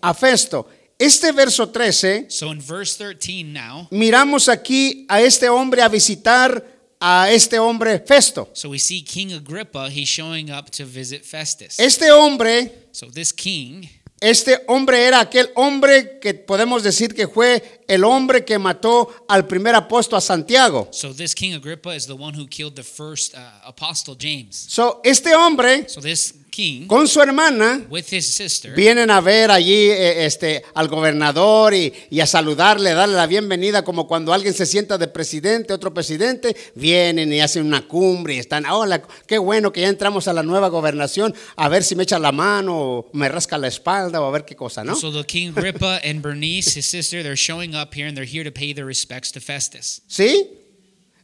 A 0.01 0.13
Festo. 0.13 0.69
Este 0.97 1.33
verso 1.33 1.67
13, 1.67 2.27
So 2.29 2.49
in 2.53 2.61
verse 2.61 2.95
13 2.97 3.43
now, 3.43 3.89
miramos 3.91 4.47
aquí 4.47 5.05
a 5.09 5.19
este 5.19 5.49
hombre 5.49 5.81
a 5.81 5.89
visitar 5.89 6.63
a 6.97 7.29
este 7.29 7.59
hombre 7.59 7.99
Festo. 7.99 8.49
so 8.53 8.69
we 8.69 8.79
see 8.79 9.01
King 9.03 9.33
Agrippa, 9.33 9.89
he's 9.89 10.07
showing 10.07 10.49
up 10.49 10.69
to 10.71 10.85
visit 10.85 11.25
Festus. 11.25 11.77
Este 11.77 12.09
hombre, 12.09 12.87
So 12.93 13.07
this 13.11 13.33
king, 13.33 13.85
este 14.21 14.63
hombre 14.67 15.03
era 15.03 15.19
aquel 15.19 15.49
hombre 15.55 16.19
que 16.19 16.33
podemos 16.33 16.83
decir 16.83 17.13
que 17.13 17.27
fue 17.27 17.81
el 17.89 18.05
hombre 18.05 18.45
que 18.45 18.57
mató 18.57 19.13
al 19.27 19.45
primer 19.45 19.75
apóstol 19.75 20.19
a 20.19 20.21
Santiago. 20.21 20.87
so 20.91 21.13
this 21.13 21.35
King 21.35 21.53
Agrippa 21.53 21.93
is 21.93 22.07
the 22.07 22.15
one 22.15 22.33
who 22.33 22.47
killed 22.47 22.75
the 22.75 22.83
first 22.83 23.35
uh, 23.35 23.39
apostle 23.65 24.15
James. 24.17 24.55
So, 24.69 25.01
este 25.03 25.33
hombre 25.35 25.89
So 25.89 25.99
this 25.99 26.33
king 26.57 26.87
con 26.87 27.07
su 27.07 27.21
hermana 27.21 27.85
with 27.87 28.05
his 28.11 28.25
sister 28.25 28.73
vienen 28.73 29.11
a 29.11 29.21
ver 29.21 29.51
allí 29.51 29.91
eh, 29.91 30.25
este, 30.25 30.63
al 30.73 30.87
gobernador 30.87 31.75
y, 31.75 31.93
y 32.09 32.19
a 32.19 32.25
saludarle, 32.25 32.93
darle 32.93 33.15
la 33.15 33.27
bienvenida, 33.27 33.83
como 33.83 34.07
cuando 34.07 34.33
alguien 34.33 34.53
se 34.53 34.65
sienta 34.65 34.97
de 34.97 35.07
presidente, 35.07 35.71
otro 35.73 35.93
presidente, 35.93 36.55
vienen 36.73 37.31
y 37.31 37.41
hacen 37.41 37.65
una 37.65 37.87
cumbre 37.87 38.35
y 38.35 38.39
están, 38.39 38.65
hola, 38.65 39.03
qué 39.27 39.37
bueno 39.37 39.71
que 39.71 39.81
ya 39.81 39.89
entramos 39.89 40.27
a 40.27 40.33
la 40.33 40.41
nueva 40.41 40.69
gobernación, 40.69 41.35
a 41.55 41.69
ver 41.69 41.83
si 41.83 41.95
me 41.95 42.03
echa 42.03 42.17
la 42.17 42.31
mano 42.31 42.77
o 42.77 43.09
me 43.13 43.29
rasca 43.29 43.57
la 43.57 43.67
espalda 43.67 44.19
o 44.19 44.25
a 44.25 44.31
ver 44.31 44.45
qué 44.45 44.55
cosa, 44.55 44.83
¿no? 44.83 44.95
So 44.95 45.11
the 45.11 45.25
King 45.25 45.53
Agrippa 45.55 45.99
and 46.03 46.21
Bernice, 46.21 46.77
his 46.77 46.87
sister, 46.87 47.21
they're 47.21 47.37
showing 47.37 47.75
up 47.75 47.93
here 47.93 48.07
and 48.07 48.17
they're 48.17 48.29
here 48.29 48.43
to 48.43 48.51
pay 48.51 48.73
their 48.73 48.87
respects 48.87 49.31
to 49.33 49.39
Festus. 49.39 50.01
¿Sí? 50.07 50.49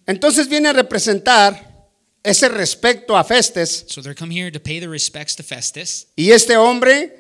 Entonces 0.06 0.48
viene 0.48 0.70
a 0.70 0.74
representar 0.74 1.73
ese 2.24 2.48
respeto 2.50 3.18
a 3.18 3.24
Festes 3.24 3.86
So 3.90 4.02
they're 4.02 4.16
come 4.16 4.32
here 4.34 4.52
to 4.52 4.60
pay 4.60 4.80
their 4.80 4.90
respects 4.90 5.36
to 5.36 5.44
Festus. 5.44 6.08
y 6.16 6.32
este 6.32 6.56
hombre 6.58 7.20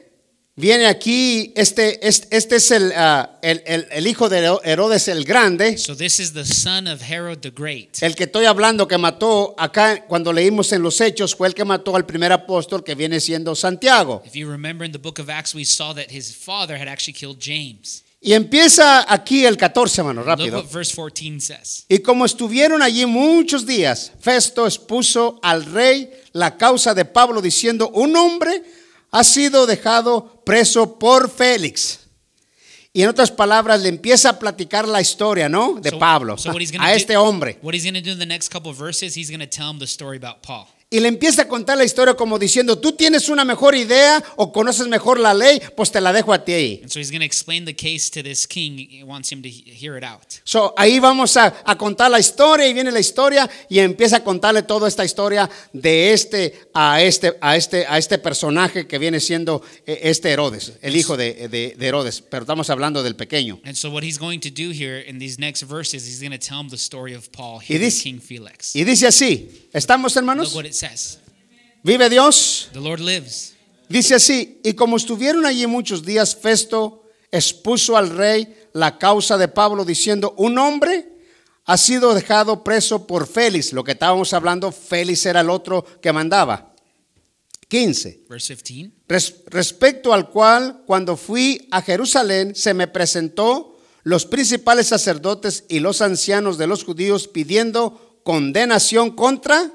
viene 0.56 0.86
aquí, 0.86 1.52
este, 1.56 2.08
este, 2.08 2.28
este 2.38 2.56
es 2.58 2.70
el, 2.72 2.94
ah, 2.96 3.40
el, 3.42 3.64
el- 3.66 3.88
el 3.92 4.06
hijo 4.08 4.30
de 4.30 4.56
Herodes 4.64 5.08
el 5.08 5.26
Grande, 5.26 5.78
So 5.80 5.96
this 5.96 6.20
is 6.20 6.34
the 6.34 6.46
son 6.46 6.88
of 6.88 7.02
Herod 7.02 7.40
the 7.42 7.50
Great. 7.50 8.02
el 8.04 8.16
que 8.16 8.26
estoy 8.26 8.46
hablando 8.46 8.88
que 8.88 8.98
mató 9.00 9.56
acá 9.58 10.06
cuando 10.08 10.32
leímos 10.32 10.72
en 10.72 10.84
los 10.84 11.02
hechos 11.02 11.36
fue 11.36 11.48
el 11.48 11.56
que 11.56 11.66
mató 11.66 11.96
al 11.96 12.06
primer 12.06 12.32
apóstol 12.32 12.84
que 12.84 12.94
viene 12.96 13.20
siendo 13.20 13.56
Santiago. 13.56 14.22
If 14.26 14.34
you 14.36 14.48
remember 14.50 14.86
in 14.86 14.92
the 14.92 15.00
book 15.00 15.20
of 15.20 15.28
Acts, 15.30 15.56
we 15.56 15.66
saw 15.66 15.94
that 15.96 16.12
his 16.12 16.34
father 16.36 16.78
had 16.78 16.88
actually 16.88 17.14
killed 17.18 17.40
James. 17.40 18.04
Y 18.26 18.34
empieza 18.34 19.06
aquí 19.12 19.46
el 19.46 19.58
14, 19.58 20.00
hermano, 20.00 20.22
Look 20.22 20.28
rápido. 20.28 20.58
what 20.60 20.72
verse 20.72 20.96
14 20.96 21.42
says. 21.42 21.86
Y 21.90 22.00
como 22.00 22.24
estuvieron 22.26 22.82
allí 22.82 23.06
muchos 23.06 23.66
días, 23.66 24.14
Festo 24.22 24.66
expuso 24.66 25.40
al 25.44 25.66
rey 25.66 26.10
la 26.32 26.56
causa 26.56 26.94
de 26.94 27.04
Pablo 27.04 27.42
diciendo, 27.42 27.90
un 27.90 28.16
hombre 28.16 28.64
ha 29.12 29.26
sido 29.26 29.66
dejado 29.66 30.42
preso 30.46 30.98
por 30.98 31.30
Félix. 31.30 32.00
Y 32.94 33.02
en 33.02 33.10
otras 33.10 33.30
palabras 33.32 33.82
le 33.82 33.90
empieza 33.90 34.30
a 34.30 34.40
platicar 34.40 34.88
la 34.88 35.02
historia, 35.02 35.50
¿no? 35.50 35.74
De 35.82 35.90
So- 35.90 36.00
Pablo, 36.00 36.38
so 36.38 36.50
a 36.52 36.54
do- 36.54 36.60
este 36.96 37.18
hombre. 37.18 37.60
What 37.62 37.74
he's 37.74 37.84
going 37.84 37.96
to 37.96 38.02
do 38.02 38.12
in 38.12 38.20
the 38.20 38.26
next 38.26 38.50
couple 38.54 38.72
of 38.72 38.78
verses, 38.78 39.16
he's 39.18 39.30
going 39.30 39.42
to 39.42 39.48
tell 39.48 39.70
him 39.70 39.80
the 39.80 39.88
story 39.88 40.16
about 40.18 40.42
Paul. 40.42 40.68
Y 40.94 41.00
le 41.00 41.08
empieza 41.08 41.42
a 41.42 41.48
contar 41.48 41.76
la 41.76 41.84
historia 41.86 42.14
como 42.14 42.38
diciendo, 42.38 42.78
tú 42.78 42.92
tienes 42.92 43.28
una 43.28 43.44
mejor 43.44 43.74
idea 43.74 44.24
o 44.36 44.52
conoces 44.52 44.88
mejor 44.88 45.20
la 45.20 45.34
ley, 45.34 45.60
pues 45.76 45.92
te 45.92 46.00
la 46.00 46.14
dejo 46.14 46.32
a 46.32 46.46
ti 46.46 46.52
ahí. 46.54 46.80
And 46.84 46.92
so 46.92 47.00
he's 47.00 47.10
going 47.10 47.22
to 47.22 47.26
explain 47.26 47.66
the 47.66 47.76
case 47.76 48.12
to 48.12 48.22
this 48.22 48.46
king. 48.48 48.78
He 48.78 49.04
wants 49.04 49.32
him 49.32 49.42
to 49.42 49.50
he- 49.50 49.64
hear 49.74 49.98
it 49.98 50.04
out. 50.04 50.22
So, 50.44 50.72
ahí 50.78 51.00
vamos 51.00 51.36
a, 51.36 51.52
a 51.66 51.76
contar 51.80 52.12
la 52.12 52.20
historia 52.20 52.68
y 52.68 52.74
viene 52.76 52.92
la 52.92 53.00
historia 53.00 53.50
y 53.70 53.80
empieza 53.80 54.18
a 54.18 54.24
contarle 54.24 54.62
toda 54.62 54.88
esta 54.88 55.04
historia 55.04 55.50
de 55.74 56.14
este 56.14 56.54
a 56.76 57.02
este 57.02 57.38
a 57.42 57.58
este 57.58 57.88
a 57.88 57.98
este 57.98 58.20
personaje 58.20 58.86
que 58.86 59.00
viene 59.00 59.20
siendo 59.20 59.64
eh, 59.88 60.00
este 60.04 60.30
Herodes, 60.30 60.74
el 60.84 60.96
hijo 60.96 61.18
de, 61.18 61.48
de- 61.50 61.76
de 61.76 61.88
Herodes, 61.88 62.22
pero 62.22 62.44
estamos 62.44 62.70
hablando 62.70 63.02
del 63.02 63.16
pequeño. 63.16 63.60
And 63.66 63.76
so 63.76 63.90
what 63.90 64.04
he's 64.04 64.20
going 64.20 64.42
to 64.42 64.50
do 64.50 64.70
here 64.72 65.00
in 65.10 65.18
these 65.18 65.40
next 65.40 65.64
verses, 65.64 66.06
he's 66.06 66.20
going 66.20 66.38
to 66.38 66.46
tell 66.48 66.60
him 66.62 66.70
the 66.70 66.78
story 66.78 67.16
of 67.16 67.30
Paul, 67.32 67.62
Y 67.68 67.80
dice- 67.80 68.04
King 68.04 68.20
Felix. 68.22 68.76
Y 68.76 68.84
dice 68.84 69.08
así, 69.08 69.63
¿estamos 69.74 70.14
Look 70.16 70.20
hermanos? 70.22 70.56
what 70.56 70.66
it 70.66 70.74
says. 70.74 71.20
¿Vive 71.84 72.10
Dios? 72.10 72.70
The 72.74 72.80
Lord 72.80 73.00
lives. 73.02 73.54
Dice 73.90 74.16
así, 74.16 74.60
y 74.64 74.74
como 74.74 74.96
estuvieron 74.98 75.46
allí 75.46 75.68
muchos 75.68 76.04
días, 76.06 76.36
Festo 76.36 77.04
expuso 77.32 77.98
al 77.98 78.10
rey 78.10 78.56
la 78.74 78.98
causa 78.98 79.38
de 79.38 79.48
Pablo 79.50 79.84
diciendo, 79.86 80.34
un 80.38 80.58
hombre 80.58 81.10
ha 81.66 81.78
sido 81.78 82.14
dejado 82.14 82.64
preso 82.64 83.06
por 83.08 83.28
Félix, 83.28 83.74
lo 83.74 83.84
que 83.84 83.92
estábamos 83.94 84.34
hablando, 84.34 84.72
Félix 84.72 85.26
era 85.26 85.42
el 85.42 85.50
otro 85.50 85.86
que 86.02 86.12
mandaba. 86.14 86.74
15. 87.68 88.26
Verse 88.30 88.56
15. 88.56 88.92
Res- 89.08 89.36
respecto 89.48 90.14
al 90.14 90.30
cual, 90.30 90.84
cuando 90.86 91.18
fui 91.18 91.68
a 91.72 91.82
Jerusalén, 91.82 92.56
se 92.56 92.74
me 92.74 92.88
presentó 92.88 93.78
los 94.04 94.26
principales 94.26 94.88
sacerdotes 94.88 95.64
y 95.70 95.80
los 95.80 96.02
ancianos 96.02 96.58
de 96.58 96.68
los 96.68 96.84
judíos 96.84 97.28
pidiendo 97.28 98.13
condenación 98.24 99.12
contra 99.12 99.72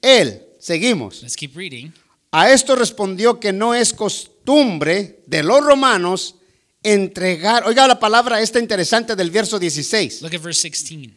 él. 0.00 0.42
Seguimos. 0.58 1.22
Let's 1.22 1.36
keep 1.36 1.56
reading. 1.56 1.92
A 2.30 2.50
esto 2.50 2.74
respondió 2.74 3.38
que 3.38 3.52
no 3.52 3.74
es 3.74 3.92
costumbre 3.92 5.20
de 5.26 5.42
los 5.42 5.64
romanos 5.64 6.36
entregar, 6.82 7.66
oiga 7.66 7.86
la 7.86 7.98
palabra 7.98 8.40
esta 8.40 8.58
interesante 8.58 9.16
del 9.16 9.30
verso 9.30 9.58
16. 9.58 10.22
Look 10.22 10.34
at 10.34 10.42
verse 10.42 10.68
16. 10.68 11.12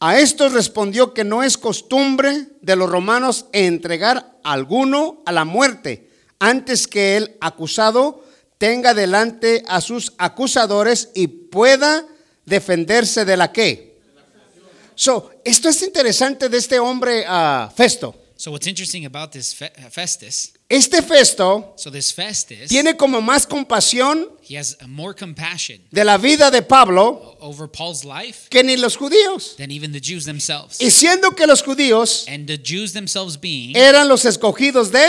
A 0.00 0.18
esto 0.18 0.48
respondió 0.50 1.14
que 1.14 1.24
no 1.24 1.42
es 1.42 1.56
costumbre 1.56 2.48
de 2.60 2.76
los 2.76 2.90
romanos 2.90 3.46
entregar 3.52 4.38
a 4.44 4.52
alguno 4.52 5.22
a 5.24 5.32
la 5.32 5.44
muerte 5.44 6.10
antes 6.38 6.86
que 6.86 7.16
el 7.16 7.36
acusado 7.40 8.22
tenga 8.58 8.92
delante 8.94 9.62
a 9.68 9.80
sus 9.80 10.12
acusadores 10.18 11.10
y 11.14 11.28
pueda 11.28 12.06
defenderse 12.44 13.24
de 13.24 13.36
la 13.36 13.52
que. 13.52 13.95
So, 14.96 15.30
esto 15.44 15.68
es 15.68 15.82
interesante 15.82 16.48
de 16.48 16.56
este 16.58 16.78
hombre 16.78 17.24
ah, 17.26 17.70
Festo. 17.76 18.14
So 18.38 18.50
what's 18.50 18.66
interesting 18.66 19.06
about 19.06 19.30
this 19.32 19.54
Fe- 19.54 19.72
Festus, 19.90 20.52
Este 20.68 21.00
Festo 21.00 21.72
so 21.76 21.90
this 21.90 22.12
Festus, 22.12 22.68
tiene 22.68 22.94
como 22.94 23.22
más 23.22 23.46
compasión 23.46 24.28
he 24.42 24.58
has 24.58 24.76
more 24.86 25.14
compassion 25.14 25.80
de 25.90 26.04
la 26.04 26.18
vida 26.18 26.50
de 26.50 26.60
Pablo 26.60 27.38
over 27.40 27.66
Paul's 27.66 28.04
life 28.04 28.48
que 28.50 28.62
ni 28.62 28.76
los 28.76 28.94
judíos. 28.96 29.56
than 29.56 29.70
even 29.70 29.90
the 29.90 30.00
Jews 30.00 30.26
themselves. 30.26 30.78
Y 30.82 30.90
siendo 30.90 31.30
que 31.34 31.46
los 31.46 31.62
judíos 31.62 32.26
And 32.28 32.46
the 32.46 32.58
Jews 32.62 32.92
themselves 32.92 33.40
being, 33.40 33.74
eran 33.74 34.06
los 34.06 34.26
escogidos 34.26 34.92
de 34.92 35.08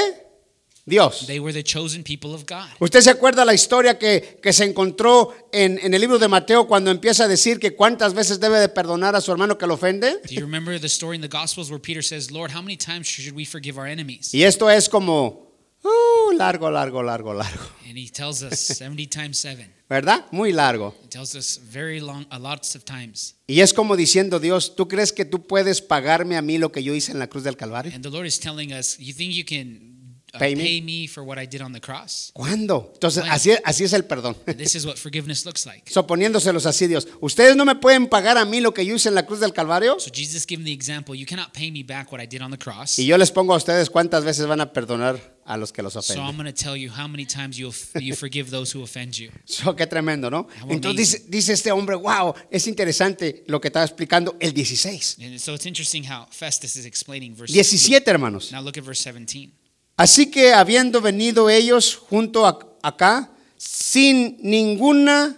Dios. 0.87 1.27
they 1.27 1.37
were 1.39 1.51
the 1.51 1.63
chosen 1.63 2.01
people 2.01 2.33
of 2.33 2.45
God. 2.45 2.65
¿Usted 2.79 3.01
se 3.01 3.09
acuerda 3.09 3.43
la 3.43 3.53
historia 3.53 3.99
que, 3.99 4.39
que 4.41 4.53
se 4.53 4.63
encontró 4.63 5.33
en, 5.51 5.77
en 5.83 5.93
el 5.93 5.99
libro 5.99 6.17
de 6.17 6.29
Mateo 6.29 6.65
cuando 6.65 6.89
empieza 6.91 7.25
a 7.25 7.27
decir 7.27 7.59
que 7.59 7.75
cuántas 7.75 8.13
veces 8.13 8.39
debe 8.39 8.57
de 8.59 8.69
perdonar 8.69 9.13
a 9.13 9.19
su 9.19 9.31
hermano 9.33 9.57
que 9.57 9.67
lo 9.67 9.73
ofende? 9.73 10.21
Do 10.23 10.33
you 10.33 10.39
remember 10.39 10.79
the 10.79 10.87
story 10.87 11.17
in 11.17 11.21
the 11.21 11.27
Gospels 11.27 11.69
where 11.69 11.81
Peter 11.81 12.01
says, 12.01 12.31
Lord, 12.31 12.51
how 12.55 12.61
many 12.61 12.77
times 12.77 13.05
should 13.05 13.35
we 13.35 13.43
forgive 13.43 13.77
our 13.77 13.85
enemies? 13.85 14.33
Y 14.33 14.43
esto 14.43 14.69
es 14.69 14.87
como 14.87 15.51
uh, 15.83 16.31
largo, 16.37 16.71
largo, 16.71 17.03
largo, 17.03 17.33
largo. 17.33 17.63
And 17.85 17.97
he 17.97 18.09
tells 18.09 18.41
us 18.41 18.57
70 18.77 19.07
times 19.07 19.37
7. 19.39 19.69
¿Verdad? 19.89 20.25
Muy 20.31 20.53
largo. 20.53 20.95
He 21.03 21.07
tells 21.09 21.35
us 21.35 21.57
very 21.57 21.99
long, 21.99 22.25
a 22.29 22.39
lots 22.39 22.75
of 22.75 22.85
times. 22.85 23.35
Y 23.47 23.59
es 23.59 23.73
como 23.73 23.97
diciendo 23.97 24.39
Dios, 24.39 24.75
¿tú 24.75 24.87
crees 24.87 25.11
que 25.11 25.25
tú 25.25 25.47
puedes 25.47 25.81
pagarme 25.81 26.37
a 26.37 26.41
mí 26.41 26.57
lo 26.57 26.71
que 26.71 26.81
yo 26.81 26.93
hice 26.93 27.11
en 27.11 27.19
la 27.19 27.27
cruz 27.27 27.43
del 27.43 27.57
Calvario? 27.57 27.93
And 27.93 28.03
the 28.03 28.09
Lord 28.09 28.25
is 28.25 28.39
telling 28.39 28.71
us, 28.71 28.97
you 28.99 29.13
think 29.13 29.33
you 29.33 29.43
can 29.45 29.96
Pay 30.39 30.55
me? 30.55 30.63
pay 30.63 30.81
me 30.81 31.07
for 31.07 31.23
what 31.23 31.37
I 31.37 31.45
did 31.47 31.61
on 31.61 31.73
the 31.73 31.81
cross? 31.81 32.31
¿Cuándo? 32.33 32.91
Entonces, 32.93 33.23
así, 33.29 33.51
así 33.63 33.83
es 33.83 33.93
el 33.93 34.05
perdón. 34.05 34.35
This 34.57 34.75
is 34.75 34.85
what 34.85 34.97
forgiveness 34.97 35.45
looks 35.45 35.65
like. 35.65 35.83
So, 35.91 36.05
poniéndoselos 36.05 36.65
así, 36.65 36.87
Dios, 36.87 37.07
¿ustedes 37.21 37.55
no 37.55 37.65
me 37.65 37.75
pueden 37.75 38.07
pagar 38.07 38.37
a 38.37 38.45
mí 38.45 38.61
lo 38.61 38.73
que 38.73 38.85
yo 38.85 38.95
hice 38.95 39.09
en 39.09 39.15
la 39.15 39.25
cruz 39.25 39.39
del 39.39 39.53
Calvario? 39.53 39.99
So 39.99 40.11
Jesus 40.13 40.45
gave 40.45 40.63
the 40.63 40.71
example, 40.71 41.15
you 41.15 41.25
cannot 41.25 41.53
pay 41.53 41.71
me 41.71 41.83
back 41.83 42.11
what 42.11 42.21
I 42.21 42.27
did 42.27 42.41
on 42.41 42.51
the 42.51 42.57
cross. 42.57 42.97
Y 42.99 43.05
yo 43.05 43.17
les 43.17 43.31
pongo 43.31 43.53
a 43.53 43.57
ustedes 43.57 43.89
cuántas 43.89 44.23
veces 44.23 44.45
van 44.47 44.61
a 44.61 44.71
perdonar 44.73 45.37
a 45.45 45.55
los 45.55 45.71
que 45.71 45.81
los 45.81 45.93
So 45.93 45.99
I'm 45.99 46.19
ofenden. 46.19 46.37
going 46.37 46.53
to 46.53 46.63
tell 46.63 46.75
you 46.75 46.91
how 46.91 47.07
many 47.07 47.25
times 47.25 47.57
you 47.57 47.71
you 47.99 48.15
forgive 48.15 48.51
those 48.51 48.77
who 48.77 48.83
offend 48.83 49.17
you. 49.17 49.29
So, 49.45 49.75
qué 49.75 49.87
tremendo, 49.87 50.29
¿no? 50.29 50.47
How 50.61 50.69
Entonces 50.69 50.97
dice, 50.97 51.25
dice 51.29 51.53
este 51.53 51.71
hombre, 51.71 51.95
wow, 51.95 52.33
es 52.51 52.67
interesante 52.67 53.43
lo 53.47 53.61
que 53.61 53.69
estaba 53.69 53.85
explicando 53.85 54.35
el 54.39 54.53
16. 54.53 55.17
And 55.21 55.39
so 55.39 55.53
it's 55.53 55.65
interesting 55.65 56.03
how 56.03 56.27
Festus 56.29 56.75
is 56.75 56.85
explaining 56.85 57.33
verse 57.33 57.53
17, 57.53 58.09
hermanos. 58.11 58.51
Now 58.51 58.61
look 58.61 58.77
at 58.77 58.83
verse 58.83 59.01
17. 59.01 59.51
Así 59.97 60.29
que 60.31 60.53
habiendo 60.53 61.01
venido 61.01 61.49
ellos 61.49 61.95
junto 61.95 62.45
a- 62.45 62.59
acá, 62.83 63.31
sin 63.57 64.37
ninguna 64.41 65.35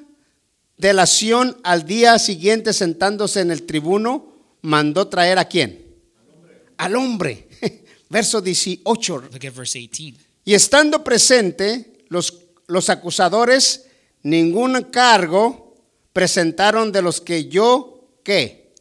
delación 0.78 1.58
al 1.64 1.86
día 1.86 2.20
siguiente 2.20 2.74
sentándose 2.74 3.40
en 3.42 3.52
el 3.52 3.64
tribuno, 3.64 4.34
mandó 4.62 5.08
traer 5.08 5.40
a 5.40 5.46
quién? 5.46 5.86
Al 6.78 6.96
hombre. 6.96 7.48
Verso 8.10 8.42
18. 8.42 9.18
Look 9.32 9.46
at 9.48 9.54
verse 9.54 9.80
18. 9.80 10.18
Y 10.46 10.54
estando 10.54 11.04
presente, 11.04 12.04
los, 12.10 12.40
los 12.68 12.90
acusadores 12.90 13.86
ningún 14.24 14.82
cargo 14.92 15.76
presentaron 16.12 16.92
de 16.92 17.02
los 17.02 17.22
que 17.22 17.48
yo, 17.48 18.08
¿qué? 18.24 18.74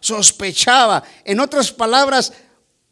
Sospechaba. 0.00 1.02
En 1.24 1.40
otras 1.40 1.70
palabras, 1.72 2.32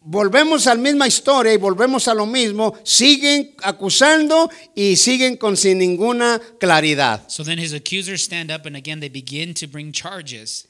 volvemos 0.07 0.67
a 0.69 0.75
la 0.75 0.81
misma 0.81 1.07
historia 1.07 1.53
y 1.53 1.57
volvemos 1.57 2.07
a 2.09 2.15
lo 2.15 2.27
mismo. 2.27 2.75
Siguen 2.85 3.55
acusando 3.63 4.49
y 4.75 4.97
siguen 4.97 5.37
con 5.37 5.57
sin 5.57 5.79
ninguna 5.79 6.41
claridad. 6.61 7.29
So 7.29 7.45
then 7.45 7.59
his 7.59 7.75
accusers 7.75 8.23
stand 8.23 8.51
up 8.51 8.67
and 8.67 8.77
again 8.77 9.01
they 9.01 9.11
begin 9.11 9.53
to 9.55 9.67
bring 9.67 9.93
charges. 9.93 10.66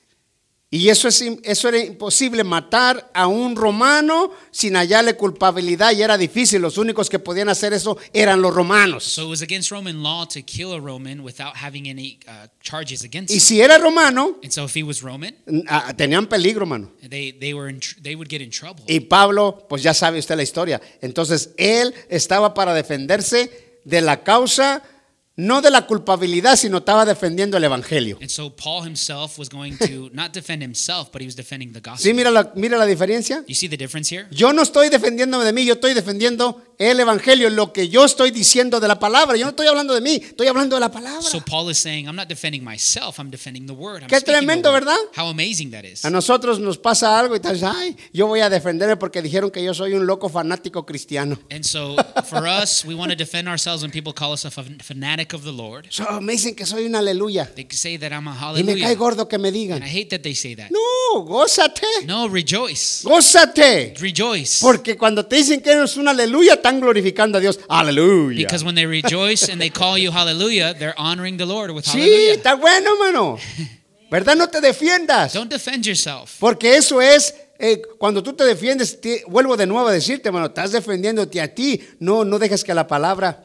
Y 0.77 0.91
eso, 0.91 1.09
es, 1.09 1.23
eso 1.43 1.69
era 1.69 1.79
imposible, 1.79 2.45
matar 2.45 3.11
a 3.15 3.27
un 3.27 3.57
romano 3.57 4.31
sin 4.51 4.75
hallarle 4.77 5.15
culpabilidad 5.17 5.93
y 5.93 6.03
era 6.03 6.19
difícil. 6.19 6.61
Los 6.61 6.77
únicos 6.77 7.09
que 7.09 7.19
podían 7.19 7.49
hacer 7.49 7.73
eso 7.73 7.97
eran 8.13 8.43
los 8.43 8.55
romanos. 8.55 9.05
So 9.05 9.23
it 9.25 9.31
was 9.31 9.43
against 9.43 9.71
Roman 9.71 10.03
law 10.03 10.27
to 10.27 10.43
kill 10.43 10.73
a 10.75 10.79
Roman 10.81 11.21
without 11.25 11.55
having 11.57 11.89
any 11.89 12.19
uh, 12.29 12.49
charges 12.61 13.03
against 13.05 13.31
Y 13.31 13.37
him. 13.37 13.41
si 13.41 13.61
era 13.63 13.79
romano, 13.79 14.37
And 14.43 14.53
so 14.53 14.65
if 14.67 14.75
he 14.77 14.83
was 14.83 15.03
Roman, 15.03 15.35
ah, 15.69 15.93
tenían 15.97 16.27
peligro, 16.29 16.67
mano. 16.67 16.91
they, 17.09 17.33
they, 17.33 17.55
were 17.55 17.69
in 17.71 17.81
tr- 17.81 18.01
they 18.03 18.15
would 18.15 18.29
get 18.29 18.43
in 18.43 18.51
trouble. 18.51 18.85
Y 18.87 19.01
Pablo, 19.01 19.67
pues 19.69 19.83
ya 19.83 19.95
sabe 19.95 20.19
usted 20.19 20.37
la 20.37 20.43
historia. 20.43 20.81
Entonces 21.01 21.51
él 21.57 21.95
estaba 22.09 22.53
para 22.55 22.75
defenderse 22.75 23.79
de 23.85 24.01
la 24.01 24.23
causa, 24.25 24.83
no 25.37 25.61
de 25.61 25.71
la 25.71 25.87
culpabilidad, 25.87 26.57
sino 26.57 26.79
estaba 26.79 27.05
defendiendo 27.05 27.57
el 27.59 27.65
evangelio. 27.65 28.17
And 28.21 28.31
so 28.31 28.55
Paul 28.55 28.85
himself 28.85 29.39
was 29.39 29.49
going 29.51 29.77
to 29.79 30.11
not 30.13 30.33
defend 30.33 30.63
himself, 30.63 31.11
but 31.13 31.21
he 31.21 31.27
was 31.27 31.37
defending 31.37 31.73
the 31.73 31.81
gospel. 31.81 32.03
¿Sí 32.03 32.15
mira 32.15 32.31
la, 32.31 32.53
mira 32.55 32.79
la 32.79 32.87
diferencia? 32.87 33.45
You 33.47 33.55
see 33.55 33.69
the 33.69 33.77
difference 33.77 34.15
here? 34.15 34.27
Yo 34.31 34.53
no 34.53 34.63
estoy 34.63 34.89
defendiéndome 34.89 35.45
de 35.45 35.53
mí, 35.53 35.65
yo 35.67 35.75
estoy 35.75 35.95
defendiendo 35.95 36.63
el 36.79 37.01
evangelio, 37.01 37.49
lo 37.51 37.73
que 37.73 37.89
yo 37.89 38.05
estoy 38.05 38.31
diciendo 38.31 38.81
de 38.81 38.89
la 38.89 38.99
palabra. 38.99 39.37
Yo 39.37 39.45
no 39.45 39.51
estoy 39.51 39.67
hablando 39.67 39.95
de 39.95 40.01
mí, 40.01 40.17
estoy 40.23 40.47
hablando 40.49 40.77
de 40.77 40.81
la 40.81 40.91
palabra. 40.91 41.23
So 41.23 41.41
Paul 41.41 41.71
is 41.71 41.79
saying, 41.79 42.07
I'm 42.07 42.17
not 42.17 42.29
defending 42.29 42.63
myself, 42.65 43.19
I'm 43.19 43.31
defending 43.31 43.67
the 43.67 43.73
word. 43.73 44.03
I'm 44.03 44.09
Qué 44.09 44.21
tremendo. 44.21 44.73
¿verdad? 44.73 44.97
How 45.17 45.29
amazing 45.29 45.71
that 45.71 45.85
is. 45.85 46.05
A 46.05 46.11
nosotros 46.11 46.59
nos 46.61 46.77
pasa 46.79 47.19
algo 47.19 47.35
y 47.37 47.41
tal, 47.41 47.59
ay, 47.65 47.97
yo 48.13 48.27
voy 48.27 48.41
a 48.41 48.51
defenderme 48.51 48.97
porque 48.97 49.23
dijeron 49.23 49.51
que 49.51 49.63
yo 49.63 49.73
soy 49.75 49.95
un 49.95 50.07
loco 50.07 50.29
fanático 50.29 50.85
cristiano. 50.85 51.39
And 51.51 51.65
so 51.65 51.97
for 52.29 52.47
us, 52.47 52.85
we 52.85 52.95
want 52.95 53.11
to 53.11 53.17
defend 53.17 53.49
ourselves 53.49 53.83
when 53.83 53.91
people 53.91 54.13
call 54.13 54.33
us 54.33 54.45
a 54.45 54.51
fan- 54.51 54.79
fanatic 54.83 55.33
of 55.33 55.45
the 55.45 55.53
Lord. 55.53 55.87
So, 55.91 56.21
me 56.21 56.35
dicen 56.35 56.55
que 56.55 56.67
soy 56.67 56.85
un 56.87 56.95
aleluya. 56.95 57.47
They 57.55 57.67
say 57.71 57.97
that 57.99 58.13
I'm 58.13 58.29
a 58.29 58.33
Y 58.57 58.63
me 58.63 58.75
cae 58.75 58.81
hallelujah. 58.83 58.95
gordo 58.97 59.29
que 59.29 59.39
me 59.39 59.51
digan. 59.51 59.77
And 59.83 59.85
I 59.85 59.89
hate 59.89 60.11
that 60.11 60.23
they 60.23 60.35
say 60.35 60.55
that. 60.57 60.71
No, 60.71 61.23
gózate. 61.25 61.87
No, 62.05 62.29
rejoice. 62.29 63.03
Gózate. 63.05 63.95
Rejoice. 63.99 64.59
Porque 64.61 64.97
cuando 64.97 65.25
te 65.25 65.37
dicen 65.37 65.61
que 65.61 65.71
eres 65.73 65.97
un 65.97 66.09
aleluya, 66.09 66.61
están 66.67 66.81
glorificando 66.81 67.39
a 67.39 67.41
Dios. 67.41 67.61
Aleluya. 67.69 68.47
Because 68.47 68.65
when 68.65 68.75
they 68.75 68.87
rejoice 68.87 69.49
and 69.51 69.61
they 69.61 69.71
call 69.71 69.97
you 69.99 70.11
hallelujah, 70.11 70.75
they're 70.75 70.95
honoring 70.99 71.37
the 71.37 71.47
Lord 71.47 71.71
with 71.71 71.85
Sí, 71.85 72.01
hallelujah. 72.01 72.35
está 72.35 72.55
bueno, 72.57 72.97
mano. 72.99 73.39
¿Verdad? 74.11 74.37
No 74.37 74.49
te 74.49 74.61
defiendas. 74.61 75.33
Don't 75.33 75.51
defend 75.51 75.85
yourself. 75.85 76.37
Porque 76.39 76.77
eso 76.77 77.01
es, 77.01 77.35
eh, 77.59 77.83
cuando 77.99 78.23
tú 78.23 78.33
te 78.35 78.45
defiendes, 78.45 79.01
te- 79.01 79.25
vuelvo 79.29 79.57
de 79.57 79.67
nuevo 79.67 79.89
a 79.89 79.93
decirte, 79.93 80.31
mano, 80.31 80.47
estás 80.47 80.73
defendiéndote 80.73 81.41
a 81.41 81.53
ti. 81.55 81.81
No, 81.99 82.25
no 82.25 82.39
dejes 82.39 82.63
que 82.63 82.73
la 82.75 82.87
palabra 82.87 83.43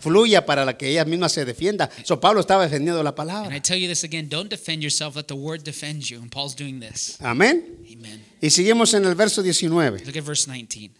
fluya 0.00 0.44
para 0.46 0.64
la 0.64 0.76
que 0.76 0.88
ella 0.90 1.04
misma 1.04 1.28
se 1.28 1.44
defienda. 1.44 1.90
So 2.04 2.20
Pablo 2.20 2.40
estaba 2.40 2.64
defendiendo 2.64 3.02
la 3.02 3.10
And 3.10 3.16
I 3.16 3.16
palabra. 3.16 3.62
tell 3.62 3.78
you 3.78 3.88
this 3.88 4.04
again, 4.04 4.28
don't 4.28 4.48
defend 4.50 4.82
yourself, 4.82 5.16
let 5.16 5.26
the 5.26 5.34
word 5.34 5.62
defend 5.64 6.02
you. 6.08 6.20
And 6.20 6.30
Paul's 6.30 6.54
doing 6.54 6.78
this. 6.80 7.16
Amén. 7.20 7.64
Amen. 7.90 8.24
Y 8.40 8.50
seguimos 8.50 8.92
en 8.94 9.04
el 9.06 9.14
verso 9.14 9.42
19. 9.42 10.04
Look 10.04 10.16
at 10.16 10.24
verse 10.24 10.46
19. 10.46 10.92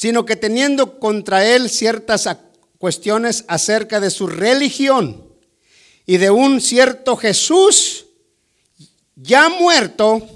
Sino 0.00 0.24
que 0.24 0.34
teniendo 0.34 0.98
contra 0.98 1.44
él 1.44 1.68
ciertas 1.68 2.26
cuestiones 2.78 3.44
acerca 3.48 4.00
de 4.00 4.08
su 4.08 4.26
religión 4.28 5.28
y 6.06 6.16
de 6.16 6.30
un 6.30 6.62
cierto 6.62 7.18
Jesús 7.18 8.06
ya 9.14 9.50
muerto, 9.50 10.26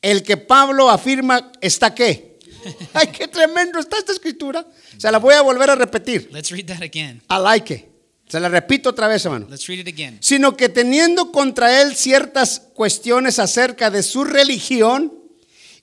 el 0.00 0.22
que 0.22 0.38
Pablo 0.38 0.88
afirma 0.88 1.52
está 1.60 1.94
qué. 1.94 2.38
Ay, 2.94 3.08
qué 3.08 3.28
tremendo 3.28 3.78
está 3.78 3.98
esta 3.98 4.12
escritura. 4.12 4.66
Se 4.96 5.12
la 5.12 5.18
voy 5.18 5.34
a 5.34 5.42
volver 5.42 5.68
a 5.68 5.74
repetir. 5.74 6.30
Let's 6.32 6.50
read 6.50 6.64
that 6.64 6.80
again. 6.80 7.20
I 7.30 7.38
like 7.38 7.74
it. 7.74 7.84
Se 8.26 8.40
la 8.40 8.48
repito 8.48 8.88
otra 8.88 9.06
vez, 9.06 9.22
hermano. 9.26 9.48
Let's 9.50 9.66
read 9.66 9.80
it 9.80 9.88
again. 9.88 10.16
Sino 10.22 10.56
que 10.56 10.70
teniendo 10.70 11.30
contra 11.30 11.82
él 11.82 11.94
ciertas 11.94 12.62
cuestiones 12.72 13.38
acerca 13.38 13.90
de 13.90 14.02
su 14.02 14.24
religión 14.24 15.12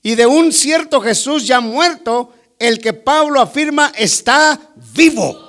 y 0.02 0.16
de 0.16 0.26
un 0.26 0.52
cierto 0.52 1.00
Jesús 1.00 1.46
ya 1.46 1.60
muerto, 1.60 2.34
el 2.58 2.78
que 2.78 2.92
Pablo 2.92 3.40
afirma 3.40 3.92
está 3.96 4.58
vivo. 4.94 5.42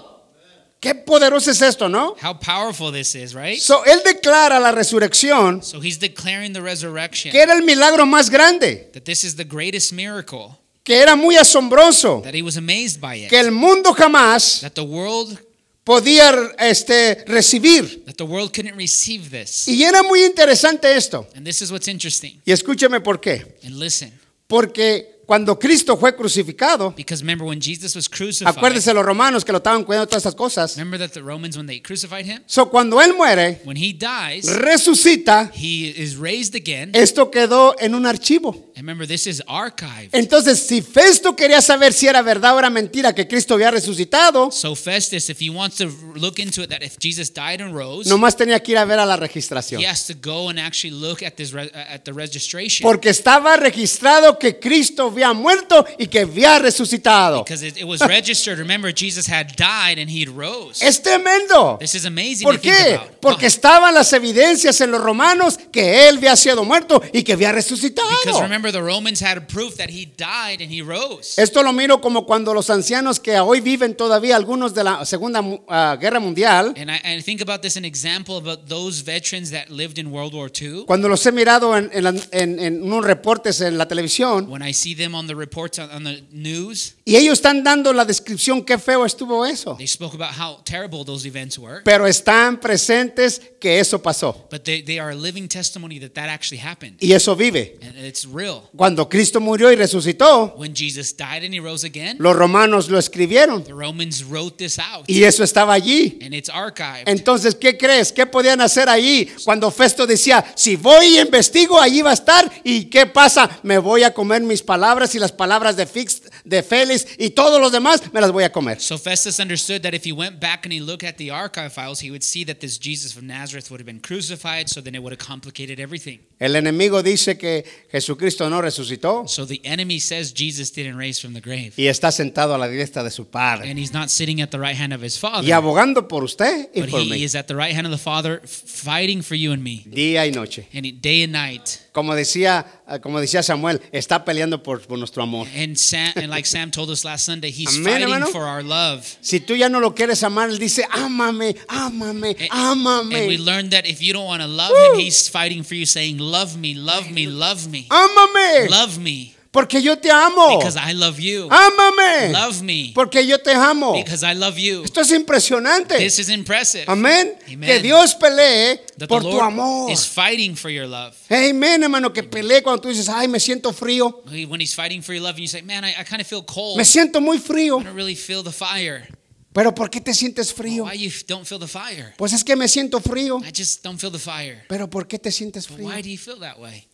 Qué 0.80 0.94
poderoso 0.94 1.50
es 1.50 1.62
esto, 1.64 1.90
¿no? 1.90 2.16
How 2.22 2.38
powerful 2.40 2.92
this 2.92 3.16
is, 3.16 3.34
right? 3.34 3.60
So, 3.60 3.84
él 3.86 4.02
declara 4.06 4.60
la 4.60 4.72
resurrección 4.72 5.64
So 5.64 5.82
he's 5.82 5.98
declaring 6.00 6.54
the 6.54 6.62
resurrection. 6.62 7.32
que 7.32 7.42
era 7.42 7.54
el 7.54 7.64
milagro 7.64 8.06
más 8.06 8.30
grande, 8.30 8.92
That 8.94 9.04
this 9.04 9.24
is 9.24 9.36
the 9.36 9.46
greatest 9.46 9.94
miracle. 9.94 10.50
que 10.84 10.98
era 11.02 11.16
muy 11.16 11.38
asombroso, 11.38 12.22
That 12.24 12.36
he 12.36 12.44
was 12.44 12.58
amazed 12.58 13.00
by 13.02 13.24
it. 13.24 13.30
que 13.30 13.40
el 13.40 13.52
mundo 13.52 13.94
jamás 13.94 14.60
That 14.62 14.74
the 14.74 14.82
world 14.84 15.40
podía 15.84 16.32
este, 16.60 17.24
recibir. 17.26 18.04
that 18.06 18.16
the 18.18 18.24
world 18.26 18.52
couldn't 18.54 18.76
receive 18.78 19.32
this. 19.32 19.68
Y 19.68 19.84
era 19.84 20.04
muy 20.04 20.24
interesante 20.24 20.96
esto. 20.96 21.28
And 21.36 21.44
this 21.48 21.64
is 21.64 21.72
what's 21.72 21.88
interesting. 21.88 22.40
Y 22.46 22.52
escúcheme 22.52 23.00
por 23.02 23.20
qué. 23.20 23.58
And 23.64 23.80
listen, 23.80 24.14
Porque 24.46 25.15
cuando 25.26 25.58
Cristo 25.58 25.98
fue 25.98 26.16
crucificado, 26.16 26.94
because 26.96 27.22
remember 27.24 27.48
when 27.48 27.60
Jesus 27.62 27.96
was 27.96 28.08
crucified. 28.10 28.48
acuérdese 28.56 28.94
los 28.94 29.06
romanos 29.06 29.44
que 29.44 29.52
lo 29.52 29.58
estaban 29.58 29.84
cuidando 29.84 30.08
todas 30.08 30.24
estas 30.24 30.36
cosas. 30.36 30.76
Remember 30.78 31.00
that 31.00 31.14
the 31.14 31.22
Romans 31.22 31.58
when 31.58 31.66
they 31.68 31.82
crucified 31.82 32.26
him, 32.26 32.44
So, 32.46 32.70
cuando 32.70 33.02
él 33.02 33.14
muere, 33.16 33.62
when 33.66 33.78
he 33.78 33.92
dies, 33.94 34.46
resucita, 34.48 35.52
he 35.54 35.90
is 35.90 36.18
raised 36.18 36.56
again. 36.56 36.92
esto 36.94 37.32
quedó 37.32 37.76
en 37.80 37.96
un 37.96 38.06
archivo. 38.06 38.66
And 38.76 38.84
remember 38.86 39.08
this 39.08 39.26
is 39.26 39.42
archived. 39.48 40.10
Entonces, 40.14 40.60
si 40.60 40.82
Festo 40.82 41.36
quería 41.36 41.62
saber 41.62 41.94
si 41.94 42.08
era 42.08 42.22
verdad 42.22 42.56
o 42.56 42.60
era 42.60 42.70
mentira 42.70 43.14
que 43.16 43.26
Cristo 43.28 43.54
había 43.56 43.72
resucitado, 43.72 44.52
So 44.52 44.76
Festus, 44.76 45.30
if 45.30 45.40
he 45.42 45.50
wants 45.50 45.78
to 45.78 45.86
look 46.16 46.40
into 46.40 46.62
it, 46.62 46.70
that 46.70 46.84
if 46.84 46.98
Jesus 47.00 47.34
died 47.34 47.62
and 47.62 47.74
rose, 47.74 48.10
nomás 48.10 48.36
tenía 48.36 48.62
que 48.62 48.74
ir 48.74 48.78
a 48.78 48.86
ver 48.86 49.00
a 49.00 49.06
la 49.06 49.16
registración. 49.18 49.82
he 49.82 49.88
has 49.88 50.06
to 50.06 50.14
go 50.22 50.50
and 50.50 50.60
actually 50.60 50.92
look 50.94 51.24
at 51.24 51.36
this 51.36 51.52
re- 51.54 51.72
at 51.74 52.04
the 52.04 52.12
registration 52.14 52.84
Porque 52.84 53.10
estaba 53.10 53.56
registrado 53.58 54.38
que 54.38 54.60
Cristo 54.60 55.10
había 55.16 55.34
muerto 55.34 55.86
y 55.98 56.08
que 56.08 56.20
había 56.22 56.60
resucitado. 56.60 57.44
because 57.44 57.66
it, 57.66 57.78
it 57.78 57.86
was 57.86 58.02
registered. 58.02 58.58
Remember, 58.60 58.94
Jesus 58.96 59.28
had 59.28 59.48
died 59.58 59.98
and 60.00 60.10
he 60.10 60.26
rose. 60.26 60.86
Es 60.86 61.02
tremendo. 61.02 61.78
This 61.80 61.96
is 61.96 62.06
amazing 62.06 62.44
¿Por 62.44 62.56
to 62.56 62.62
think 62.62 62.74
qué? 62.76 62.96
about. 62.96 63.12
Porque 63.22 63.48
estaban 63.48 63.94
las 63.94 64.12
evidencias 64.14 64.80
en 64.82 64.92
los 64.92 65.02
romanos 65.02 65.58
que 65.72 66.08
él 66.08 66.18
había 66.18 66.36
sido 66.36 66.64
muerto 66.64 67.02
y 67.14 67.24
que 67.24 67.34
había 67.34 67.52
resucitado. 67.52 68.08
Because 68.24 68.42
remember, 68.42 68.72
the 68.72 68.82
Romans 68.82 69.22
had 69.22 69.48
proof 69.48 69.76
that 69.78 69.90
he 69.90 70.06
died 70.06 70.62
and 70.62 70.72
he 70.72 70.82
rose. 70.82 71.42
Esto 71.42 71.64
lo 71.64 71.74
miro 71.74 72.02
como 72.02 72.26
cuando 72.26 72.54
los 72.54 72.70
ancianos 72.70 73.20
que 73.20 73.40
hoy 73.40 73.62
viven 73.62 73.96
todavía, 73.96 74.36
algunos 74.36 74.74
de 74.74 74.84
la 74.84 75.06
Segunda 75.06 75.42
ah, 75.68 75.98
Guerra 76.00 76.20
Mundial, 76.20 76.74
And 76.78 76.92
I, 76.92 77.00
and 77.04 77.20
I 77.20 77.22
think 77.24 77.42
about 77.42 77.62
this 77.62 77.78
an 77.78 77.86
example 77.86 78.38
about 78.38 78.68
those 78.68 79.02
veterans 79.04 79.52
that 79.52 79.70
lived 79.70 79.98
in 79.98 80.12
World 80.12 80.34
War 80.34 80.52
II. 80.52 80.84
cuando 80.86 81.08
los 81.10 81.26
he 81.26 81.32
mirado 81.32 81.76
en, 81.78 81.90
en 81.94 82.06
en- 82.32 82.60
en 82.60 82.84
unos 82.84 83.04
reportes 83.06 83.62
en 83.62 83.78
la 83.78 83.88
televisión, 83.88 84.48
When 84.50 84.62
I 84.68 84.74
see 84.74 84.94
them 85.06 85.16
on 85.16 85.28
the 85.28 85.36
reports 85.36 85.80
on, 85.80 85.90
on 85.90 86.04
the 86.04 86.22
news, 86.32 86.95
y 87.08 87.16
ellos 87.18 87.34
están 87.34 87.64
dando 87.64 87.94
la 87.94 88.04
descripción, 88.04 88.64
qué 88.64 88.80
feo 88.80 89.06
estuvo 89.06 89.46
eso. 89.46 89.76
they 89.78 89.86
spoke 89.88 90.16
about 90.16 90.32
how 90.32 90.60
terrible 90.64 91.06
those 91.06 91.28
events 91.28 91.56
were. 91.60 91.82
Pero 91.84 92.08
están 92.08 92.60
presentes 92.60 93.40
que 93.60 93.80
eso 93.80 94.02
pasó. 94.02 94.48
But 94.50 94.64
they, 94.64 94.82
they 94.82 94.98
are 94.98 95.12
a 95.12 95.16
living 95.16 95.48
testimony 95.48 96.00
that 96.00 96.16
that 96.16 96.30
actually 96.30 96.60
happened. 96.60 96.98
Y 97.00 97.14
eso 97.14 97.36
vive. 97.36 97.78
And 97.84 97.96
it's 97.96 98.26
real. 98.26 98.64
Cuando 98.76 99.08
Cristo 99.08 99.40
murió 99.40 99.72
y 99.72 99.76
resucitó, 99.76 100.56
When 100.58 100.74
Jesus 100.76 101.16
died 101.16 101.44
and 101.44 101.54
he 101.54 101.60
rose 101.60 101.86
again, 101.86 102.18
los 102.20 102.36
romanos 102.36 102.90
lo 102.90 102.98
escribieron. 102.98 103.64
the 103.64 103.74
Romans 103.74 104.24
wrote 104.24 104.58
this 104.58 104.80
out. 104.80 105.06
Y 105.08 105.24
eso 105.24 105.44
estaba 105.44 105.74
allí. 105.74 106.18
And 106.24 106.34
it's 106.34 106.50
archived. 106.50 107.08
Entonces, 107.08 107.54
¿qué 107.54 107.78
crees? 107.78 108.12
¿Qué 108.12 108.26
podían 108.26 108.62
hacer 108.62 108.90
allí 108.90 109.30
cuando 109.44 109.70
Festo 109.70 110.08
decía, 110.08 110.44
si 110.56 110.76
voy 110.76 111.18
y 111.18 111.20
investigo, 111.20 111.80
allí 111.80 112.02
va 112.02 112.10
a 112.10 112.16
estar? 112.16 112.52
¿Y 112.64 112.86
qué 112.86 113.06
pasa? 113.06 113.60
Me 113.62 113.78
voy 113.78 114.02
a 114.02 114.12
comer 114.12 114.42
mis 114.42 114.64
palabras 114.64 115.14
y 115.14 115.20
las 115.20 115.32
palabras 115.32 115.76
de 115.76 115.86
Fix, 115.86 116.24
de 116.46 116.62
Félix 116.64 117.06
y 117.18 117.32
todos 117.32 117.60
los 117.60 117.72
demás 117.72 118.02
me 118.14 118.22
las 118.22 118.32
voy 118.32 118.44
a 118.44 118.52
comer. 118.52 118.80
So 118.80 118.98
Festus 118.98 119.40
understood 119.40 119.82
that 119.82 119.94
if 119.94 120.04
he 120.06 120.12
went 120.12 120.40
back 120.40 120.66
and 120.66 120.72
he 120.72 120.80
looked 120.80 121.04
at 121.04 121.18
the 121.18 121.32
archive 121.32 121.74
files, 121.74 122.00
he 122.02 122.12
would 122.12 122.24
see 122.24 122.44
that 122.46 122.60
this 122.62 122.78
Jesus 122.80 123.16
of 123.18 123.24
Nazareth 123.24 123.70
would 123.72 123.80
have 123.80 123.86
been 123.86 124.00
crucified, 124.00 124.70
so 124.70 124.80
then 124.82 124.94
it 124.96 125.02
would 125.02 125.12
have 125.12 125.20
complicated 125.26 125.80
everything. 125.80 126.20
El 126.40 126.56
enemigo 126.56 127.02
dice 127.02 127.38
que 127.38 127.64
Jesucristo 127.92 128.50
no 128.50 128.62
resucitó 128.62 129.28
So 129.28 129.46
the 129.46 129.62
enemy 129.64 130.00
says 130.00 130.34
Jesus 130.34 130.70
didn't 130.72 130.98
raise 130.98 131.20
from 131.20 131.34
the 131.34 131.42
grave. 131.42 131.74
y 131.78 131.88
está 131.88 132.12
sentado 132.12 132.54
a 132.54 132.58
la 132.58 132.68
diestra 132.68 133.04
de 133.04 133.10
su 133.10 133.26
Padre 133.30 133.70
And 133.70 133.80
he's 133.80 133.94
not 133.94 134.10
sitting 134.10 134.42
at 134.42 134.52
the 134.52 134.60
right 134.60 134.76
hand 134.78 134.94
of 134.94 135.02
his 135.02 135.18
Father. 135.18 135.48
y 135.48 135.52
abogando 135.52 136.08
por 136.08 136.24
usted 136.24 136.70
y 136.76 136.82
But 136.82 136.90
por 136.92 137.00
he 137.00 137.10
mí, 137.10 137.24
is 137.24 137.36
at 137.36 137.48
the 137.48 137.56
right 137.56 137.74
hand 137.74 137.88
of 137.88 137.92
the 137.92 137.98
Father, 137.98 138.42
fighting 138.46 139.22
for 139.24 139.36
you 139.36 139.52
and 139.54 139.64
me, 139.64 139.84
día 139.88 140.26
y 140.28 140.32
noche. 140.32 140.68
and 140.74 141.02
day 141.02 141.24
and 141.24 141.32
night. 141.32 141.80
Como 141.96 142.14
decía, 142.14 142.66
como 143.02 143.22
decía 143.22 143.42
Samuel, 143.42 143.82
está 143.94 144.26
peleando 144.26 144.62
por, 144.62 144.82
por 144.82 145.00
nuestro 145.00 145.24
amor. 145.24 145.48
And 145.56 145.78
Sam, 145.78 146.12
and 146.18 146.30
like 146.30 146.46
Sam 146.46 146.70
told 146.70 146.90
us 146.90 147.06
last 147.06 147.26
Sunday, 147.26 147.52
he's 147.52 147.78
Amén, 147.78 147.86
fighting 147.86 148.10
hermano. 148.14 148.26
for 148.34 148.44
our 148.44 148.62
love. 148.62 149.08
Si 149.22 149.40
tú 149.40 149.56
ya 149.56 149.70
no 149.70 149.80
lo 149.80 149.96
quieres 149.96 150.22
amar, 150.24 150.50
él 150.50 150.60
dice, 150.60 150.84
ámame, 150.92 151.56
ámame, 151.70 152.36
And, 152.38 152.50
and 152.52 153.30
we 153.30 153.38
ámame, 153.38 153.46
learned 153.46 153.72
that 153.72 153.88
if 153.88 154.02
you 154.02 154.12
don't 154.12 154.26
want 154.26 154.42
to 154.42 154.48
love 154.48 154.72
Woo. 154.72 154.96
him, 154.96 155.00
he's 155.00 155.30
fighting 155.30 155.64
for 155.64 155.76
you, 155.76 155.86
saying, 155.86 156.18
"Love 156.18 156.58
me, 156.58 156.74
love 156.74 157.10
me, 157.10 157.28
love 157.28 157.70
me, 157.70 157.88
ámame. 157.90 158.70
love 158.70 159.00
me." 159.00 159.34
Porque 159.56 159.82
yo 159.82 159.98
te 159.98 160.12
amo. 160.12 160.58
Because 160.58 160.78
I 160.78 160.94
love 160.94 161.18
you. 161.18 161.48
Ámame. 161.50 162.34
Love 162.34 162.62
me. 162.62 162.92
Porque 162.94 163.26
yo 163.26 163.38
te 163.38 163.54
amo. 163.54 163.94
Because 163.94 164.22
I 164.22 164.36
love 164.36 164.58
you. 164.58 164.84
Esto 164.84 165.00
es 165.00 165.12
impresionante. 165.12 165.98
This 165.98 166.20
is 166.20 166.28
impressive. 166.28 166.84
Amén. 166.88 167.38
Que 167.46 167.80
Dios 167.80 168.16
pelee 168.16 168.82
That 168.98 169.08
por 169.08 169.24
the 169.24 169.30
tu 169.30 169.40
amor. 169.40 169.90
is 169.90 170.06
fighting 170.06 170.58
for 170.58 170.70
your 170.70 170.86
love. 170.86 171.16
Amén, 171.30 171.82
hermano. 171.84 172.12
Que 172.12 172.22
pelee 172.22 172.62
cuando 172.62 172.82
tú 172.82 172.90
dices, 172.90 173.08
ay, 173.08 173.30
me 173.30 173.40
siento 173.40 173.72
frío. 173.72 174.24
When 174.26 174.60
he's 174.60 174.76
fighting 174.76 175.02
for 175.02 175.16
your 175.16 175.24
love 175.24 175.36
and 175.36 175.44
you 175.44 175.48
say, 175.48 175.62
man, 175.62 175.86
I, 175.86 175.92
I 175.98 176.04
kind 176.04 176.20
of 176.20 176.28
feel 176.28 176.44
cold. 176.44 176.76
Me 176.76 176.84
siento 176.84 177.22
muy 177.22 177.40
frío. 177.40 177.80
I 177.80 177.86
don't 177.86 177.96
really 177.96 178.16
feel 178.16 178.44
the 178.44 178.52
fire. 178.52 179.08
Pero 179.54 179.74
¿por 179.74 179.90
qué 179.90 180.02
te 180.02 180.14
sientes 180.14 180.54
frío? 180.54 180.84
Why 180.84 180.98
you 180.98 181.10
don't 181.30 181.46
feel 181.48 181.62
the 181.62 181.68
fire? 181.68 182.14
Pues 182.18 182.34
es 182.34 182.44
que 182.44 182.58
me 182.58 182.68
siento 182.68 183.00
frío. 183.00 183.40
I 183.40 183.54
just 183.58 183.82
don't 183.82 183.98
feel 183.98 184.12
the 184.12 184.20
fire. 184.20 184.66
Pero 184.68 184.90
¿por 184.90 185.08
qué 185.08 185.18
te 185.18 185.32
sientes 185.32 185.66
frío? 185.66 185.88
why 185.88 186.02
do 186.02 186.10
you 186.10 186.18
feel 186.18 186.38
that 186.42 186.60
way? 186.60 186.86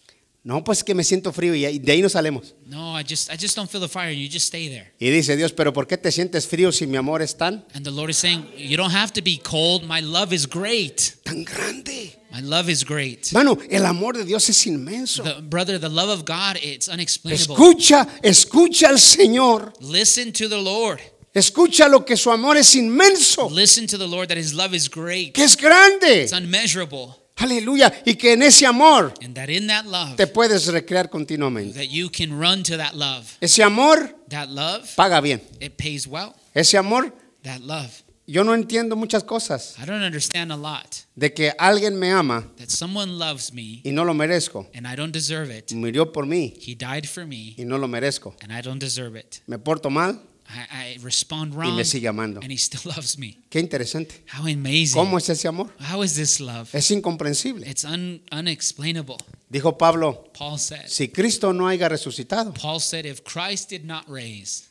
No, 0.43 0.63
pues 0.63 0.79
es 0.79 0.83
que 0.83 0.95
me 0.95 1.03
siento 1.03 1.31
frío 1.31 1.53
y 1.53 1.77
de 1.77 1.91
ahí 1.91 2.01
nos 2.01 2.13
salemos. 2.13 2.55
No, 2.65 2.99
I 2.99 3.03
just 3.07 3.31
I 3.31 3.37
just 3.39 3.55
don't 3.55 3.69
feel 3.69 3.79
the 3.81 3.87
fire. 3.87 4.11
You 4.11 4.27
just 4.27 4.47
stay 4.47 4.69
there. 4.69 4.91
Y 4.99 5.11
dice 5.11 5.35
Dios, 5.37 5.51
pero 5.51 5.71
¿por 5.71 5.85
qué 5.85 5.97
te 5.97 6.11
sientes 6.11 6.47
frío 6.47 6.71
si 6.71 6.87
mi 6.87 6.97
amor 6.97 7.21
es 7.21 7.37
tan, 7.37 7.63
And 7.75 7.85
the 7.85 7.91
Lord 7.91 8.09
is 8.09 8.17
saying, 8.17 8.47
you 8.57 8.75
don't 8.75 8.93
have 8.93 9.13
to 9.13 9.21
be 9.21 9.39
cold. 9.43 9.83
My 9.83 10.01
love 10.01 10.33
is 10.33 10.47
great. 10.47 11.17
tan 11.23 11.43
grande? 11.43 12.17
My 12.31 12.41
love 12.41 12.69
is 12.71 12.83
great. 12.83 13.27
Hermano, 13.31 13.59
el 13.69 13.85
amor 13.85 14.17
de 14.17 14.25
Dios 14.25 14.49
es 14.49 14.65
inmenso. 14.65 15.21
The, 15.21 15.41
brother, 15.41 15.77
the 15.79 15.89
love 15.89 16.09
of 16.09 16.25
God, 16.25 16.57
it's 16.63 16.87
unexplainable. 16.87 17.55
Escucha, 17.55 18.07
escucha 18.23 18.87
al 18.89 18.97
Señor. 18.99 19.73
Listen 19.79 20.31
to 20.33 20.49
the 20.49 20.57
Lord. 20.59 20.99
Escucha 21.35 21.87
lo 21.87 22.03
que 22.03 22.17
su 22.17 22.31
amor 22.31 22.57
es 22.57 22.75
inmenso, 22.75 23.49
Listen 23.51 23.85
to 23.85 23.97
the 23.97 24.07
Lord 24.07 24.27
that 24.29 24.37
his 24.37 24.53
love 24.53 24.73
is 24.73 24.89
great. 24.89 25.33
que 25.33 25.43
es 25.43 25.55
grande. 25.55 26.23
It's 26.23 26.33
unmeasurable. 26.33 27.20
Aleluya. 27.41 27.91
Y 28.05 28.15
que 28.15 28.33
en 28.33 28.43
ese 28.43 28.65
amor 28.65 29.13
And 29.23 29.33
that 29.35 29.49
in 29.49 29.67
that 29.67 29.85
love, 29.85 30.15
te 30.15 30.27
puedes 30.27 30.67
recrear 30.67 31.09
continuamente. 31.09 31.73
that 31.73 31.89
you 31.89 32.09
can 32.09 32.39
run 32.39 32.63
to 32.63 32.77
that 32.77 32.93
love. 32.93 33.25
Ese 33.41 33.59
amor 33.63 34.15
That 34.29 34.49
love, 34.49 34.87
paga 34.95 35.19
bien. 35.21 35.41
it 35.59 35.75
pays 35.77 36.07
well. 36.07 36.33
Ese 36.53 36.75
amor, 36.77 37.13
That 37.43 37.61
love. 37.61 37.89
yo 38.27 38.43
no 38.43 38.53
entiendo 38.53 38.95
muchas 38.95 39.23
cosas. 39.23 39.75
I 39.81 39.85
don't 39.85 40.03
understand 40.03 40.51
a 40.51 40.55
lot. 40.55 40.85
De 41.15 41.33
que 41.33 41.51
alguien 41.57 41.97
me 41.97 42.11
ama 42.11 42.47
That 42.57 42.69
someone 42.69 43.17
loves 43.17 43.51
me 43.53 43.81
y 43.83 43.91
no 43.91 44.03
lo 44.05 44.13
merezco. 44.13 44.67
and 44.73 44.87
I 44.87 44.95
don't 44.95 45.11
deserve 45.11 45.49
it. 45.49 45.71
Murió 45.73 46.11
por 46.13 46.25
mí 46.25 46.53
He 46.65 46.75
died 46.75 47.05
for 47.07 47.25
me 47.25 47.55
y 47.57 47.63
no 47.65 47.77
lo 47.77 47.87
merezco. 47.87 48.35
and 48.41 48.53
I 48.53 48.61
don't 48.61 48.79
deserve 48.79 49.15
it. 49.17 49.41
Me 49.47 49.57
porto 49.57 49.89
mal 49.89 50.21
I, 50.53 50.95
I 50.95 50.97
respond 51.01 51.53
y 51.53 51.57
wrong 51.57 51.75
me 51.77 51.83
sigue 51.85 52.07
amando. 52.07 52.39
and 52.41 52.51
he 52.51 52.57
still 52.57 52.81
loves 52.95 53.17
me. 53.17 53.37
Qué 53.49 53.59
interesante. 53.59 54.23
How 54.27 54.43
amazing. 54.47 54.95
¿Cómo 54.95 55.17
es 55.17 55.29
ese 55.29 55.47
amor? 55.47 55.69
How 55.79 56.03
is 56.03 56.15
this 56.15 56.39
love? 56.39 56.73
Es 56.73 56.91
incomprensible. 56.91 57.65
It's 57.67 57.85
un, 57.85 58.21
unexplainable. 58.31 59.17
Dijo 59.49 59.77
Pablo, 59.77 60.25
Paul 60.33 60.57
said. 60.57 60.87
si 60.87 61.09
Cristo 61.09 61.51
no 61.53 61.67
haya 61.67 61.89
resucitado, 61.89 62.53
Paul 62.53 62.79
said, 62.79 63.05
if 63.05 63.23
Christ 63.23 63.69
did 63.69 63.85
not 63.85 64.05
raise, 64.07 64.69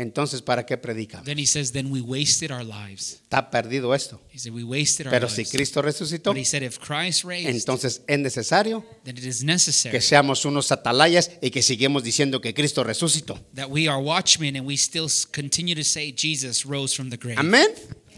entonces 0.00 0.42
¿para 0.42 0.64
qué 0.64 0.76
predica? 0.76 1.22
then 1.24 1.38
he 1.38 1.46
says, 1.46 1.72
then 1.72 1.90
we 1.92 2.00
wasted 2.00 2.50
our 2.50 2.64
lives. 2.64 3.20
Está 3.22 3.50
perdido 3.50 3.94
esto. 3.94 4.20
He 4.32 4.38
said, 4.38 4.52
we 4.52 4.64
wasted 4.64 5.06
our 5.06 5.10
Pero 5.12 5.28
si 5.28 5.42
lives. 5.42 5.50
Cristo 5.52 5.82
resucitó, 5.82 6.30
But 6.32 6.38
he 6.38 6.44
said, 6.44 6.62
if 6.62 6.78
Christ 6.78 7.24
raised, 7.24 7.48
entonces 7.50 8.02
es 8.06 8.18
necesario 8.18 8.84
then 9.04 9.16
it 9.16 9.24
is 9.24 9.42
necessary 9.44 9.92
que 9.92 10.00
seamos 10.00 10.44
unos 10.44 10.72
atalayas 10.72 11.30
y 11.40 11.50
que 11.50 11.62
sigamos 11.62 12.02
diciendo 12.02 12.40
que 12.40 12.52
Cristo 12.54 12.82
resucitó. 12.84 13.38
that 13.54 13.68
we 13.68 13.88
are 13.88 14.02
watchmen 14.02 14.56
and 14.56 14.66
we 14.66 14.76
still 14.76 15.08
continue 15.32 15.74
to 15.74 15.84
say 15.84 16.12
Jesus 16.12 16.64
rose 16.64 16.94
from 16.94 17.10
the 17.10 17.16
grave. 17.16 17.38
Amén. 17.38 17.68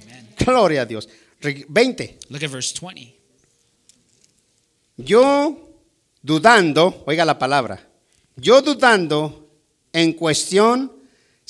Amen. 0.03 0.27
Gloria 0.39 0.83
a 0.83 0.87
Dios. 0.87 1.09
Re- 1.41 1.65
20. 1.69 2.19
Look 2.31 2.43
at 2.43 2.51
verse 2.51 2.73
20. 2.73 3.19
Yo 4.97 5.77
dudando, 6.23 7.03
oiga 7.07 7.25
la 7.25 7.39
palabra, 7.39 7.81
yo 8.37 8.63
dudando 8.63 9.51
en 9.93 10.13
cuestión 10.13 10.93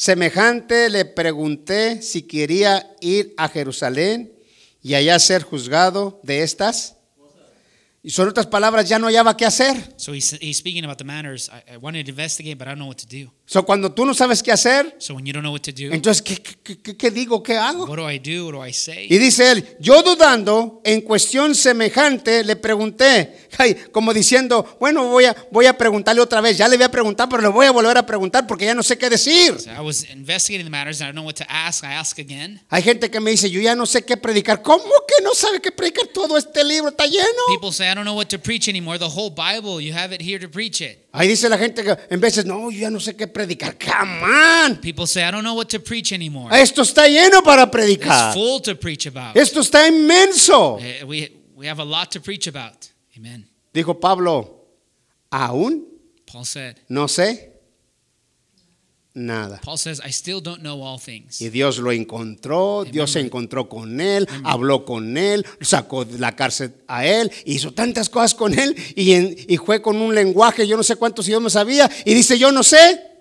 semejante 0.03 0.91
le 0.91 1.05
pregunté 1.05 2.03
si 2.03 2.23
quería 2.23 2.93
ir 3.01 3.35
a 3.37 3.49
Jerusalén 3.49 4.33
y 4.83 4.95
allá 4.95 5.17
ser 5.21 5.45
juzgado 5.45 6.19
de 6.25 6.43
estas. 6.43 6.97
Y 8.03 8.11
son 8.11 8.29
otras 8.29 8.49
palabras, 8.49 8.89
ya 8.89 8.99
no 8.99 9.07
hallaba 9.07 9.37
qué 9.37 9.47
hacer. 9.47 9.77
So 9.97 10.13
he's, 10.13 10.37
speaking 10.57 10.85
about 10.85 10.99
the 10.99 11.05
manners. 11.05 11.49
I 11.73 11.77
wanted 11.77 12.07
to 12.07 12.11
investigate, 12.11 12.59
but 12.59 12.67
I 12.67 12.73
don't 12.73 12.81
know 12.81 12.89
what 12.89 12.99
to 12.99 13.07
do. 13.07 13.31
So, 13.53 13.63
cuando 13.67 13.93
tú 13.93 14.07
no 14.07 14.15
sabes 14.15 14.43
qué 14.43 14.51
hacer, 14.51 14.97
So 14.99 15.13
when 15.15 15.27
you 15.27 15.33
don't 15.35 15.43
know 15.43 15.53
what 15.53 15.61
to 15.61 15.73
do, 15.73 15.93
entonces, 15.93 16.23
¿qué, 16.23 16.37
qué- 16.83 16.97
qué- 16.97 17.11
digo? 17.11 17.43
¿Qué 17.43 17.59
hago? 17.59 17.85
what 17.85 17.97
do 17.99 18.11
I 18.11 18.19
do? 18.19 18.47
What 18.47 18.53
do 18.55 18.67
I 18.67 18.73
say? 18.73 19.09
Y 19.11 19.19
dice 19.19 19.53
él, 19.53 19.77
yo 19.79 20.03
dudando 20.03 20.81
en 20.85 21.03
cuestión 21.03 21.55
semejante 21.55 22.45
le 22.45 22.57
pregunté, 22.57 23.37
ay, 23.59 23.75
como 23.93 24.15
diciendo, 24.15 24.79
bueno, 24.81 25.07
voy 25.11 25.27
a, 25.27 25.37
voy 25.51 25.67
a 25.67 25.77
preguntarle 25.77 26.23
otra 26.23 26.41
vez, 26.41 26.57
ya 26.57 26.67
le 26.67 26.77
voy 26.77 26.85
a 26.85 26.91
preguntar, 26.91 27.29
pero 27.29 27.43
le 27.43 27.49
voy 27.49 27.67
a 27.67 27.73
volver 27.73 27.99
a 27.99 28.07
preguntar 28.07 28.47
porque 28.47 28.65
ya 28.65 28.75
no 28.75 28.83
sé 28.83 28.97
qué 28.97 29.11
decir. 29.11 29.61
So 29.61 29.71
I 29.71 29.81
was 29.81 30.07
investigating 30.11 30.65
the 30.65 30.71
matters 30.71 31.03
and 31.03 31.09
I 31.11 31.13
don't 31.13 31.17
know 31.17 31.27
what 31.27 31.35
to 31.37 31.45
ask. 31.47 31.85
I 31.85 31.93
ask 31.93 32.19
again. 32.19 32.63
Hay 32.71 32.83
gente 32.83 33.11
que 33.11 33.21
me 33.21 33.33
dice, 33.33 33.51
yo 33.51 33.61
ya 33.61 33.75
no 33.75 33.85
sé 33.85 34.03
qué 34.03 34.17
predicar. 34.17 34.63
¿Cómo 34.63 34.83
que 35.07 35.23
no 35.23 35.35
sabe 35.35 35.61
qué 35.61 35.71
predicar? 35.71 36.07
Todo 36.07 36.39
este 36.39 36.65
libro 36.65 36.89
está 36.89 37.05
lleno. 37.07 37.27
People 37.49 37.71
say, 37.71 37.91
I 37.91 37.95
don't 37.95 38.05
know 38.07 38.17
what 38.17 38.29
to 38.29 38.39
preach 38.39 38.67
anymore. 38.69 38.99
The 38.99 39.11
whole 39.11 39.29
Bible, 39.31 39.83
you 39.85 39.93
have 39.95 40.15
it 40.15 40.23
here 40.23 40.39
to 40.41 40.49
preach 40.49 40.81
it. 40.81 41.02
Ahí 41.15 41.29
dice 41.29 41.47
la 41.49 41.59
gente 41.59 41.85
que 41.85 41.95
en 42.09 42.21
veces, 42.21 42.47
no, 42.47 42.71
yo 42.71 42.81
ya 42.81 42.91
no 42.91 42.99
sé 42.99 43.15
qué 43.15 43.27
predicar. 43.27 43.77
Come 43.79 44.23
on. 44.25 44.77
People 44.81 45.07
say, 45.07 45.23
I 45.23 45.31
don't 45.31 45.43
know 45.45 45.55
what 45.55 45.67
to 45.69 45.79
preach 45.79 46.11
anymore. 46.13 46.49
Esto 46.59 46.81
está 46.83 47.07
lleno 47.07 47.43
para 47.45 47.65
It's 47.65 47.71
predicar. 47.73 48.33
full 48.33 48.61
to 48.63 48.75
preach 48.75 49.07
about. 49.07 49.37
Esto 49.37 49.61
está 49.61 49.87
inmenso. 49.87 50.79
Eh, 50.81 51.05
We, 51.05 51.31
we 51.55 51.67
have 51.69 51.81
a 51.81 51.85
lot 51.85 52.11
to 52.13 52.21
preach 52.21 52.47
about. 52.47 52.89
Amen. 53.17 53.47
Dijo 53.75 54.01
Pablo, 54.01 54.65
aún 55.31 55.85
Paul 56.25 56.45
said, 56.47 56.77
no 56.89 57.07
sé 57.09 57.52
nada. 59.15 59.61
Paul 59.65 59.77
says, 59.79 60.01
I 60.05 60.11
still 60.11 60.41
don't 60.43 60.61
know 60.63 60.83
all 60.83 60.99
things. 60.99 61.41
Y 61.41 61.49
Dios 61.51 61.79
lo 61.79 61.93
encontró, 61.93 62.85
Dios 62.91 63.11
se 63.13 63.21
encontró 63.21 63.69
con 63.69 64.01
él, 64.01 64.27
habló 64.45 64.85
con 64.85 65.17
él, 65.17 65.45
sacó 65.61 66.05
de 66.05 66.19
la 66.19 66.35
cárcel 66.35 66.75
a 66.89 67.05
él, 67.07 67.31
hizo 67.45 67.73
tantas 67.73 68.09
cosas 68.09 68.35
con 68.35 68.59
él 68.59 68.75
y, 68.97 69.13
en- 69.13 69.37
y 69.49 69.57
fue 69.59 69.83
con 69.83 69.97
un 70.01 70.15
lenguaje, 70.15 70.67
yo 70.67 70.77
no 70.77 70.83
sé 70.83 70.97
cuántos 70.97 71.29
idiomas 71.29 71.53
sabía, 71.53 71.91
y 72.05 72.15
dice, 72.15 72.39
yo 72.39 72.51
no 72.53 72.63
sé. 72.63 73.12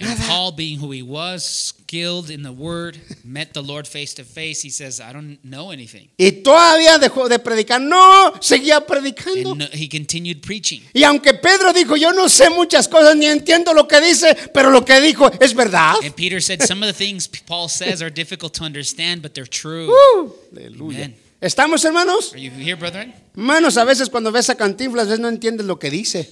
And 0.00 0.18
Paul, 0.28 0.52
being 0.52 0.78
who 0.78 0.92
he 0.92 1.02
was, 1.02 1.44
skilled 1.44 2.30
in 2.30 2.42
the 2.42 2.52
word, 2.52 2.98
met 3.24 3.52
the 3.52 3.62
Lord 3.62 3.88
face 3.88 4.14
to 4.14 4.24
face. 4.24 4.62
He 4.62 4.70
says, 4.70 5.00
I 5.00 5.12
don't 5.12 5.38
know 5.42 5.72
anything. 5.72 6.08
Y 6.16 6.30
todavía 6.42 6.98
dejó 6.98 7.28
de 7.28 7.38
predicar, 7.40 7.80
no, 7.80 8.32
seguía 8.40 8.86
predicando. 8.86 9.52
And 9.52 9.60
no- 9.60 9.68
he 9.72 9.88
continued 9.88 10.40
preaching. 10.42 10.82
Y 10.94 11.02
aunque 11.02 11.34
Pedro 11.34 11.72
dijo, 11.72 11.96
yo 11.96 12.12
no 12.12 12.28
sé 12.28 12.48
muchas 12.50 12.86
cosas, 12.86 13.16
ni 13.16 13.26
entiendo 13.26 13.74
lo 13.74 13.88
que 13.88 14.00
dice, 14.00 14.36
pero 14.54 14.70
lo 14.70 14.84
que 14.84 15.00
dijo 15.00 15.30
es 15.40 15.52
verdad. 15.54 15.96
And 16.04 16.14
Peter 16.14 16.40
said, 16.40 16.62
Some 16.62 16.82
of 16.82 16.88
the 16.88 17.04
things 17.04 17.26
Paul 17.26 17.68
says 17.68 18.00
are 18.00 18.10
difficult 18.10 18.52
to 18.54 18.64
understand, 18.64 19.20
but 19.22 19.34
they're 19.34 19.46
true. 19.48 19.90
Uh. 19.90 20.30
Amen. 20.56 21.16
¿Estamos 21.40 21.84
hermanos? 21.84 22.32
Are 22.34 22.40
you 22.40 22.50
here, 22.50 22.76
brethren? 22.76 23.14
Hermanos, 23.36 23.76
a 23.76 23.84
veces 23.84 24.08
cuando 24.08 24.30
ves 24.32 24.50
a 24.50 24.56
Cantinflas, 24.56 25.06
a 25.06 25.10
veces 25.10 25.20
no 25.20 25.28
entiendes 25.28 25.66
lo 25.66 25.78
que 25.78 25.90
dice. 25.90 26.28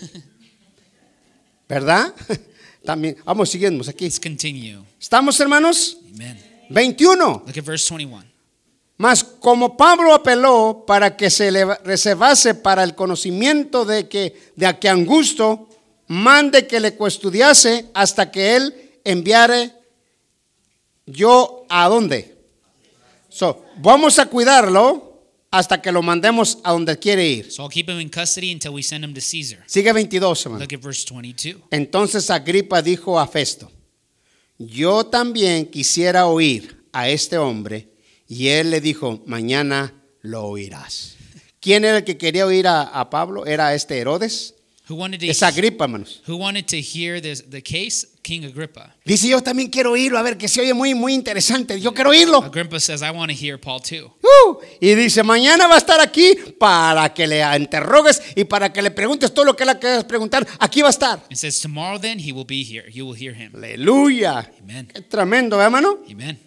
¿Verdad? 1.68 2.12
También, 2.86 3.16
vamos, 3.24 3.50
seguimos 3.50 3.88
aquí. 3.88 4.04
Let's 4.04 4.20
continue. 4.20 4.78
¿Estamos 4.98 5.38
hermanos? 5.40 5.98
Amen. 6.14 6.38
21. 6.70 7.42
Look 7.44 7.58
at 7.58 7.64
verse 7.64 7.92
21. 7.92 8.24
Mas 8.96 9.24
como 9.24 9.76
Pablo 9.76 10.14
apeló 10.14 10.84
para 10.86 11.16
que 11.16 11.28
se 11.28 11.50
le 11.50 11.64
reservase 11.84 12.54
para 12.54 12.84
el 12.84 12.94
conocimiento 12.94 13.84
de 13.84 14.08
que 14.08 14.52
de 14.54 14.66
a 14.66 14.78
que 14.78 14.88
Angusto 14.88 15.68
mande 16.06 16.66
que 16.66 16.78
le 16.78 16.96
custudiase 16.96 17.86
hasta 17.92 18.30
que 18.30 18.56
él 18.56 18.92
enviare 19.04 19.72
yo 21.06 21.66
a 21.68 21.88
dónde. 21.88 22.36
So, 23.28 23.64
vamos 23.78 24.18
a 24.20 24.26
cuidarlo 24.26 25.15
hasta 25.50 25.80
que 25.80 25.92
lo 25.92 26.02
mandemos 26.02 26.58
a 26.64 26.72
donde 26.72 26.98
quiere 26.98 27.26
ir. 27.26 27.50
So 27.50 27.62
I'll 27.62 27.70
keep 27.70 27.88
him 27.88 28.00
in 28.00 28.08
custody 28.08 28.52
until 28.52 28.72
we 28.74 28.82
send 28.82 29.04
him 29.04 29.14
to 29.14 29.20
Caesar. 29.20 29.62
Sigue 29.66 29.92
22, 29.92 30.44
hermano. 30.44 30.60
Look 30.60 30.72
at 30.72 30.80
verse 30.80 31.04
22. 31.04 31.62
Entonces 31.70 32.30
Agripa 32.30 32.82
dijo 32.82 33.18
a 33.18 33.26
Festo, 33.26 33.70
yo 34.58 35.04
también 35.04 35.66
quisiera 35.66 36.26
oír 36.26 36.84
a 36.92 37.08
este 37.08 37.38
hombre. 37.38 37.88
Y 38.28 38.48
él 38.48 38.70
le 38.70 38.80
dijo, 38.80 39.22
mañana 39.26 39.94
lo 40.20 40.44
oirás. 40.46 41.14
¿Quién 41.60 41.84
era 41.84 41.98
el 41.98 42.04
que 42.04 42.18
quería 42.18 42.46
oír 42.46 42.66
a, 42.66 42.82
a 42.82 43.08
Pablo? 43.08 43.46
¿Era 43.46 43.74
este 43.74 43.98
Herodes? 43.98 44.55
Who 44.88 44.94
wanted 44.94 45.18
to 45.20 45.26
Es 45.26 45.42
Agripa, 45.42 45.84
hermanos. 45.84 46.22
who 46.28 46.36
wanted 46.36 46.66
to 46.68 46.80
hear 46.80 47.20
this, 47.20 47.42
the 47.50 47.60
case? 47.60 48.06
King 48.22 48.44
Agrippa. 48.44 48.94
Dice, 49.04 49.28
yo 49.28 49.40
también 49.40 49.68
quiero 49.68 49.92
oírlo, 49.92 50.16
a 50.18 50.22
ver, 50.22 50.36
que 50.36 50.46
se 50.48 50.60
oye 50.60 50.74
muy, 50.74 50.94
muy 50.94 51.12
interesante. 51.12 51.80
Yo 51.80 51.92
quiero 51.92 52.10
oírlo. 52.10 52.38
Agrippa 52.42 52.78
says, 52.78 53.02
I 53.02 53.10
want 53.10 53.32
to 53.32 53.36
hear 53.36 53.58
Paul 53.58 53.80
too. 53.80 54.12
Uh, 54.22 54.56
y 54.80 54.94
dice, 54.94 55.24
mañana 55.24 55.66
va 55.66 55.74
a 55.74 55.78
estar 55.78 56.00
aquí 56.00 56.36
para 56.58 57.12
que 57.12 57.26
le 57.26 57.42
interrogues 57.56 58.22
y 58.36 58.44
para 58.44 58.72
que 58.72 58.80
le 58.80 58.90
preguntes 58.92 59.32
todo 59.34 59.44
lo 59.44 59.56
que 59.56 59.64
le 59.64 59.76
quieras 59.78 60.04
preguntar. 60.04 60.46
Aquí 60.60 60.82
va 60.82 60.88
a 60.88 60.90
estar. 60.90 61.20
It 61.30 61.36
says, 61.36 61.60
Tomorrow 61.60 61.98
then 61.98 62.18
he 62.20 62.32
will 62.32 62.46
be 62.46 62.62
here. 62.62 62.88
You 62.88 63.06
will 63.06 63.16
hear 63.16 63.34
him. 63.34 63.52
Aleluya. 63.56 64.50
Amen. 64.60 64.86
Qué 64.92 65.02
tremendo, 65.02 65.60
¿eh, 65.60 65.64
hermano? 65.64 65.98
Amen. 66.08 66.45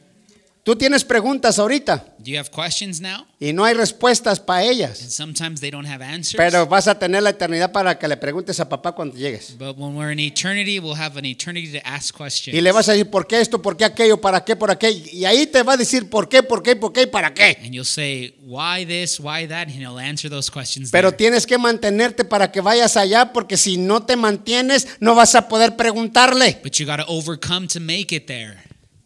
Tú 0.62 0.76
tienes 0.76 1.04
preguntas 1.04 1.58
ahorita 1.58 2.06
Do 2.20 2.30
you 2.32 2.38
have 2.38 2.50
questions 2.52 3.00
now? 3.00 3.26
y 3.40 3.54
no 3.54 3.64
hay 3.64 3.74
respuestas 3.74 4.40
para 4.40 4.60
And 4.62 4.70
ellas. 4.72 4.98
sometimes 4.98 5.62
they 5.62 5.72
don't 5.72 5.88
have 5.88 6.04
answers. 6.04 6.36
Pero 6.36 6.68
vas 6.68 6.88
a 6.88 7.00
tener 7.00 7.24
la 7.24 7.30
eternidad 7.32 7.72
para 7.72 7.98
que 7.98 8.08
le 8.08 8.18
preguntes 8.18 8.60
a 8.60 8.68
papá 8.68 8.92
cuando 8.92 9.16
llegues. 9.16 9.56
but 9.58 9.78
when 9.78 9.96
we're 9.96 10.12
in 10.12 10.20
eternity, 10.20 10.78
we'll 10.80 11.00
have 11.00 11.18
an 11.18 11.26
eternity 11.26 11.72
to 11.72 11.80
ask 11.86 12.14
questions. 12.16 12.56
Y 12.56 12.62
le 12.62 12.72
vas 12.74 12.88
a 12.90 12.92
decir, 12.92 13.10
¿por 13.10 13.26
qué 13.26 13.40
esto? 13.40 13.62
¿Por 13.62 13.78
qué 13.78 13.86
aquello? 13.86 14.20
¿Para 14.20 14.44
qué? 14.44 14.56
¿Por 14.58 14.78
qué? 14.78 14.92
Y 14.92 15.24
ahí 15.26 15.48
te 15.48 15.64
va 15.64 15.74
a 15.74 15.78
decir, 15.78 16.10
¿por 16.10 16.28
qué? 16.28 16.44
¿Por 16.44 16.62
qué? 16.62 16.76
¿Por 16.76 16.92
qué? 16.92 17.04
¿Y 17.04 17.08
para 17.08 17.34
qué? 17.34 17.58
and 17.64 17.72
you'll 17.74 17.86
say, 17.86 18.36
why 18.46 18.86
this, 18.86 19.20
why 19.20 19.48
that? 19.48 19.70
And 19.70 19.72
he'll 19.80 19.98
answer 19.98 20.30
those 20.30 20.52
questions. 20.52 20.92
Pero 20.92 21.10
there. 21.12 21.18
tienes 21.18 21.48
que 21.48 21.58
mantenerte 21.58 22.26
para 22.26 22.52
que 22.52 22.60
vayas 22.62 22.98
allá, 22.98 23.32
porque 23.32 23.56
si 23.58 23.78
no 23.78 24.04
te 24.04 24.18
mantienes, 24.18 24.88
no 25.00 25.16
vas 25.16 25.34
a 25.36 25.48
poder 25.48 25.78
preguntarle. 25.78 26.60
But 26.62 26.74
you 26.74 26.86
got 26.86 26.98
to 26.98 27.06
overcome 27.08 27.68
to 27.70 27.80
make 27.80 28.14
it 28.14 28.28
there. 28.28 28.58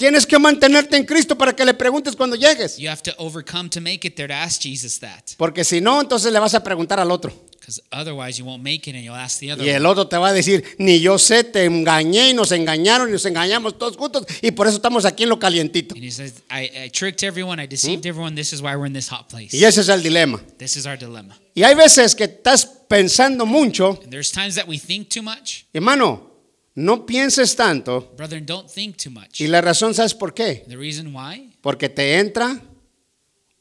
Tienes 0.04 0.26
que 0.28 0.38
mantenerte 0.38 0.98
en 0.98 1.06
Cristo 1.06 1.38
para 1.38 1.56
que 1.56 1.64
le 1.64 1.74
preguntes 1.74 2.14
cuando 2.14 2.36
llegues. 2.36 2.76
You 2.78 2.90
have 2.90 3.02
to 3.04 3.14
overcome 3.18 3.70
to 3.70 3.80
make 3.80 4.06
it 4.06 4.18
there 4.18 4.28
to 4.28 4.34
ask 4.34 4.62
Jesus 4.62 5.00
that. 5.00 5.32
Porque 5.38 5.64
si 5.64 5.80
no, 5.80 6.02
entonces 6.02 6.34
le 6.34 6.40
vas 6.40 6.54
a 6.54 6.62
preguntar 6.62 7.00
al 7.00 7.10
otro. 7.10 7.32
Because 7.58 7.82
otherwise, 7.90 8.38
you 8.38 8.44
won't 8.44 8.62
make 8.62 8.90
it 8.90 8.96
and 8.96 9.06
you'll 9.06 9.16
ask 9.16 9.40
the 9.40 9.54
other 9.54 9.64
Y 9.66 9.70
el 9.70 9.86
otro 9.86 10.10
te 10.10 10.18
va 10.18 10.28
a 10.28 10.34
decir, 10.34 10.76
ni 10.78 11.00
yo 11.00 11.18
sé, 11.18 11.46
te 11.46 11.64
engañé 11.64 12.32
y 12.32 12.34
nos 12.34 12.52
engañaron 12.52 13.08
y 13.08 13.14
nos 13.14 13.26
engañamos 13.26 13.78
todos 13.78 13.96
juntos 13.96 14.26
y 14.42 14.52
por 14.52 14.68
eso 14.68 14.76
estamos 14.76 15.06
aquí 15.06 15.24
en 15.24 15.30
lo 15.30 15.40
calientito. 15.40 15.96
And 15.96 16.04
he 16.04 16.12
says, 16.12 16.34
I, 16.52 16.70
I 16.88 16.90
tricked 16.90 17.24
everyone, 17.24 17.64
I 17.64 17.66
deceived 17.66 18.06
everyone. 18.06 18.36
This 18.36 18.52
is 18.52 18.62
why 18.62 18.76
we're 18.76 18.88
in 18.88 18.92
this 18.92 19.10
hot 19.10 19.30
place. 19.30 19.56
Y 19.56 19.64
ese 19.64 19.80
es 19.80 19.88
el 19.88 20.04
dilema. 20.04 20.42
This 20.58 20.76
is 20.76 20.86
our 20.86 20.98
dilemma. 20.98 21.40
Y 21.56 21.64
hay 21.64 21.76
veces 21.76 22.14
que 22.14 22.26
estás 22.26 22.66
pensando 22.90 23.46
mucho, 23.46 23.98
And 24.04 24.12
there's 24.12 24.34
times 24.34 24.56
that 24.56 24.68
we 24.68 24.78
think 24.78 25.08
too 25.08 25.24
much. 25.24 25.64
hermano, 25.74 26.33
no 26.76 27.06
pienses 27.06 27.56
tanto. 27.56 28.14
Brethren, 28.18 28.46
don't 28.46 28.70
think 28.70 28.98
too 28.98 29.12
much. 29.12 29.40
Y 29.40 29.48
la 29.48 29.62
razón, 29.62 29.94
¿sabes 29.94 30.14
por 30.14 30.34
qué? 30.34 30.64
The 30.68 30.76
reason 30.76 31.16
why? 31.16 31.54
Porque 31.62 31.90
te 31.90 32.18
entra 32.20 32.60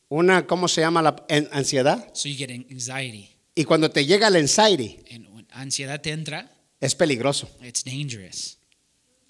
una, 0.08 0.46
¿cómo 0.46 0.68
se 0.68 0.80
llama? 0.80 1.02
La 1.02 1.16
ansiedad. 1.52 2.08
So 2.14 2.28
you 2.28 2.36
get 2.36 2.50
anxiety. 2.50 3.30
Y 3.54 3.64
cuando 3.64 3.90
te 3.90 4.04
llega 4.06 4.28
el 4.28 4.36
anxiety, 4.36 4.98
And 5.14 5.26
when 5.34 5.46
ansiedad 5.52 6.00
te 6.00 6.10
entra, 6.10 6.50
es 6.80 6.94
peligroso. 6.94 7.48
it's 7.62 7.84
dangerous. 7.84 8.58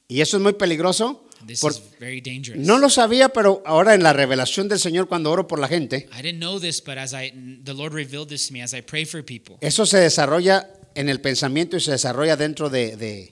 Y 0.08 0.20
eso 0.20 0.36
es 0.36 0.42
muy 0.42 0.52
peligroso. 0.52 1.24
This 1.46 1.60
por- 1.60 1.72
is 1.72 1.80
very 1.98 2.20
dangerous. 2.20 2.64
no 2.64 2.78
lo 2.78 2.88
sabía, 2.88 3.30
pero 3.30 3.62
ahora 3.66 3.94
en 3.94 4.02
la 4.04 4.12
revelación 4.12 4.68
del 4.68 4.78
Señor, 4.78 5.08
cuando 5.08 5.30
oro 5.32 5.48
por 5.48 5.58
la 5.58 5.66
gente, 5.66 6.08
I 6.16 6.22
didn't 6.22 6.38
know 6.38 6.60
this, 6.60 6.80
but 6.84 6.98
as 6.98 7.12
I 7.12 7.32
the 7.64 7.74
Lord 7.74 7.92
revealed 7.94 8.28
this 8.28 8.46
to 8.46 8.52
me 8.52 8.62
as 8.62 8.72
I 8.74 8.80
pray 8.82 9.04
for 9.04 9.24
people. 9.24 9.56
eso 9.60 9.84
se 9.86 9.98
desarrolla 9.98 10.68
en 10.94 11.08
el 11.08 11.20
pensamiento 11.20 11.76
y 11.76 11.80
se 11.80 11.90
desarrolla 11.90 12.36
dentro 12.36 12.70
de, 12.70 12.96
de, 12.96 13.31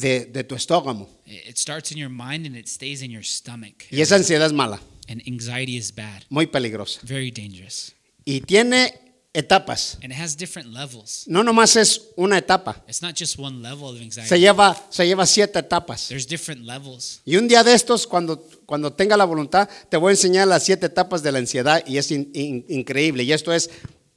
de- 0.00 0.26
de 0.26 0.44
tu 0.44 0.54
estómago. 0.54 1.08
It 1.26 1.56
starts 1.56 1.92
in 1.92 1.98
your 1.98 2.10
mind 2.10 2.46
and 2.46 2.56
it 2.56 2.66
stays 2.68 3.02
in 3.02 3.10
your 3.10 3.24
stomach. 3.24 3.84
Y 3.90 4.00
esa 4.00 4.16
ansiedad 4.16 4.46
es 4.46 4.52
mala, 4.52 4.80
And 5.08 5.22
anxiety 5.26 5.76
is 5.76 5.94
bad, 5.94 6.22
muy 6.28 6.46
peligrosa. 6.46 7.00
very 7.02 7.30
dangerous. 7.30 7.92
Y 8.24 8.40
tiene 8.40 8.92
etapas. 9.34 9.98
And 10.02 10.12
it 10.12 10.18
has 10.18 10.36
different 10.36 10.72
levels. 10.72 11.24
No 11.26 11.42
nomás 11.44 11.76
es 11.76 12.08
una 12.16 12.38
etapa, 12.38 12.82
It's 12.88 13.02
not 13.02 13.14
just 13.16 13.38
one 13.38 13.62
level 13.62 13.84
of 13.90 13.96
se 13.98 14.02
anxiety. 14.04 14.40
lleva, 14.40 14.76
se 14.90 15.06
lleva 15.06 15.26
siete 15.26 15.58
etapas. 15.58 16.08
There's 16.08 16.26
different 16.26 16.64
levels. 16.64 17.20
Y 17.24 17.36
un 17.36 17.46
día 17.48 17.62
de 17.62 17.74
estos, 17.74 18.06
cuando, 18.06 18.38
cuando 18.66 18.92
tenga 18.92 19.16
la 19.16 19.24
voluntad, 19.24 19.68
te 19.90 19.96
voy 19.96 20.10
a 20.10 20.12
enseñar 20.12 20.48
las 20.48 20.64
siete 20.64 20.86
etapas 20.86 21.22
de 21.22 21.32
la 21.32 21.38
ansiedad 21.38 21.82
y 21.86 21.98
es 21.98 22.10
in- 22.10 22.30
in- 22.34 22.64
increíble. 22.68 23.22
Y 23.22 23.32
esto 23.32 23.52
es 23.52 23.70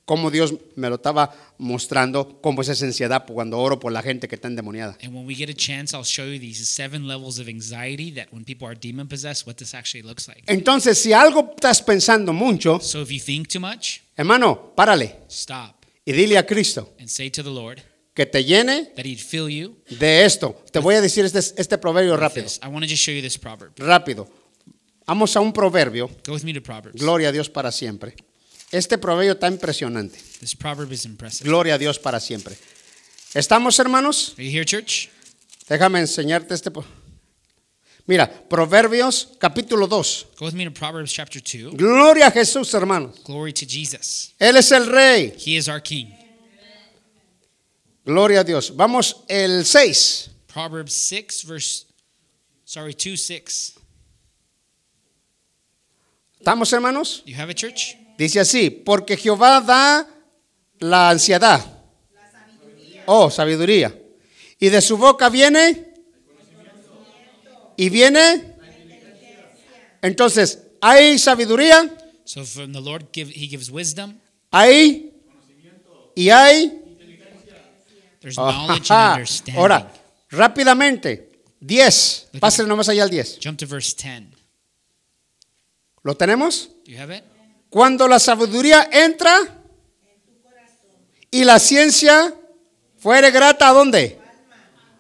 como 0.05 0.29
Dios 0.31 0.53
me 0.75 0.89
lo 0.89 0.95
estaba 0.95 1.33
mostrando, 1.57 2.39
cómo 2.41 2.61
es 2.61 2.67
esa 2.69 2.85
ansiedad 2.85 3.25
cuando 3.25 3.59
oro 3.59 3.79
por 3.79 3.91
la 3.91 4.01
gente 4.01 4.27
que 4.27 4.35
está 4.35 4.47
endemoniada. 4.47 4.97
And 5.03 5.13
when 5.15 5.25
we 5.25 5.35
get 5.35 5.49
a 5.49 5.53
chance, 5.53 5.95
I'll 5.95 6.03
show 6.03 6.25
you 6.25 6.39
these 6.39 6.65
seven 6.65 7.07
levels 7.07 7.39
of 7.39 7.47
anxiety 7.47 8.11
that 8.13 8.27
when 8.31 8.43
people 8.43 8.67
are 8.67 8.75
demon 8.77 9.07
possessed, 9.07 9.45
what 9.47 9.55
this 9.57 9.73
actually 9.73 10.01
looks 10.03 10.27
like. 10.27 10.43
Entonces, 10.47 10.97
si 10.97 11.13
algo 11.13 11.53
estás 11.55 11.81
pensando 11.81 12.33
mucho, 12.33 12.79
So 12.81 13.01
if 13.01 13.09
you 13.11 13.19
think 13.19 13.47
too 13.47 13.59
much, 13.61 14.01
hermano, 14.15 14.73
párale 14.75 15.17
stop 15.29 15.85
y 16.03 16.11
dile 16.11 16.37
a 16.37 16.45
Cristo 16.45 16.93
and 16.99 17.07
say 17.07 17.29
to 17.29 17.43
the 17.43 17.49
Lord 17.51 17.81
que 18.13 18.25
te 18.25 18.43
llene 18.43 18.91
that 18.97 19.05
He'd 19.05 19.19
fill 19.19 19.47
you. 19.49 19.77
de 19.89 20.25
esto. 20.25 20.61
Te 20.71 20.79
voy 20.79 20.95
a 20.95 21.01
decir 21.01 21.23
este, 21.23 21.39
este 21.39 21.77
proverbio 21.77 22.17
rápido, 22.17 22.43
this. 22.45 22.59
I 22.63 22.67
want 22.67 22.83
to 22.83 22.89
just 22.89 23.01
show 23.03 23.13
you 23.13 23.21
this 23.21 23.37
proverb. 23.37 23.71
rápido. 23.77 24.27
Vamos 25.07 25.35
a 25.35 25.41
un 25.41 25.51
proverbio, 25.53 26.09
Go 26.25 26.33
with 26.33 26.43
me 26.43 26.53
to 26.53 26.61
Proverbs. 26.61 26.99
gloria 27.01 27.29
a 27.29 27.31
Dios 27.31 27.49
para 27.49 27.71
siempre. 27.71 28.15
Este 28.71 28.97
proverbio 28.97 29.33
está 29.33 29.47
impresionante, 29.47 30.17
This 30.39 30.55
proverb 30.55 30.91
is 30.93 31.05
impressive. 31.05 31.47
gloria 31.47 31.75
a 31.75 31.77
Dios 31.77 31.99
para 31.99 32.19
siempre. 32.19 32.57
¿Estamos, 33.33 33.77
hermanos? 33.79 34.33
Are 34.37 34.45
you 34.45 34.51
here, 34.51 34.65
church? 34.65 35.09
Déjame 35.67 35.99
enseñarte 35.99 36.53
este. 36.53 36.71
Mira, 38.07 38.27
Proverbios 38.49 39.37
capítulo 39.39 39.87
2. 39.87 40.27
Go 40.37 40.45
with 40.45 40.53
me 40.53 40.65
to 40.65 40.71
Proverbs 40.71 41.13
chapter 41.13 41.39
2. 41.41 41.75
Gloria 41.77 42.27
a 42.27 42.31
Jesús, 42.31 42.73
hermanos. 42.73 43.19
Glory 43.23 43.53
to 43.53 43.65
Jesus. 43.65 44.33
Él 44.39 44.57
es 44.57 44.71
el 44.71 44.87
rey. 44.87 45.33
He 45.37 45.55
is 45.55 45.67
our 45.69 45.81
King. 45.81 46.07
Gloria 48.05 48.41
a 48.41 48.43
Dios. 48.43 48.71
Vamos 48.75 49.23
el 49.29 49.63
6. 49.63 50.29
Proverbs 50.47 50.93
6, 50.93 51.43
verse, 51.45 51.85
sorry, 52.65 52.93
2 52.93 53.15
6. 53.21 53.73
¿Estamos, 56.39 56.73
hermanos? 56.73 57.21
You 57.25 57.35
have 57.35 57.49
a 57.49 57.53
church? 57.53 57.95
Dice 58.21 58.39
así, 58.39 58.69
porque 58.69 59.17
Jehová 59.17 59.61
da 59.61 60.07
la 60.77 61.09
ansiedad. 61.09 61.59
Oh, 63.07 63.31
sabiduría. 63.31 63.99
Y 64.59 64.69
de 64.69 64.79
su 64.79 64.95
boca 64.95 65.27
viene. 65.27 65.91
Y 67.77 67.89
viene. 67.89 68.57
Entonces, 70.03 70.67
hay 70.79 71.17
sabiduría, 71.17 71.97
So 72.23 72.45
from 72.45 72.71
the 72.73 72.79
Lord, 72.79 73.07
give, 73.11 73.31
He 73.31 73.47
gives 73.47 73.71
wisdom. 73.71 74.19
hay. 74.51 75.11
Y 76.15 76.29
hay. 76.29 76.79
There's 78.19 78.35
knowledge 78.35 78.91
and 78.91 79.13
understanding. 79.13 79.55
Ahora, 79.59 79.91
rápidamente. 80.29 81.31
10. 81.59 82.29
Pásenle 82.39 82.69
nomás 82.69 82.87
allá 82.87 83.01
al 83.01 83.09
10. 83.09 83.39
Jump 83.43 83.57
to 83.57 83.65
verse 83.65 83.95
10. 83.95 84.27
¿Lo 86.03 86.15
tenemos? 86.15 86.69
Do 86.85 86.91
you 86.91 86.99
have 86.99 87.09
it? 87.09 87.30
Cuando 87.71 88.07
la 88.07 88.19
sabiduría 88.19 88.87
entra 88.91 89.33
y 91.31 91.43
la 91.45 91.57
ciencia 91.57 92.35
fuere 92.99 93.31
grata 93.31 93.69
a 93.69 93.73
dónde? 93.73 94.19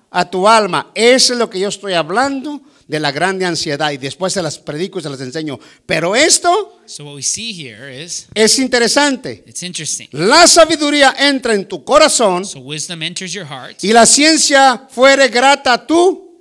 A 0.09 0.29
tu 0.29 0.47
alma. 0.47 0.89
Eso 0.95 1.33
es 1.33 1.39
lo 1.39 1.49
que 1.49 1.59
yo 1.59 1.67
estoy 1.67 1.93
hablando 1.93 2.61
de 2.87 2.99
la 2.99 3.11
grande 3.11 3.45
ansiedad 3.45 3.91
y 3.91 3.97
después 3.97 4.31
se 4.33 4.41
las 4.41 4.57
predico 4.57 4.99
y 4.99 5.01
se 5.01 5.09
las 5.09 5.19
enseño. 5.21 5.59
Pero 5.85 6.15
esto 6.15 6.79
So 6.85 7.03
what 7.05 7.15
we 7.15 7.21
see 7.21 7.51
here 7.53 8.03
is 8.03 8.27
es 8.33 8.57
interesante. 8.57 9.43
it's 9.45 9.63
interesting. 9.63 10.07
La 10.13 10.47
sabiduría 10.47 11.13
entra 11.19 11.53
en 11.53 11.67
tu 11.67 11.83
corazón 11.83 12.45
So 12.45 12.59
wisdom 12.61 13.03
enters 13.03 13.33
your 13.33 13.45
heart, 13.45 13.83
y 13.83 13.91
la 13.93 14.05
ciencia 14.05 14.87
fuere 14.89 15.27
grata 15.27 15.73
a 15.73 15.85
tu 15.85 16.39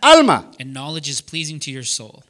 alma. 0.00 0.50
and 0.58 0.72
knowledge 0.72 1.08
is 1.08 1.22
pleasing 1.22 1.58
to 1.60 1.70
your 1.70 1.84
soul. 1.86 2.22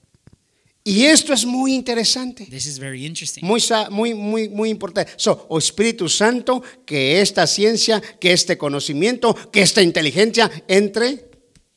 Y 0.89 1.05
esto 1.05 1.34
es 1.34 1.45
muy 1.45 1.74
interesante. 1.74 2.47
This 2.47 2.64
is 2.64 2.78
very 2.78 3.05
interesting. 3.05 3.45
Muy, 3.45 4.14
muy, 4.14 4.49
muy 4.49 4.70
importante. 4.70 5.12
So, 5.18 5.45
oh 5.51 5.59
Espíritu 5.59 6.09
Santo, 6.09 6.62
que 6.86 7.20
esta 7.20 7.47
ciencia, 7.47 8.01
que 8.18 8.32
este 8.32 8.57
conocimiento, 8.57 9.34
que 9.53 9.61
esta 9.61 9.82
inteligencia 9.82 10.51
entre 10.66 11.28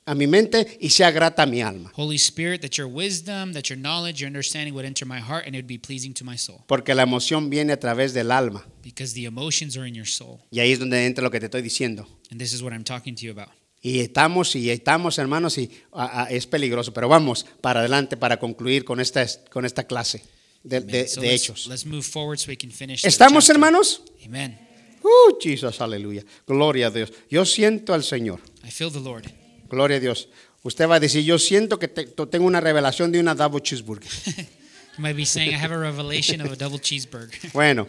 a 0.05 0.15
mi 0.15 0.27
mente 0.27 0.77
y 0.79 0.91
sea 0.91 1.11
grata 1.11 1.43
a 1.43 1.45
mi 1.45 1.61
alma. 1.61 1.91
Holy 1.97 2.15
Spirit, 2.15 2.61
that 2.61 2.77
your 2.77 2.87
wisdom, 2.87 3.51
that 3.51 3.63
your 3.63 3.77
knowledge, 3.77 4.21
your 4.21 4.27
understanding 4.27 4.73
would 4.73 4.85
enter 4.85 5.05
my 5.05 5.19
heart 5.19 5.45
and 5.45 5.55
it 5.55 5.59
would 5.59 5.67
be 5.67 5.77
pleasing 5.77 6.13
to 6.13 6.23
my 6.23 6.37
soul. 6.37 6.63
Porque 6.67 6.95
la 6.95 7.03
emoción 7.03 7.49
viene 7.49 7.73
a 7.73 7.79
través 7.81 8.13
del 8.13 8.31
alma. 8.31 8.65
Because 8.81 9.13
the 9.13 9.25
emotions 9.25 9.75
are 9.75 9.85
in 9.85 9.93
your 9.93 10.07
soul. 10.07 10.39
Y 10.51 10.61
ahí 10.61 10.71
es 10.71 10.79
donde 10.79 11.05
entra 11.05 11.21
lo 11.21 11.31
que 11.31 11.41
te 11.41 11.47
estoy 11.47 11.61
diciendo. 11.61 12.07
And 12.29 12.39
this 12.39 12.53
is 12.53 12.63
what 12.63 12.71
I'm 12.71 12.85
talking 12.85 13.13
to 13.15 13.25
you 13.25 13.31
about. 13.31 13.49
Y 13.81 13.99
estamos, 14.01 14.55
y 14.55 14.69
estamos, 14.69 15.17
hermanos, 15.17 15.57
y 15.57 15.71
ah, 15.93 16.25
ah, 16.25 16.27
es 16.29 16.45
peligroso. 16.45 16.93
Pero 16.93 17.07
vamos 17.09 17.45
para 17.61 17.79
adelante 17.79 18.15
para 18.17 18.37
concluir 18.39 18.85
con 18.85 18.99
esta, 18.99 19.25
con 19.51 19.65
esta 19.65 19.85
clase 19.85 20.23
de, 20.63 20.81
de- 20.81 21.07
So 21.07 21.19
de 21.21 21.27
let's, 21.27 21.43
hechos. 21.43 21.67
let's 21.67 21.85
move 21.85 22.03
forward 22.03 22.37
so 22.37 22.49
we 22.49 22.57
can 22.57 22.71
finish. 22.71 23.01
the 23.01 23.07
¿Estamos, 23.07 23.49
hermanos? 23.49 24.03
Amen. 24.25 24.57
Uh, 25.03 25.35
Jesús, 25.41 25.81
aleluya. 25.81 26.23
Gloria 26.45 26.87
a 26.87 26.91
Dios. 26.91 27.11
Yo 27.29 27.43
siento 27.43 27.93
al 27.95 28.03
Señor. 28.03 28.39
I 28.63 28.69
feel 28.69 28.91
the 28.91 28.99
Lord. 28.99 29.25
Gloria 29.67 29.97
a 29.97 29.99
Dios. 29.99 30.29
Usted 30.63 30.87
va 30.87 30.97
a 30.97 30.99
decir, 30.99 31.23
yo 31.23 31.39
siento 31.39 31.79
que 31.79 31.87
te- 31.87 32.05
tengo 32.05 32.45
una 32.45 32.61
revelación 32.61 33.11
de 33.11 33.19
una 33.19 33.33
double 33.33 33.61
cheeseburger. 33.61 34.11
You 34.97 35.01
might 35.01 35.15
be 35.15 35.25
saying, 35.25 35.51
I 35.51 35.55
have 35.55 35.73
a 35.73 35.77
revelation 35.79 36.41
of 36.41 36.51
a 36.51 36.55
double 36.57 36.77
cheeseburger. 36.77 37.31
Bueno, 37.53 37.87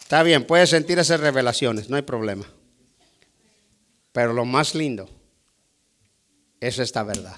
está 0.00 0.22
bien, 0.22 0.44
puedes 0.46 0.70
sentir 0.70 0.96
esas 0.98 1.18
revelaciones, 1.20 1.90
no 1.90 1.96
hay 1.96 2.02
problema. 2.02 2.46
Pero 4.16 4.32
lo 4.32 4.46
más 4.46 4.74
lindo 4.74 5.10
es 6.58 6.78
esta 6.78 7.02
verdad. 7.02 7.36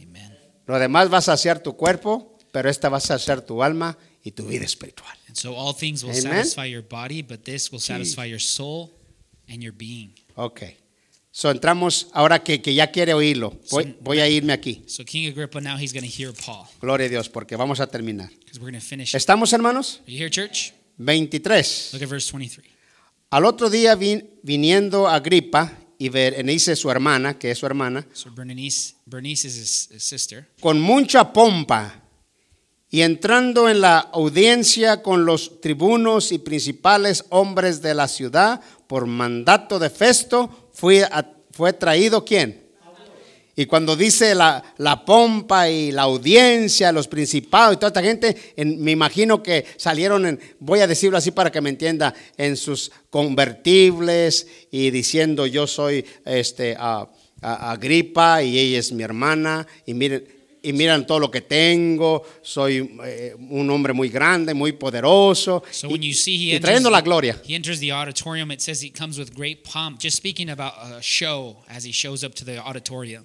Amen. 0.00 0.32
Lo 0.64 0.78
demás 0.78 1.12
va 1.12 1.18
a 1.18 1.22
saciar 1.22 1.60
tu 1.60 1.76
cuerpo, 1.76 2.38
pero 2.52 2.70
esta 2.70 2.88
va 2.88 2.98
a 2.98 3.00
saciar 3.00 3.40
tu 3.40 3.64
alma 3.64 3.98
y 4.22 4.30
tu 4.30 4.46
vida 4.46 4.64
espiritual. 4.64 5.10
And 5.26 5.36
so 5.36 5.56
all 5.56 5.74
things 5.74 6.04
will 6.04 6.12
Amen. 6.12 6.44
satisfy 6.44 6.66
your 6.66 6.86
body, 6.88 7.22
but 7.22 7.42
this 7.42 7.72
will 7.72 7.80
satisfy 7.80 8.26
your 8.26 8.38
soul 8.40 8.92
and 9.48 9.60
your 9.60 9.74
being. 9.76 10.14
Ok. 10.36 10.62
So, 11.32 11.50
entramos 11.50 12.06
ahora 12.12 12.44
que, 12.44 12.62
que 12.62 12.74
ya 12.74 12.92
quiere 12.92 13.12
oírlo. 13.12 13.58
Voy, 13.72 13.96
voy 14.00 14.20
a 14.20 14.28
irme 14.28 14.52
aquí. 14.52 14.84
So 14.86 15.04
King 15.04 15.32
Agrippa 15.32 15.60
now 15.60 15.76
he's 15.76 15.92
going 15.92 16.08
to 16.08 16.08
hear 16.08 16.32
Paul 16.32 16.68
Gloria 16.80 17.06
a 17.06 17.08
Dios, 17.08 17.28
porque 17.28 17.56
vamos 17.56 17.80
a 17.80 17.88
terminar. 17.88 18.30
we're 18.54 18.70
going 18.70 18.74
to 18.74 18.80
finish. 18.80 19.16
¿Estamos, 19.16 19.52
hermanos? 19.52 20.00
Are 20.06 20.12
you 20.12 20.18
here, 20.18 20.30
church? 20.30 20.72
23. 20.98 21.90
Look 21.94 22.02
at 22.02 22.08
verse 22.08 22.30
23. 22.30 22.70
Al 23.30 23.44
otro 23.44 23.68
día 23.68 23.96
vin- 23.96 24.28
viniendo 24.44 25.08
Agripa 25.08 25.72
y 26.00 26.08
Berenice 26.08 26.74
su 26.76 26.90
hermana, 26.90 27.38
que 27.38 27.50
es 27.50 27.58
su 27.58 27.66
hermana, 27.66 28.06
So 28.14 28.30
Bernice, 28.34 28.94
Bernice 29.04 29.46
is 29.46 29.56
his, 29.56 29.88
his 29.92 30.02
sister. 30.02 30.48
con 30.60 30.80
mucha 30.80 31.32
pompa 31.32 32.02
y 32.90 33.02
entrando 33.02 33.68
en 33.68 33.82
la 33.82 33.98
audiencia 33.98 35.02
con 35.02 35.26
los 35.26 35.60
tribunos 35.60 36.32
y 36.32 36.38
principales 36.38 37.24
hombres 37.28 37.82
de 37.82 37.94
la 37.94 38.08
ciudad 38.08 38.62
por 38.88 39.06
mandato 39.06 39.78
de 39.78 39.90
Festo, 39.90 40.70
fue, 40.72 41.04
a- 41.04 41.30
fue 41.52 41.72
traído 41.74 42.24
quién? 42.24 42.69
Y 43.60 43.66
cuando 43.66 43.94
dice 43.94 44.34
la, 44.34 44.62
la 44.78 45.04
pompa 45.04 45.68
y 45.68 45.92
la 45.92 46.02
audiencia, 46.02 46.92
los 46.92 47.06
principados 47.08 47.74
y 47.74 47.76
toda 47.76 47.88
esta 47.88 48.02
gente, 48.02 48.34
en- 48.56 48.82
me 48.82 48.90
imagino 48.92 49.42
que 49.42 49.66
salieron, 49.76 50.24
en, 50.24 50.40
voy 50.60 50.80
a 50.80 50.86
decirlo 50.86 51.18
así 51.18 51.30
para 51.30 51.52
que 51.52 51.60
me 51.60 51.68
entienda, 51.68 52.14
en 52.38 52.56
sus 52.56 52.90
convertibles 53.10 54.46
y 54.70 54.90
diciendo 54.90 55.46
yo 55.46 55.66
soy 55.66 56.04
este, 56.24 56.74
a- 56.78 57.06
a- 57.42 57.70
Agripa 57.72 58.42
y 58.42 58.58
ella 58.58 58.78
es 58.78 58.92
mi 58.92 59.02
hermana 59.02 59.66
y 59.84 59.92
miren, 59.92 60.24
y 60.62 60.72
miran 60.72 61.06
todo 61.06 61.18
lo 61.18 61.30
que 61.30 61.42
tengo, 61.42 62.22
soy 62.42 62.96
eh, 63.04 63.34
un 63.50 63.68
hombre 63.70 63.92
muy 63.92 64.08
grande, 64.08 64.54
muy 64.54 64.72
poderoso 64.72 65.62
So 65.70 65.86
y, 65.88 65.92
when 65.92 66.02
you 66.02 66.14
see 66.14 66.36
he 66.36 66.52
y 66.52 66.56
enters, 66.56 66.62
trayendo 66.62 66.90
la 66.90 67.02
gloria. 67.02 67.36
he 67.46 67.54
enters 67.54 67.78
the 67.80 67.92
auditorium, 67.92 68.50
it 68.52 68.60
says 68.60 68.82
he 68.82 68.90
comes 68.90 69.18
with 69.18 69.34
great 69.34 69.64
pomp, 69.64 70.00
just 70.00 70.16
speaking 70.16 70.48
about 70.48 70.72
a 70.82 71.02
show 71.02 71.56
as 71.68 71.84
he 71.84 71.92
shows 71.92 72.24
up 72.24 72.34
to 72.34 72.44
the 72.46 72.58
auditorium. 72.58 73.24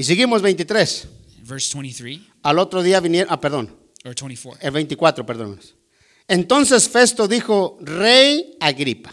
Y 0.00 0.04
seguimos 0.04 0.40
23. 0.40 1.08
Verse 1.42 1.76
23 1.76 2.20
Al 2.42 2.58
otro 2.58 2.82
día 2.82 3.00
vinieron, 3.00 3.30
ah, 3.30 3.38
perdón, 3.38 3.76
or 4.06 4.14
24. 4.14 4.66
El 4.66 4.70
24, 4.70 5.26
perdón. 5.26 5.60
Entonces 6.26 6.88
Festo 6.88 7.28
dijo, 7.28 7.76
Rey 7.82 8.56
Agripa, 8.60 9.10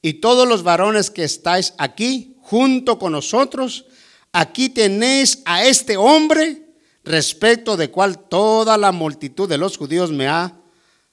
y 0.00 0.14
todos 0.14 0.48
los 0.48 0.64
varones 0.64 1.08
que 1.08 1.22
estáis 1.22 1.74
aquí 1.78 2.36
junto 2.40 2.98
con 2.98 3.12
nosotros, 3.12 3.84
aquí 4.32 4.70
tenéis 4.70 5.40
a 5.44 5.64
este 5.64 5.96
hombre 5.96 6.74
respecto 7.04 7.76
de 7.76 7.92
cual 7.92 8.28
toda 8.28 8.76
la 8.78 8.90
multitud 8.90 9.48
de 9.48 9.58
los 9.58 9.76
judíos 9.76 10.10
me 10.10 10.26
ha 10.26 10.60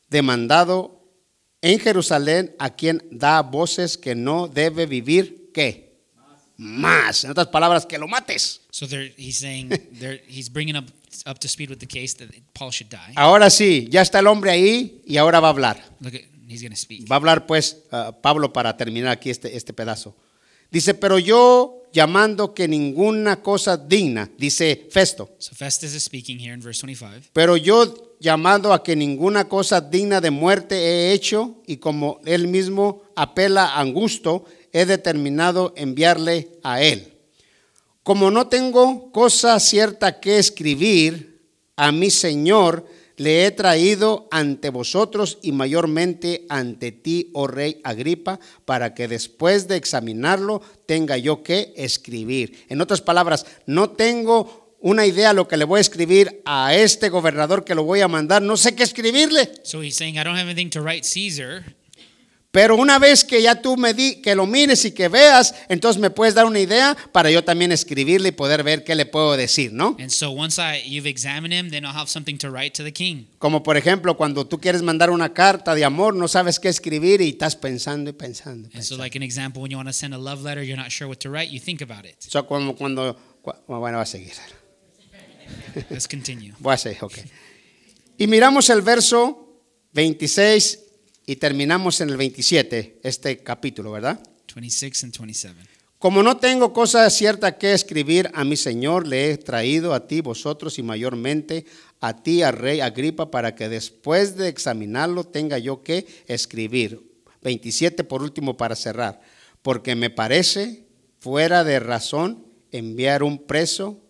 demandado 0.10 1.06
en 1.62 1.80
Jerusalén, 1.80 2.56
a 2.58 2.72
quien 2.72 3.08
da 3.12 3.44
voces 3.44 4.00
que 4.00 4.16
no 4.16 4.48
debe 4.48 4.88
vivir, 4.88 5.52
¿qué? 5.54 5.89
Más. 6.60 7.24
En 7.24 7.32
otras 7.32 7.47
palabras, 7.47 7.86
que 7.86 7.97
lo 7.97 8.07
mates. 8.07 8.62
So 8.70 8.88
there, 8.88 9.14
he's 9.18 9.38
saying 9.38 9.70
there, 9.99 10.22
he's 10.28 10.51
bringing 10.51 10.76
up 10.76 10.86
up 11.26 11.39
to 11.39 11.47
speed 11.47 11.70
with 11.70 11.80
the 11.80 11.88
case 11.88 12.16
that 12.18 12.30
Paul 12.53 12.72
should 12.72 12.89
die. 12.89 13.14
Ahora 13.16 13.49
sí, 13.49 13.88
ya 13.89 14.01
está 14.01 14.20
el 14.20 14.28
hombre 14.28 14.51
ahí 14.51 15.01
y 15.05 15.18
ahora 15.18 15.39
va 15.39 15.47
a 15.47 15.51
hablar. 15.51 15.84
Look 16.01 16.16
at 16.16 16.22
he's 16.49 16.62
going 16.62 16.72
to 16.74 16.80
speak. 16.80 17.10
Va 17.10 17.16
a 17.16 17.18
hablar 17.18 17.45
pues 17.45 17.84
ah, 17.91 18.12
Pablo 18.22 18.51
para 18.51 18.76
terminar 18.76 19.12
aquí 19.12 19.30
este, 19.30 19.55
este 19.55 19.74
pedazo. 19.74 20.16
Dice, 20.72 20.93
pero 20.93 21.18
yo 21.18 21.84
llamando 21.93 22.53
que 22.53 22.68
ninguna 22.68 23.41
cosa 23.41 23.78
digna, 23.78 24.30
dice 24.38 24.88
Festo, 24.91 25.32
So 25.39 25.55
Festus 25.55 25.93
is 25.95 26.03
speaking 26.03 26.38
here 26.38 26.53
in 26.53 26.62
verse 26.62 26.80
25. 26.86 27.32
pero 27.34 27.57
yo 27.57 28.16
llamando 28.20 28.74
a 28.74 28.84
que 28.84 28.95
ninguna 28.95 29.47
cosa 29.47 29.82
digna 29.82 30.22
de 30.22 30.30
muerte 30.30 30.76
he 30.76 31.14
hecho 31.14 31.55
y 31.66 31.78
como 31.78 32.20
él 32.26 32.47
mismo 32.47 33.01
apela 33.16 33.66
a 33.66 33.80
Angusto, 33.80 34.45
he 34.74 34.86
determinado 34.86 35.74
enviarle 35.76 36.49
a 36.63 36.82
él. 36.82 37.13
Como 38.03 38.32
no 38.32 38.47
tengo 38.47 39.11
cosa 39.11 39.59
cierta 39.59 40.20
que 40.20 40.39
escribir, 40.39 41.41
a 41.76 41.91
mi 41.91 42.09
Señor 42.09 42.86
le 43.20 43.45
he 43.45 43.51
traído 43.51 44.28
ante 44.32 44.70
vosotros 44.70 45.39
y 45.41 45.51
mayormente 45.51 46.45
ante 46.47 46.93
ti, 46.93 47.30
oh 47.34 47.47
rey 47.47 47.82
Agripa, 47.84 48.39
para 48.65 48.93
que 48.93 49.09
después 49.09 49.67
de 49.67 49.76
examinarlo 49.76 50.61
tenga 50.86 51.17
yo 51.17 51.43
que 51.43 51.74
escribir. 51.76 52.65
En 52.70 52.80
otras 52.80 53.01
palabras, 53.01 53.45
no 53.65 53.89
tengo 53.89 54.78
una 54.80 55.05
idea 55.05 55.34
lo 55.34 55.47
que 55.47 55.57
le 55.57 55.65
voy 55.65 55.80
a 55.80 55.82
escribir 55.82 56.41
a 56.45 56.74
este 56.74 57.09
gobernador 57.09 57.65
que 57.65 57.76
lo 57.76 57.84
voy 57.84 57.99
a 57.99 58.07
mandar, 58.07 58.41
no 58.41 58.55
sé 58.55 58.74
qué 58.74 58.84
escribirle. 58.84 59.51
So 59.63 59.84
he's 59.84 59.95
saying 59.95 60.15
I 60.15 60.24
don't 60.24 60.38
have 60.38 60.49
anything 60.49 60.70
to 60.70 60.82
write 60.82 61.03
Caesar, 61.03 61.76
Pero 62.52 62.76
una 62.78 62.97
vez 62.97 63.24
que 63.24 63.43
ya 63.43 63.62
tú 63.62 63.78
me 63.78 63.93
di, 63.93 64.24
que 64.24 64.34
lo 64.34 64.47
mires 64.47 64.84
y 64.84 64.91
que 64.91 65.08
veas, 65.08 65.54
entonces 65.68 66.02
me 66.02 66.10
puedes 66.10 66.34
dar 66.34 66.45
una 66.45 66.60
idea 66.60 66.97
para 67.12 67.30
yo 67.30 67.43
también 67.43 67.72
escribirle 67.72 68.30
y 68.30 68.32
poder 68.32 68.64
ver 68.64 68.84
qué 68.84 68.95
le 68.95 69.06
puedo 69.06 69.38
decir, 69.38 69.72
¿no? 69.72 69.95
and 70.00 70.10
so 70.10 70.32
once 70.32 70.60
I 70.60 70.82
you've 70.89 71.08
examined 71.08 71.54
him, 71.54 71.70
then 71.70 71.84
I'll 71.86 71.95
have 71.95 72.10
something 72.10 72.39
to 72.39 72.50
write 72.50 72.72
to 72.78 72.84
the 72.84 72.91
king. 72.91 73.26
Como 73.38 73.62
por 73.62 73.78
ejemplo, 73.78 74.18
cuando 74.18 74.47
tú 74.47 74.60
quieres 74.60 74.82
mandar 74.82 75.12
una 75.12 75.32
carta 75.32 75.76
de 75.76 75.86
amor, 75.86 76.16
no 76.16 76.28
sabes 76.28 76.60
qué 76.60 76.70
escribir 76.70 77.22
y 77.22 77.30
estás 77.30 77.56
pensando 77.56 78.10
y 78.10 78.14
pensando. 78.14 78.68
y 78.74 78.78
And 78.78 78.84
so 78.84 78.95
pensando. 78.95 79.04
like 79.04 79.16
an 79.16 79.22
example 79.24 79.62
when 79.62 79.70
you 79.70 79.78
want 79.78 79.88
to 79.89 79.93
send 79.93 80.16
a 80.16 80.18
love 80.18 80.41
letter, 80.43 80.64
you're 80.64 80.76
not 80.82 80.89
sure 80.91 81.08
what 81.08 81.20
to 81.20 81.30
write, 81.30 81.52
you 81.52 81.60
think 81.60 81.84
about 81.84 82.04
it. 82.06 82.16
So, 82.20 82.47
como 82.47 82.76
cuando, 82.76 83.16
cu- 83.43 83.54
bueno, 83.68 83.97
va 83.97 84.02
a 84.02 84.06
seguir. 84.08 84.34
Let's 85.91 86.08
continue. 86.08 86.54
Voy 86.58 86.74
a 86.74 86.78
seguir, 86.78 87.04
ok. 87.04 87.14
Y 88.18 88.26
miramos 88.26 88.72
el 88.72 88.82
verso 88.82 89.62
26 89.93 90.80
y 91.30 91.36
terminamos 91.36 92.02
en 92.02 92.10
el 92.10 92.18
27, 92.18 93.02
este 93.04 93.38
capítulo, 93.44 93.92
¿verdad? 93.92 94.20
26 94.56 95.04
and 95.04 95.16
27. 95.16 95.56
Como 96.00 96.24
no 96.24 96.38
tengo 96.38 96.74
cosa 96.74 97.08
cierta 97.12 97.60
que 97.60 97.72
escribir 97.74 98.32
a 98.34 98.44
mi 98.44 98.58
Señor, 98.58 99.06
le 99.06 99.30
he 99.30 99.38
traído 99.38 99.94
a 99.94 100.08
ti 100.08 100.22
vosotros 100.22 100.80
y 100.80 100.82
mayormente 100.82 101.68
a 102.00 102.24
ti, 102.24 102.42
a 102.42 102.50
Rey 102.52 102.82
Agripa, 102.82 103.30
para 103.30 103.54
que 103.54 103.70
después 103.70 104.38
de 104.38 104.48
examinarlo 104.48 105.24
tenga 105.24 105.60
yo 105.60 105.84
que 105.84 106.08
escribir. 106.26 107.00
27 107.44 108.04
por 108.06 108.24
último 108.24 108.58
para 108.58 108.76
cerrar. 108.76 109.22
Porque 109.62 109.96
me 109.96 110.10
parece 110.10 110.88
fuera 111.20 111.64
de 111.64 111.80
razón 111.80 112.44
enviar 112.72 113.22
un 113.22 113.38
preso 113.46 114.02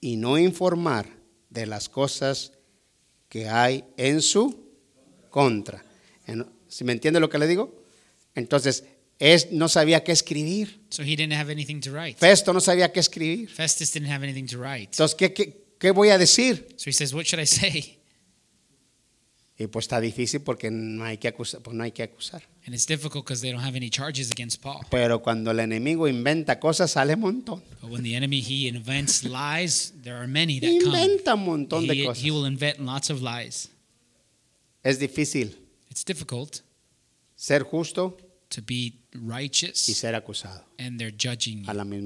y 0.00 0.16
no 0.16 0.38
informar 0.38 1.06
de 1.50 1.66
las 1.66 1.88
cosas 1.88 2.50
que 3.28 3.48
hay 3.48 3.84
en 3.96 4.20
su 4.20 4.72
contra. 5.30 5.84
En- 6.26 6.52
¿Si 6.74 6.82
me 6.82 6.90
entiende 6.92 7.20
lo 7.20 7.28
que 7.28 7.38
le 7.38 7.46
digo? 7.46 7.84
Entonces, 8.34 8.82
es, 9.20 9.52
no 9.52 9.68
sabía 9.68 10.02
qué 10.02 10.10
escribir. 10.10 10.80
So 10.90 11.04
he 11.04 11.14
didn't 11.14 11.32
have 11.32 11.48
anything 11.48 11.80
to 11.82 11.92
write. 11.92 12.18
Festo 12.18 12.52
no 12.52 12.58
sabía 12.60 12.90
qué 12.90 12.98
escribir. 12.98 13.48
Festus 13.48 13.92
didn't 13.92 14.10
have 14.10 14.24
anything 14.24 14.48
to 14.48 14.58
write. 14.58 14.86
Entonces, 14.90 15.14
¿qué, 15.14 15.32
qué, 15.32 15.66
qué 15.78 15.92
voy 15.92 16.08
a 16.08 16.18
decir? 16.18 16.66
So 16.76 16.90
he 16.90 16.92
says, 16.92 17.14
What 17.14 17.26
should 17.26 17.40
I 17.40 17.46
say? 17.46 18.00
Y 19.56 19.68
pues 19.68 19.84
está 19.84 20.00
difícil 20.00 20.40
porque 20.40 20.68
no 20.68 21.04
hay 21.04 21.18
que 21.18 21.28
acusar. 21.28 21.62
Pues 21.62 21.76
no 21.76 21.84
hay 21.84 21.92
que 21.92 22.02
acusar. 22.02 22.42
And 22.66 22.74
it's 22.74 22.86
difficult 22.86 23.24
because 23.24 23.40
they 23.40 23.52
don't 23.52 23.62
have 23.62 23.76
any 23.76 23.88
charges 23.88 24.32
against 24.32 24.60
Paul. 24.60 24.80
Pero 24.90 25.22
cuando 25.22 25.52
el 25.52 25.60
enemigo 25.60 26.08
inventa 26.08 26.58
cosas, 26.58 26.90
sale 26.90 27.14
un 27.14 27.20
montón. 27.20 27.62
But 27.80 27.88
when 27.88 28.02
the 28.02 28.16
enemy 28.16 28.40
he 28.40 28.66
invents 28.66 29.22
lies, 29.24 29.92
there 30.02 30.16
are 30.16 30.26
many 30.26 30.58
that 30.58 30.66
come. 30.82 30.98
Inventa 30.98 31.34
un 31.34 31.44
montón 31.44 31.86
de 31.86 31.94
He, 31.94 32.04
cosas. 32.04 32.24
he 32.24 32.32
will 32.32 32.46
invent 32.46 32.80
lots 32.80 33.10
of 33.10 33.22
lies. 33.22 33.68
Es 34.82 34.98
difícil 34.98 35.56
It's 35.88 36.04
difficult 36.04 36.63
ser 37.34 37.64
justo 37.64 38.16
to 38.48 38.62
be 38.62 38.74
y 38.74 39.00
righteous 39.12 39.78
ser 39.78 40.14
acusado. 40.14 40.64
and 40.78 40.98
they're 40.98 41.14
judging 41.16 41.64
a 41.68 41.72
you. 41.72 41.76
la 41.78 41.84
misma 41.84 42.02